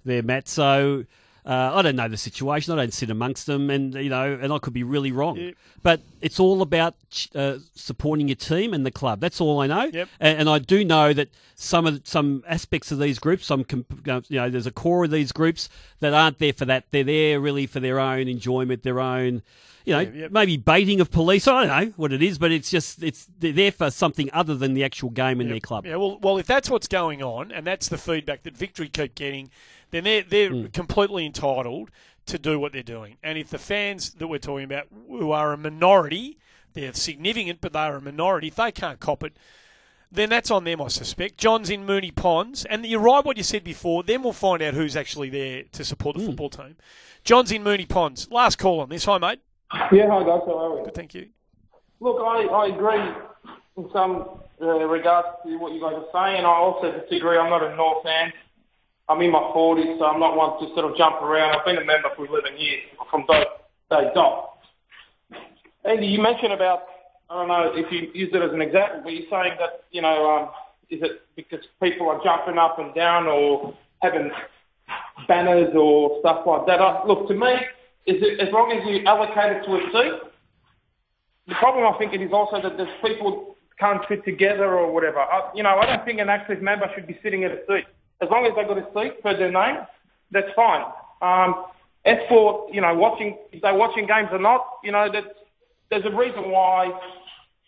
there, 0.05 0.23
Matt. 0.23 0.49
So 0.49 1.05
uh, 1.48 1.72
I 1.74 1.80
don't 1.80 1.96
know 1.96 2.08
the 2.08 2.18
situation. 2.18 2.74
I 2.74 2.76
don't 2.76 2.92
sit 2.92 3.08
amongst 3.08 3.46
them, 3.46 3.70
and 3.70 3.94
you 3.94 4.11
know, 4.11 4.38
and 4.40 4.52
I 4.52 4.58
could 4.58 4.74
be 4.74 4.82
really 4.82 5.12
wrong. 5.12 5.37
Yeah. 5.37 5.50
But 5.82 6.02
it's 6.20 6.38
all 6.38 6.61
about 6.61 6.94
uh, 7.34 7.56
supporting 7.74 8.28
your 8.28 8.37
team 8.37 8.74
and 8.74 8.84
the 8.84 8.90
club. 8.90 9.20
That's 9.20 9.40
all 9.40 9.61
I 9.61 9.66
know. 9.66 9.84
Yep. 9.84 10.08
And, 10.20 10.40
and 10.40 10.48
I 10.50 10.58
do 10.58 10.84
know 10.84 11.14
that 11.14 11.30
some 11.54 11.87
of 11.87 12.02
some 12.04 12.44
aspects 12.46 12.92
of 12.92 12.98
these 12.98 13.18
groups, 13.18 13.46
some 13.46 13.64
comp- 13.64 14.06
you 14.28 14.37
know, 14.37 14.50
there's 14.50 14.66
a 14.66 14.70
core 14.70 15.04
of 15.04 15.11
these 15.11 15.32
groups 15.32 15.70
that 16.00 16.12
aren't 16.12 16.38
there 16.38 16.52
for 16.52 16.66
that. 16.66 16.84
They're 16.90 17.02
there 17.02 17.40
really 17.40 17.66
for 17.66 17.80
their 17.80 17.98
own 17.98 18.28
enjoyment, 18.28 18.82
their 18.82 19.00
own. 19.00 19.42
You 19.88 19.94
know, 20.05 20.11
Yeah, 20.14 20.29
maybe 20.31 20.57
baiting 20.57 21.01
of 21.01 21.11
police. 21.11 21.48
I 21.48 21.66
don't 21.66 21.87
know 21.88 21.92
what 21.96 22.12
it 22.12 22.22
is, 22.22 22.38
but 22.38 22.53
it's 22.53 22.70
just 22.70 23.03
it's 23.03 23.27
they're 23.38 23.53
there 23.53 23.72
for 23.72 23.90
something 23.90 24.29
other 24.33 24.55
than 24.55 24.74
the 24.74 24.85
actual 24.85 25.11
game 25.11 25.40
in 25.40 25.48
their 25.48 25.61
club. 25.61 25.87
Yeah, 25.87 25.96
well, 25.96 26.18
well, 26.20 26.38
if 26.38 26.46
that's 26.46 26.68
what's 26.70 26.88
going 26.88 27.22
on, 27.22 27.51
and 27.53 27.66
that's 27.66 27.88
the 27.88 27.98
feedback 27.98 28.42
that 28.44 28.57
Victory 28.57 28.88
keep 28.88 29.14
getting, 29.14 29.51
then 29.90 30.05
they're 30.05 30.22
they're 30.22 30.51
Mm. 30.51 30.72
completely 30.72 31.24
entitled 31.27 31.90
to 32.27 32.38
do 32.38 32.59
what 32.59 32.72
they're 32.72 32.83
doing. 32.83 33.16
And 33.22 33.38
if 33.38 33.48
the 33.51 33.59
fans 33.59 34.11
that 34.14 34.27
we're 34.29 34.38
talking 34.38 34.64
about, 34.64 34.88
who 35.09 35.31
are 35.33 35.53
a 35.53 35.57
minority, 35.57 36.37
they're 36.74 36.92
significant, 36.92 37.61
but 37.62 37.72
they 37.72 37.79
are 37.79 37.96
a 37.96 38.01
minority. 38.03 38.48
If 38.48 38.57
they 38.57 38.70
can't 38.70 39.01
cop 39.01 39.22
it, 39.24 39.37
then 40.12 40.29
that's 40.31 40.51
on 40.51 40.64
them, 40.64 40.81
I 40.83 40.88
suspect. 40.88 41.38
John's 41.38 41.70
in 41.70 41.87
Moonee 41.87 42.14
Ponds, 42.14 42.64
and 42.66 42.85
you're 42.85 43.01
right 43.01 43.24
what 43.24 43.37
you 43.38 43.42
said 43.42 43.64
before. 43.64 44.03
Then 44.03 44.22
we'll 44.22 44.33
find 44.35 44.61
out 44.62 44.74
who's 44.74 44.96
actually 44.96 45.31
there 45.31 45.62
to 45.72 45.85
support 45.85 46.16
Mm. 46.16 46.20
the 46.20 46.27
football 46.27 46.51
team. 46.51 46.77
John's 47.24 47.51
in 47.53 47.62
Moonee 47.64 47.88
Ponds. 47.88 48.31
Last 48.31 48.57
call 48.57 48.81
on 48.81 48.88
this. 48.90 49.05
Hi, 49.07 49.18
mate. 49.18 49.40
Yeah, 49.92 50.09
hi 50.09 50.24
guys, 50.24 50.40
how 50.46 50.59
are 50.59 50.76
we? 50.78 50.85
Good, 50.85 50.94
thank 50.94 51.14
you. 51.14 51.28
Look, 52.00 52.16
I, 52.20 52.44
I 52.44 52.66
agree 52.74 53.04
in 53.76 53.90
some 53.92 54.40
uh, 54.62 54.66
regards 54.87 55.28
to 55.44 55.57
what 55.57 55.72
you 55.72 55.81
guys 55.81 55.94
are 55.94 56.09
saying. 56.12 56.44
I 56.44 56.48
also 56.48 56.92
disagree. 56.92 57.37
I'm 57.37 57.50
not 57.50 57.62
a 57.62 57.76
North 57.76 58.02
fan. 58.02 58.33
I'm 59.09 59.20
in 59.20 59.31
my 59.31 59.40
40s, 59.54 59.98
so 59.98 60.04
I'm 60.07 60.20
not 60.20 60.37
one 60.37 60.59
to 60.61 60.74
sort 60.74 60.90
of 60.90 60.96
jump 60.96 61.16
around. 61.22 61.54
I've 61.54 61.64
been 61.64 61.76
a 61.78 61.85
member 61.85 62.09
for 62.16 62.26
11 62.26 62.59
years 62.59 62.83
from 63.11 63.26
day, 63.26 63.44
day 63.90 64.11
dot. 64.14 64.59
Andy, 65.85 66.07
you 66.07 66.20
mentioned 66.20 66.52
about, 66.52 66.85
I 67.28 67.35
don't 67.35 67.48
know 67.48 67.72
if 67.74 67.90
you 67.92 68.11
use 68.14 68.31
it 68.33 68.42
as 68.42 68.52
an 68.52 68.62
example, 68.62 69.00
but 69.04 69.12
you're 69.12 69.28
saying 69.31 69.57
that, 69.59 69.85
you 69.90 70.02
know, 70.02 70.31
um, 70.31 70.50
is 70.90 71.02
it 71.02 71.22
because 71.37 71.64
people 71.83 72.09
are 72.09 72.20
jumping 72.24 72.59
up 72.59 72.78
and 72.78 72.94
down 72.94 73.26
or 73.26 73.74
having 74.00 74.31
banners 75.26 75.74
or 75.74 76.20
stuff 76.20 76.46
like 76.46 76.66
that? 76.66 76.81
I, 76.81 77.07
look, 77.07 77.28
to 77.28 77.35
me, 77.35 77.54
is 78.09 78.23
it, 78.23 78.40
as 78.40 78.53
long 78.53 78.73
as 78.73 78.81
you 78.88 79.05
allocate 79.05 79.53
it 79.53 79.64
to 79.66 79.77
a 79.77 79.81
seat, 79.92 80.16
the 81.47 81.55
problem 81.57 81.85
I 81.85 81.97
think 81.99 82.14
it 82.14 82.23
is 82.23 82.33
also 82.33 82.61
that 82.61 82.77
there's 82.77 82.88
people 83.05 83.57
can't 83.79 84.01
fit 84.09 84.25
together 84.25 84.64
or 84.64 84.92
whatever. 84.92 85.21
I, 85.21 85.51
you 85.55 85.62
know, 85.62 85.77
I 85.77 85.87
don't 85.87 86.05
think 86.05 86.18
an 86.18 86.29
active 86.29 86.62
member 86.62 86.90
should 86.94 87.07
be 87.07 87.18
sitting 87.23 87.44
at 87.44 87.53
a 87.53 87.61
seat. 87.68 87.85
As 88.21 88.29
long 88.31 88.47
as 88.47 88.53
they've 88.57 88.66
got 88.66 88.79
a 88.79 88.87
seat 88.97 89.23
per 89.23 89.37
their 89.37 89.53
name, 89.53 89.77
that's 90.31 90.49
fine. 90.57 90.85
Um, 91.21 91.66
as 92.05 92.16
for 92.29 92.68
you 92.73 92.81
know 92.81 92.94
watching, 92.94 93.37
if 93.53 93.61
they're 93.61 93.75
watching 93.75 94.07
games 94.07 94.29
or 94.33 94.38
not, 94.38 94.64
you 94.83 94.92
know, 94.92 95.11
that 95.12 95.25
there's 95.90 96.05
a 96.05 96.16
reason 96.16 96.51
why 96.51 96.90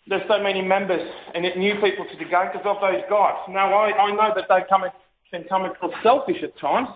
there's 0.07 0.27
so 0.27 0.41
many 0.41 0.61
members 0.61 1.07
and 1.35 1.45
new 1.55 1.75
people 1.75 2.05
to 2.09 2.17
the 2.17 2.25
game 2.25 2.49
because 2.51 2.65
of 2.65 2.81
those 2.81 3.01
guys. 3.09 3.35
Now 3.47 3.73
I, 3.73 3.93
I 3.93 4.11
know 4.11 4.33
that 4.35 4.45
they 4.49 4.65
come 4.67 4.83
can 5.31 5.43
come 5.47 5.65
across 5.65 5.93
selfish 6.03 6.43
at 6.43 6.57
times, 6.57 6.89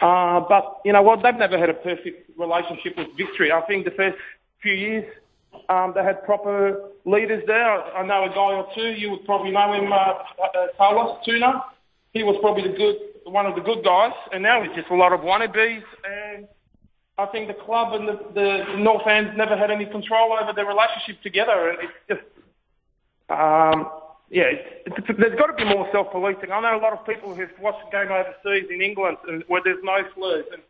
uh, 0.00 0.40
but 0.48 0.80
you 0.84 0.92
know 0.92 1.02
what? 1.02 1.22
They've 1.22 1.34
never 1.34 1.58
had 1.58 1.70
a 1.70 1.74
perfect 1.74 2.30
relationship 2.38 2.96
with 2.96 3.08
Victory. 3.16 3.52
I 3.52 3.60
think 3.62 3.84
the 3.84 3.90
first 3.92 4.16
few 4.62 4.72
years 4.72 5.04
um, 5.68 5.92
they 5.94 6.02
had 6.02 6.24
proper 6.24 6.90
leaders 7.04 7.42
there. 7.46 7.70
I, 7.70 8.00
I 8.00 8.06
know 8.06 8.24
a 8.24 8.28
guy 8.28 8.52
or 8.52 8.66
two. 8.74 8.98
You 8.98 9.10
would 9.10 9.24
probably 9.24 9.50
know 9.50 9.72
him, 9.72 9.92
uh, 9.92 10.14
uh, 10.78 11.24
Tuna. 11.24 11.64
He 12.12 12.22
was 12.22 12.36
probably 12.40 12.70
the 12.70 12.76
good, 12.76 12.96
one 13.24 13.46
of 13.46 13.54
the 13.54 13.62
good 13.62 13.84
guys, 13.84 14.12
and 14.32 14.42
now 14.42 14.62
it's 14.62 14.74
just 14.74 14.90
a 14.90 14.94
lot 14.94 15.12
of 15.12 15.20
wannabes. 15.20 15.82
And 16.04 16.46
I 17.18 17.26
think 17.26 17.48
the 17.48 17.54
club 17.54 17.94
and 17.94 18.08
the, 18.08 18.18
the 18.34 18.76
North 18.78 19.04
fans 19.04 19.30
never 19.36 19.56
had 19.56 19.70
any 19.70 19.86
control 19.86 20.36
over 20.40 20.52
their 20.52 20.66
relationship 20.66 21.22
together, 21.22 21.70
and 21.70 21.78
it's 21.80 21.92
just, 22.08 22.20
um, 23.30 23.88
yeah, 24.32 24.44
it's, 24.44 24.96
it's, 24.96 25.18
there's 25.20 25.38
got 25.38 25.48
to 25.48 25.52
be 25.52 25.64
more 25.64 25.86
self-policing. 25.92 26.50
I 26.50 26.60
know 26.60 26.78
a 26.78 26.82
lot 26.82 26.94
of 26.94 27.06
people 27.06 27.34
who've 27.34 27.52
watched 27.60 27.84
the 27.84 27.98
game 27.98 28.10
overseas 28.10 28.70
in 28.70 28.80
England, 28.80 29.18
and 29.28 29.44
where 29.46 29.60
there's 29.62 29.84
no 29.84 29.98
slurs, 30.14 30.46
and 30.52 30.62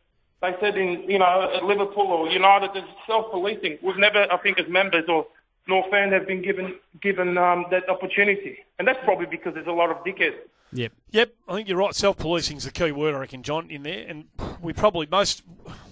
they 0.42 0.54
said 0.60 0.76
in, 0.76 1.08
you 1.08 1.20
know, 1.20 1.48
at 1.54 1.64
Liverpool 1.64 2.08
or 2.08 2.28
United, 2.28 2.70
there's 2.74 2.88
self-policing. 3.06 3.78
We've 3.80 3.96
never, 3.96 4.26
I 4.32 4.36
think, 4.38 4.58
as 4.58 4.68
members 4.68 5.04
or 5.08 5.26
nor 5.68 5.88
fans 5.92 6.12
have 6.12 6.26
been 6.26 6.42
given 6.42 6.74
given 7.00 7.38
um, 7.38 7.66
that 7.70 7.88
opportunity, 7.88 8.58
and 8.80 8.88
that's 8.88 8.98
probably 9.04 9.26
because 9.26 9.54
there's 9.54 9.68
a 9.68 9.72
lot 9.72 9.90
of 9.90 9.98
dickheads. 9.98 10.34
Yep. 10.72 10.92
Yep, 11.10 11.32
I 11.48 11.54
think 11.54 11.68
you're 11.68 11.78
right. 11.78 11.94
Self 11.94 12.16
policing 12.18 12.56
is 12.56 12.64
the 12.64 12.72
key 12.72 12.90
word, 12.90 13.14
I 13.14 13.18
reckon, 13.18 13.44
John, 13.44 13.70
in 13.70 13.84
there, 13.84 14.04
and 14.08 14.24
we 14.60 14.72
probably 14.72 15.06
most 15.08 15.42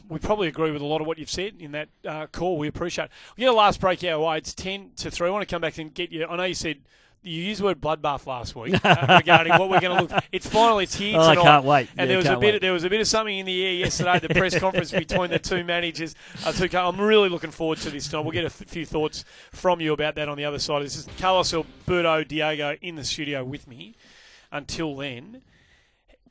we 0.08 0.18
probably 0.18 0.48
agree 0.48 0.72
with 0.72 0.82
a 0.82 0.86
lot 0.86 1.00
of 1.00 1.06
what 1.06 1.18
you've 1.18 1.30
said 1.30 1.54
in 1.60 1.70
that 1.70 1.88
uh, 2.04 2.26
call. 2.26 2.58
We 2.58 2.66
appreciate. 2.66 3.04
it. 3.04 3.10
We 3.36 3.42
get 3.42 3.50
a 3.50 3.52
last 3.52 3.80
break 3.80 4.02
our 4.02 4.18
way. 4.18 4.38
It's 4.38 4.54
ten 4.54 4.90
to 4.96 5.10
three. 5.10 5.28
I 5.28 5.30
want 5.30 5.48
to 5.48 5.54
come 5.54 5.62
back 5.62 5.78
and 5.78 5.94
get 5.94 6.10
you. 6.10 6.26
I 6.26 6.36
know 6.36 6.42
you 6.42 6.54
said. 6.54 6.78
You 7.22 7.42
used 7.42 7.60
the 7.60 7.64
word 7.66 7.80
bloodbath 7.82 8.26
last 8.26 8.56
week 8.56 8.82
uh, 8.82 9.06
regarding 9.20 9.52
what 9.52 9.68
we're 9.68 9.80
going 9.80 9.94
to 10.08 10.14
look. 10.14 10.24
It's 10.32 10.46
finally 10.48 10.84
it's 10.84 10.94
here 10.94 11.18
Oh, 11.18 11.22
I 11.22 11.34
tonight. 11.34 11.44
can't 11.44 11.64
wait. 11.66 11.88
And 11.90 11.98
Yeah, 11.98 12.06
there 12.06 12.16
was 12.16 12.26
a 12.26 12.30
bit. 12.38 12.54
wait. 12.54 12.60
There 12.62 12.72
was 12.72 12.84
a 12.84 12.88
bit 12.88 13.00
of 13.00 13.06
something 13.08 13.36
in 13.38 13.44
the 13.44 13.62
air 13.66 13.72
yesterday. 13.74 14.12
at 14.12 14.22
The 14.22 14.30
press 14.30 14.58
conference 14.58 14.90
between 14.90 15.28
the 15.30 15.38
two 15.38 15.62
managers. 15.62 16.14
Uh, 16.46 16.52
two, 16.52 16.68
I'm 16.78 16.98
really 16.98 17.28
looking 17.28 17.50
forward 17.50 17.76
to 17.78 17.90
this 17.90 18.08
tonight. 18.08 18.22
We'll 18.22 18.32
get 18.32 18.44
a 18.44 18.46
f- 18.46 18.62
few 18.66 18.86
thoughts 18.86 19.26
from 19.52 19.82
you 19.82 19.92
about 19.92 20.14
that 20.14 20.30
on 20.30 20.38
the 20.38 20.46
other 20.46 20.58
side. 20.58 20.82
This 20.82 20.96
is 20.96 21.06
Carlos 21.18 21.52
Alberto 21.52 22.24
Diego 22.24 22.76
in 22.80 22.94
the 22.96 23.04
studio 23.04 23.44
with 23.44 23.68
me. 23.68 23.96
Until 24.50 24.96
then, 24.96 25.42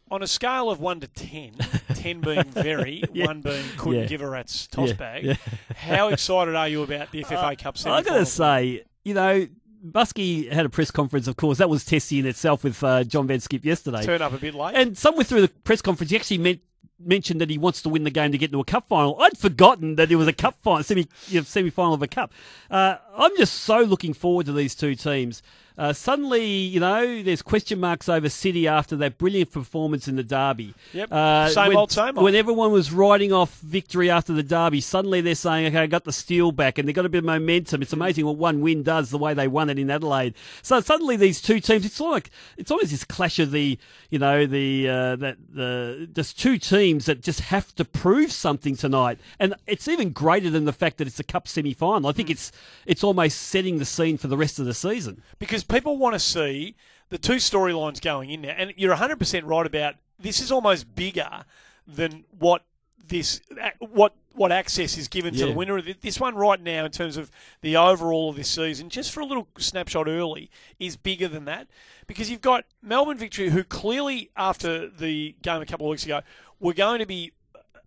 on 0.09 0.23
a 0.23 0.27
scale 0.27 0.71
of 0.71 0.79
one 0.79 0.99
to 1.01 1.07
ten, 1.07 1.51
ten 1.93 2.19
being 2.19 2.45
very, 2.45 3.03
Yeah. 3.13 3.27
one 3.27 3.41
being 3.41 3.63
couldn't 3.77 4.01
Yeah. 4.01 4.05
give 4.07 4.21
a 4.23 4.27
rat's 4.29 4.65
toss 4.65 4.93
bag. 4.93 5.37
How 5.75 6.07
excited 6.07 6.55
are 6.55 6.67
you 6.67 6.81
about 6.81 7.11
the 7.11 7.23
FFA 7.23 7.55
Cup 7.59 7.77
semi 7.77 7.95
I 7.95 8.01
got 8.01 8.15
to 8.17 8.25
say, 8.25 8.83
you 9.03 9.13
know, 9.13 9.47
Muscy 9.81 10.49
had 10.49 10.65
a 10.65 10.69
press 10.69 10.91
conference, 10.91 11.27
of 11.27 11.35
course. 11.37 11.57
That 11.57 11.69
was 11.69 11.85
testy 11.85 12.19
in 12.19 12.25
itself 12.25 12.63
with 12.63 12.83
uh, 12.83 13.03
John 13.03 13.27
van 13.27 13.39
't 13.39 13.49
Schip 13.49 13.63
yesterday. 13.63 14.03
turn 14.03 14.21
up 14.21 14.33
a 14.33 14.37
bit 14.37 14.53
late. 14.53 14.75
And 14.75 14.97
somewhere 14.97 15.23
through 15.23 15.41
the 15.41 15.47
press 15.47 15.81
conference, 15.81 16.11
he 16.11 16.17
actually 16.17 16.39
meant 16.39 16.61
mentioned 16.99 17.39
that 17.39 17.49
he 17.49 17.57
wants 17.57 17.81
to 17.81 17.89
win 17.89 18.03
the 18.03 18.11
game 18.11 18.31
to 18.31 18.37
get 18.37 18.47
into 18.49 18.59
a 18.59 18.65
cup 18.65 18.89
final. 18.89 19.19
I'd 19.21 19.37
forgotten 19.37 19.95
that 19.95 20.11
it 20.11 20.17
was 20.17 20.27
a 20.27 20.33
cup 20.33 20.57
final, 20.61 20.83
semi 20.83 21.07
you 21.27 21.39
know, 21.39 21.69
final 21.71 21.93
of 21.93 22.01
a 22.01 22.07
cup. 22.07 22.33
Uh, 22.69 22.97
I'm 23.15 23.35
just 23.37 23.53
so 23.55 23.79
looking 23.79 24.13
forward 24.13 24.45
to 24.47 24.53
these 24.53 24.75
two 24.75 24.95
teams. 24.95 25.41
Uh, 25.79 25.93
suddenly, 25.93 26.45
you 26.45 26.77
know, 26.79 27.23
there's 27.23 27.41
question 27.41 27.79
marks 27.79 28.09
over 28.09 28.27
City 28.27 28.67
after 28.67 28.97
that 28.97 29.17
brilliant 29.17 29.49
performance 29.49 30.09
in 30.09 30.17
the 30.17 30.23
derby. 30.23 30.73
Yep. 30.91 31.09
Uh, 31.09 31.47
Same 31.49 31.67
when, 31.69 31.77
old, 31.77 31.91
same 31.91 32.17
old. 32.17 32.23
When 32.25 32.35
everyone 32.35 32.73
was 32.73 32.91
riding 32.91 33.31
off 33.31 33.57
victory 33.61 34.09
after 34.09 34.33
the 34.33 34.43
derby, 34.43 34.81
suddenly 34.81 35.21
they're 35.21 35.35
saying, 35.35 35.67
"Okay, 35.67 35.77
I 35.77 35.87
got 35.87 36.03
the 36.03 36.11
steel 36.11 36.51
back," 36.51 36.77
and 36.77 36.85
they've 36.85 36.93
got 36.95 37.05
a 37.05 37.09
bit 37.09 37.19
of 37.19 37.23
momentum. 37.23 37.81
It's 37.81 37.93
amazing 37.93 38.25
what 38.25 38.35
one 38.35 38.59
win 38.59 38.83
does, 38.83 39.09
the 39.09 39.17
way 39.17 39.33
they 39.33 39.47
won 39.47 39.69
it 39.69 39.79
in 39.79 39.89
Adelaide. 39.89 40.33
So 40.61 40.81
suddenly 40.81 41.15
these 41.15 41.41
two 41.41 41.61
teams, 41.61 41.85
it's 41.85 42.01
like 42.01 42.29
it's 42.57 42.71
almost 42.71 42.91
this 42.91 43.05
clash 43.05 43.39
of 43.39 43.51
the, 43.51 43.79
you 44.09 44.19
know, 44.19 44.45
the 44.45 44.89
uh, 44.89 45.15
that 45.15 45.37
the 45.53 46.09
just 46.13 46.37
two 46.37 46.57
teams 46.57 47.05
that 47.05 47.21
just 47.21 47.39
have 47.39 47.73
to 47.75 47.85
prove 47.85 48.33
something 48.33 48.75
tonight, 48.75 49.17
and 49.39 49.55
it's 49.65 49.87
even 49.87 50.09
greater 50.11 50.49
than 50.49 50.65
the 50.65 50.73
fact 50.73 50.97
that 50.97 51.07
it's 51.07 51.21
a 51.21 51.23
cup 51.23 51.47
semi 51.47 51.73
final. 51.73 52.09
I 52.09 52.11
Mm. 52.11 52.15
think 52.17 52.29
it's 52.31 52.51
it's 52.85 53.03
almost 53.03 53.37
setting 53.43 53.77
the 53.79 53.85
scene 53.85 54.17
for 54.17 54.27
the 54.27 54.35
rest 54.35 54.59
of 54.59 54.65
the 54.65 54.73
season. 54.73 55.21
because 55.39 55.63
people 55.69 55.97
want 55.97 56.15
to 56.15 56.19
see 56.19 56.75
the 57.09 57.17
two 57.17 57.35
storylines 57.35 58.01
going 58.01 58.29
in 58.29 58.41
there. 58.41 58.55
And 58.57 58.73
you're 58.75 58.95
100% 58.95 59.45
right 59.45 59.65
about 59.65 59.95
this 60.19 60.41
is 60.41 60.51
almost 60.51 60.95
bigger 60.95 61.45
than 61.87 62.25
what 62.37 62.63
this 63.07 63.41
what 63.79 64.13
what 64.33 64.51
access 64.51 64.97
is 64.97 65.07
given 65.07 65.33
to 65.33 65.47
the 65.47 65.51
winner 65.51 65.77
of 65.77 65.87
this 66.01 66.19
one 66.19 66.35
right 66.35 66.61
now 66.61 66.85
in 66.85 66.91
terms 66.91 67.17
of 67.17 67.31
the 67.61 67.75
overall 67.75 68.29
of 68.29 68.35
this 68.35 68.47
season 68.47 68.87
just 68.89 69.11
for 69.11 69.21
a 69.21 69.25
little 69.25 69.47
snapshot 69.57 70.07
early 70.07 70.49
is 70.79 70.95
bigger 70.95 71.27
than 71.27 71.45
that. 71.45 71.67
Because 72.07 72.29
you've 72.29 72.41
got 72.41 72.65
Melbourne 72.81 73.17
victory 73.17 73.49
who 73.49 73.63
clearly 73.63 74.29
after 74.37 74.87
the 74.87 75.35
game 75.41 75.61
a 75.61 75.65
couple 75.65 75.87
of 75.87 75.91
weeks 75.91 76.05
ago 76.05 76.21
were 76.59 76.73
going 76.73 76.99
to 76.99 77.05
be 77.05 77.33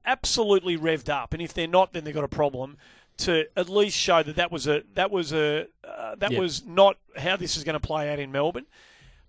absolutely 0.04 0.76
revved 0.76 1.08
up. 1.08 1.32
And 1.32 1.40
if 1.40 1.54
they're 1.54 1.68
not 1.68 1.92
then 1.92 2.04
they've 2.04 2.14
got 2.14 2.24
a 2.24 2.28
problem 2.28 2.76
to 3.18 3.46
at 3.56 3.68
least 3.68 3.96
show 3.98 4.22
that 4.22 4.36
that 4.36 4.50
was 4.50 4.66
a 4.66 4.82
that 4.94 5.10
was 5.10 5.32
a 5.32 5.66
uh, 5.84 6.14
that 6.16 6.32
Yep. 6.32 6.40
was 6.40 6.64
not 6.66 6.96
how 7.16 7.36
this 7.36 7.56
is 7.56 7.64
going 7.64 7.74
to 7.74 7.80
play 7.80 8.10
out 8.12 8.18
in 8.18 8.32
Melbourne. 8.32 8.66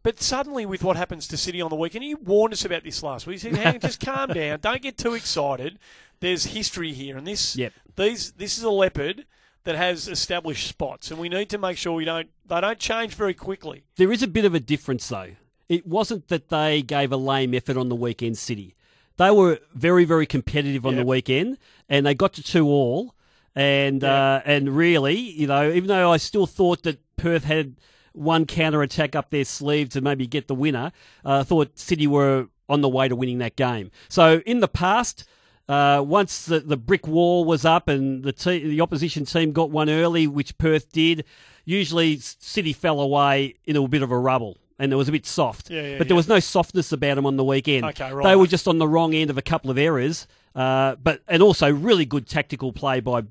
But 0.04 0.22
suddenly, 0.22 0.66
with 0.66 0.84
what 0.84 0.98
happens 0.98 1.28
to 1.30 1.38
City 1.38 1.62
on 1.62 1.70
the 1.70 1.78
weekend, 1.78 2.04
you 2.04 2.18
warned 2.18 2.54
us 2.54 2.66
about 2.66 2.84
this 2.84 3.02
last 3.04 3.26
week. 3.26 3.36
You 3.44 3.52
said, 3.52 3.56
"Hang, 3.56 3.80
just 3.80 4.00
calm 4.00 4.30
down. 4.34 4.60
Don't 4.60 4.82
get 4.82 4.98
too 4.98 5.14
excited. 5.14 5.80
There's 6.20 6.46
history 6.46 6.94
here, 6.94 7.18
and 7.18 7.26
this 7.28 7.56
Yep. 7.56 7.74
these 7.96 8.32
this 8.34 8.58
is 8.58 8.64
a 8.64 8.70
leopard 8.70 9.26
that 9.64 9.76
has 9.76 10.10
established 10.10 10.68
spots, 10.68 11.10
and 11.10 11.20
we 11.20 11.30
need 11.30 11.50
to 11.50 11.58
make 11.58 11.78
sure 11.78 11.94
we 11.94 12.04
don't 12.06 12.30
they 12.46 12.60
don't 12.60 12.80
change 12.80 13.14
very 13.16 13.34
quickly. 13.34 13.84
There 13.96 14.12
is 14.12 14.22
a 14.24 14.28
bit 14.28 14.44
of 14.46 14.54
a 14.54 14.60
difference, 14.60 15.08
though. 15.08 15.32
It 15.70 15.88
wasn't 15.88 16.28
that 16.28 16.50
they 16.50 16.82
gave 16.82 17.12
a 17.14 17.18
lame 17.18 17.54
effort 17.54 17.78
on 17.78 17.88
the 17.90 17.96
weekend, 17.96 18.38
City. 18.38 18.76
They 19.16 19.32
were 19.32 19.60
very, 19.74 20.04
very 20.06 20.26
competitive 20.26 20.86
on 20.86 20.96
the 20.96 21.06
weekend, 21.06 21.58
and 21.88 22.06
they 22.06 22.14
got 22.16 22.34
to 22.34 22.44
two 22.44 22.68
all. 22.68 23.16
And 23.56 24.04
uh, 24.04 24.42
and 24.46 24.76
really, 24.76 25.16
you 25.16 25.48
know, 25.48 25.72
even 25.72 25.88
though 25.88 26.12
I 26.12 26.18
still 26.18 26.48
thought 26.48 26.84
that 26.84 27.00
Perth 27.18 27.44
had 27.44 27.76
one 28.14 28.46
counter 28.46 28.82
attack 28.82 29.16
up 29.16 29.30
their 29.30 29.46
sleeve 29.46 29.90
to 29.90 30.02
maybe 30.02 30.26
get 30.28 30.48
the 30.48 30.56
winner, 30.56 30.92
uh, 31.24 31.40
I 31.40 31.44
thought 31.44 31.78
City 31.78 32.08
were 32.08 32.48
on 32.68 32.82
the 32.82 32.90
way 32.90 33.08
to 33.08 33.16
winning 33.16 33.38
that 33.40 33.56
game. 33.56 33.92
So 34.10 34.42
in 34.46 34.60
the 34.60 34.68
past, 34.68 35.26
uh, 35.70 36.04
once 36.06 36.46
the, 36.46 36.60
the 36.62 36.78
brick 36.78 37.08
wall 37.08 37.46
was 37.46 37.64
up 37.66 37.88
and 37.88 38.24
the 38.24 38.32
te- 38.32 38.68
the 38.68 38.82
opposition 38.82 39.26
team 39.26 39.52
got 39.52 39.70
one 39.70 39.90
early, 39.90 40.26
which 40.26 40.58
Perth 40.58 40.92
did, 40.92 41.24
usually 41.66 42.18
City 42.18 42.74
fell 42.74 43.00
away 43.00 43.56
in 43.66 43.76
a 43.76 43.88
bit 43.88 44.02
of 44.02 44.12
a 44.12 44.18
rubble. 44.18 44.58
And 44.80 44.92
it 44.92 44.96
was 44.96 45.08
a 45.08 45.12
bit 45.12 45.26
soft, 45.28 45.70
Yeah, 45.70 45.82
yeah, 45.82 45.98
but 46.00 46.08
there 46.08 46.16
yeah. 46.16 46.18
was 46.18 46.28
no 46.28 46.40
softness 46.40 46.92
about 46.92 47.16
them 47.16 47.28
on 47.28 47.38
the 47.38 47.44
weekend. 47.44 47.86
Okay, 47.86 48.12
right. 48.12 48.24
They 48.24 48.36
were 48.36 48.48
just 48.48 48.68
on 48.68 48.80
the 48.80 48.88
wrong 48.88 49.14
end 49.14 49.30
of 49.30 49.38
a 49.38 49.42
couple 49.42 49.70
of 49.70 49.78
errors, 49.78 50.28
uh, 50.56 50.96
but 50.96 51.22
and 51.28 51.44
also 51.44 51.72
really 51.72 52.06
good 52.06 52.28
tactical 52.28 52.74
play 52.74 53.00
by 53.00 53.22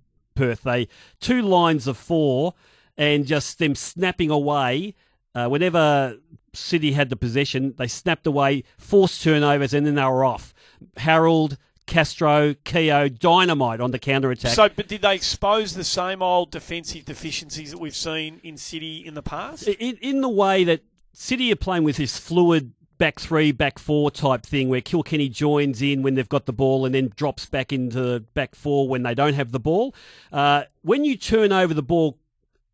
Perth. 0.43 0.63
They 0.63 0.89
two 1.21 1.43
lines 1.43 1.87
of 1.87 1.97
four, 1.97 2.55
and 2.97 3.27
just 3.27 3.59
them 3.59 3.75
snapping 3.75 4.31
away. 4.31 4.95
Uh, 5.35 5.49
whenever 5.49 6.17
City 6.53 6.93
had 6.93 7.11
the 7.11 7.17
possession, 7.17 7.75
they 7.79 7.87
snapped 7.87 8.27
away, 8.27 8.65
forced 8.77 9.23
turnovers, 9.23 9.73
and 9.73 9.87
then 9.87 9.95
they 9.95 10.05
were 10.05 10.25
off. 10.25 10.53
Harold, 10.97 11.57
Castro, 11.87 12.55
Keogh, 12.65 13.09
dynamite 13.09 13.81
on 13.81 13.93
the 13.93 13.99
counter 13.99 14.31
attack. 14.31 14.53
So, 14.53 14.69
but 14.69 14.89
did 14.89 15.03
they 15.03 15.15
expose 15.15 15.75
the 15.75 15.85
same 15.85 16.23
old 16.23 16.51
defensive 16.51 17.05
deficiencies 17.05 17.71
that 17.71 17.79
we've 17.79 17.97
seen 17.97 18.41
in 18.43 18.57
City 18.57 18.97
in 19.07 19.15
the 19.15 19.23
past? 19.23 19.69
in, 19.69 19.97
in 19.99 20.21
the 20.21 20.29
way 20.29 20.65
that 20.65 20.83
City 21.13 21.53
are 21.53 21.57
playing 21.57 21.85
with 21.85 21.97
this 21.97 22.19
fluid 22.19 22.73
back 23.03 23.19
three, 23.19 23.51
back 23.51 23.81
four 23.81 24.13
type 24.13 24.45
thing 24.45 24.69
where 24.69 24.81
Kilkenny 24.81 25.29
joins 25.29 25.83
in 25.83 26.03
when 26.03 26.15
they've 26.15 26.29
got 26.29 26.47
the 26.47 26.53
ball 26.53 26.87
and 26.87 26.95
then 26.95 27.11
drops 27.17 27.47
back 27.47 27.73
into 27.73 28.21
back 28.33 28.55
four 28.55 28.89
when 28.89 29.03
they 29.03 29.13
don't 29.13 29.35
have 29.35 29.51
the 29.51 29.59
ball. 29.59 29.93
Uh, 30.31 30.63
when 30.83 31.05
you 31.05 31.17
turn 31.17 31.51
over 31.51 31.75
the 31.75 31.83
ball 31.83 32.21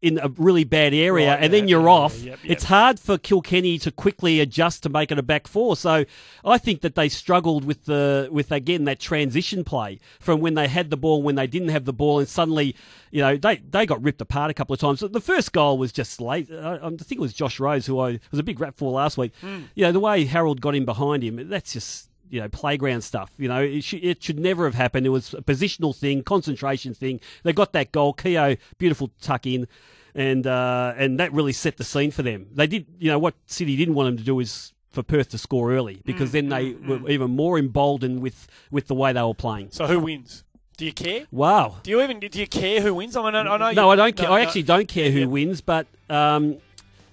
in 0.01 0.19
a 0.19 0.29
really 0.37 0.63
bad 0.63 0.95
area 0.95 1.31
Right, 1.31 1.43
and 1.43 1.53
then 1.53 1.67
yeah, 1.67 1.73
you're 1.73 1.89
yeah, 1.89 1.93
off, 1.93 2.19
yep. 2.19 2.39
it's 2.45 2.65
hard 2.65 3.01
for 3.01 3.19
Kilkenny 3.19 3.79
to 3.79 3.91
quickly 3.91 4.39
adjust 4.39 4.85
to 4.85 4.89
make 4.89 5.11
it 5.11 5.19
a 5.19 5.23
back 5.23 5.49
four. 5.49 5.77
So 5.77 6.05
I 6.45 6.59
think 6.59 6.83
that 6.83 6.95
they 6.95 7.09
struggled 7.09 7.65
with 7.65 7.87
the 7.87 8.29
with 8.31 8.53
again 8.53 8.85
that 8.85 9.01
transition 9.01 9.65
play 9.65 9.99
from 10.21 10.41
when 10.41 10.55
they 10.55 10.69
had 10.69 10.91
the 10.91 10.97
ball 10.97 11.23
when 11.23 11.35
they 11.35 11.49
didn't 11.49 11.71
have 11.71 11.85
the 11.85 11.93
ball 11.93 12.21
and 12.21 12.29
suddenly 12.29 12.77
you 13.11 13.21
know 13.21 13.37
they, 13.37 13.57
they 13.57 13.87
got 13.87 14.03
ripped 14.03 14.21
apart 14.21 14.51
a 14.51 14.55
couple 14.55 14.75
of 14.75 14.81
times. 14.81 15.01
The 15.01 15.21
first 15.21 15.53
goal 15.53 15.79
was 15.79 15.91
just 15.91 16.21
late. 16.21 16.49
I, 16.51 16.77
I 16.77 16.89
think 16.91 17.13
it 17.13 17.21
was 17.21 17.33
Josh 17.33 17.59
Rose 17.59 17.87
who 17.87 17.99
I 17.99 18.21
was 18.31 18.39
a 18.39 18.45
big 18.45 18.61
rap 18.61 18.77
for 18.77 18.93
last 18.93 19.19
week. 19.19 19.33
Hmm. 19.41 19.63
You 19.75 19.85
know 19.85 19.93
the 19.93 20.01
way 20.01 20.25
Harold 20.25 20.61
got 20.61 20.77
in 20.77 20.85
behind 20.85 21.25
him, 21.25 21.49
that's 21.49 21.73
just 21.73 22.08
you 22.31 22.41
know, 22.41 22.49
playground 22.49 23.03
stuff. 23.03 23.31
You 23.39 23.49
know, 23.49 23.63
it, 23.63 23.83
should, 23.85 24.05
it 24.05 24.23
should 24.23 24.39
never 24.39 24.65
have 24.65 24.75
happened. 24.75 25.07
It 25.07 25.11
was 25.11 25.35
a 25.35 25.43
positional 25.43 25.95
thing, 25.97 26.23
concentration 26.23 26.95
thing. 26.95 27.21
They 27.43 27.53
got 27.53 27.73
that 27.73 27.93
goal. 27.93 28.13
Keogh, 28.13 28.57
beautiful 28.79 29.11
tuck 29.21 29.47
in, 29.47 29.67
and 30.15 30.47
uh, 30.47 30.95
and 30.97 31.19
that 31.21 31.33
really 31.33 31.53
set 31.53 31.77
the 31.77 31.85
scene 31.85 32.11
for 32.11 32.23
them. 32.23 32.47
They 32.53 32.67
did, 32.67 32.87
you 32.99 33.11
know, 33.11 33.19
what 33.19 33.35
City 33.47 33.77
didn't 33.77 33.95
want 33.95 34.09
them 34.09 34.17
to 34.19 34.25
do 34.25 34.41
is 34.41 34.73
for 34.91 35.03
Perth 35.03 35.29
to 35.31 35.39
score 35.39 35.73
early 35.73 36.01
because 36.05 36.33
then 36.33 36.49
they 36.49 36.73
were 36.73 37.09
even 37.11 37.31
more 37.31 37.59
emboldened 37.59 38.21
with 38.23 38.49
with 38.71 38.87
the 38.89 38.95
way 38.95 39.13
they 39.13 39.23
were 39.23 39.35
playing. 39.35 39.69
So, 39.71 39.87
who 39.87 40.01
wins? 40.01 40.45
Do 40.77 40.85
you 40.85 40.93
care? 40.93 41.27
Wow. 41.33 41.77
Do 41.83 41.91
you 41.91 42.01
even 42.03 42.21
do 42.21 42.39
you 42.39 42.47
care 42.47 42.81
who 42.81 42.95
wins? 42.95 43.17
I 43.17 43.23
mean, 43.25 43.35
I, 43.35 43.41
I 43.41 43.59
know. 43.59 43.73
No, 43.73 43.85
you, 43.87 43.91
I 43.91 43.97
don't 43.97 44.17
care. 44.17 44.29
no, 44.29 44.35
I 44.35 44.41
no. 44.43 44.47
actually 44.47 44.63
don't 44.63 44.89
care 44.89 45.11
who 45.11 45.21
Yep. 45.21 45.29
wins, 45.29 45.61
but 45.61 45.87
um, 46.09 46.59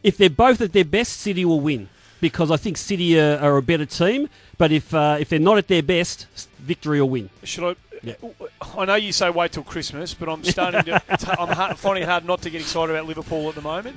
if 0.03 0.17
they're 0.17 0.29
both 0.29 0.61
at 0.61 0.71
their 0.71 0.85
best, 0.85 1.13
City 1.19 1.43
will 1.45 1.59
win 1.61 1.89
because 2.21 2.51
I 2.51 2.57
think 2.57 2.77
City 2.77 3.19
are, 3.19 3.37
are 3.37 3.57
a 3.57 3.61
better 3.61 3.85
team. 3.85 4.29
But 4.57 4.71
if 4.71 4.93
uh, 4.93 5.17
if 5.19 5.29
they're 5.29 5.39
not 5.39 5.57
at 5.57 5.67
their 5.67 5.83
best, 5.83 6.27
victory 6.59 6.99
or 6.99 7.09
win. 7.09 7.29
Should 7.43 7.63
I? 7.63 7.75
I 8.77 8.85
know 8.85 8.95
you 8.95 9.11
say 9.11 9.29
wait 9.29 9.51
till 9.53 9.63
Christmas, 9.63 10.13
but 10.13 10.29
I'm 10.29 10.43
starting 10.43 10.83
to. 10.83 11.01
I'm 11.39 11.49
hard, 11.49 11.77
finding 11.77 12.03
it 12.03 12.09
hard 12.09 12.25
not 12.25 12.41
to 12.43 12.49
get 12.49 12.61
excited 12.61 12.93
about 12.93 13.07
Liverpool 13.07 13.49
at 13.49 13.55
the 13.55 13.61
moment. 13.61 13.95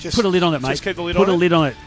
Just 0.00 0.16
Put 0.16 0.24
a 0.24 0.28
lid 0.28 0.42
on 0.42 0.54
it, 0.54 0.62
mate. 0.62 0.70
Just 0.70 0.82
keep 0.82 0.96
the 0.96 1.02
lid 1.02 1.16
Put 1.16 1.28
on 1.28 1.34
a 1.34 1.36
it. 1.36 1.38
lid 1.38 1.52
on 1.52 1.66
it. 1.68 1.76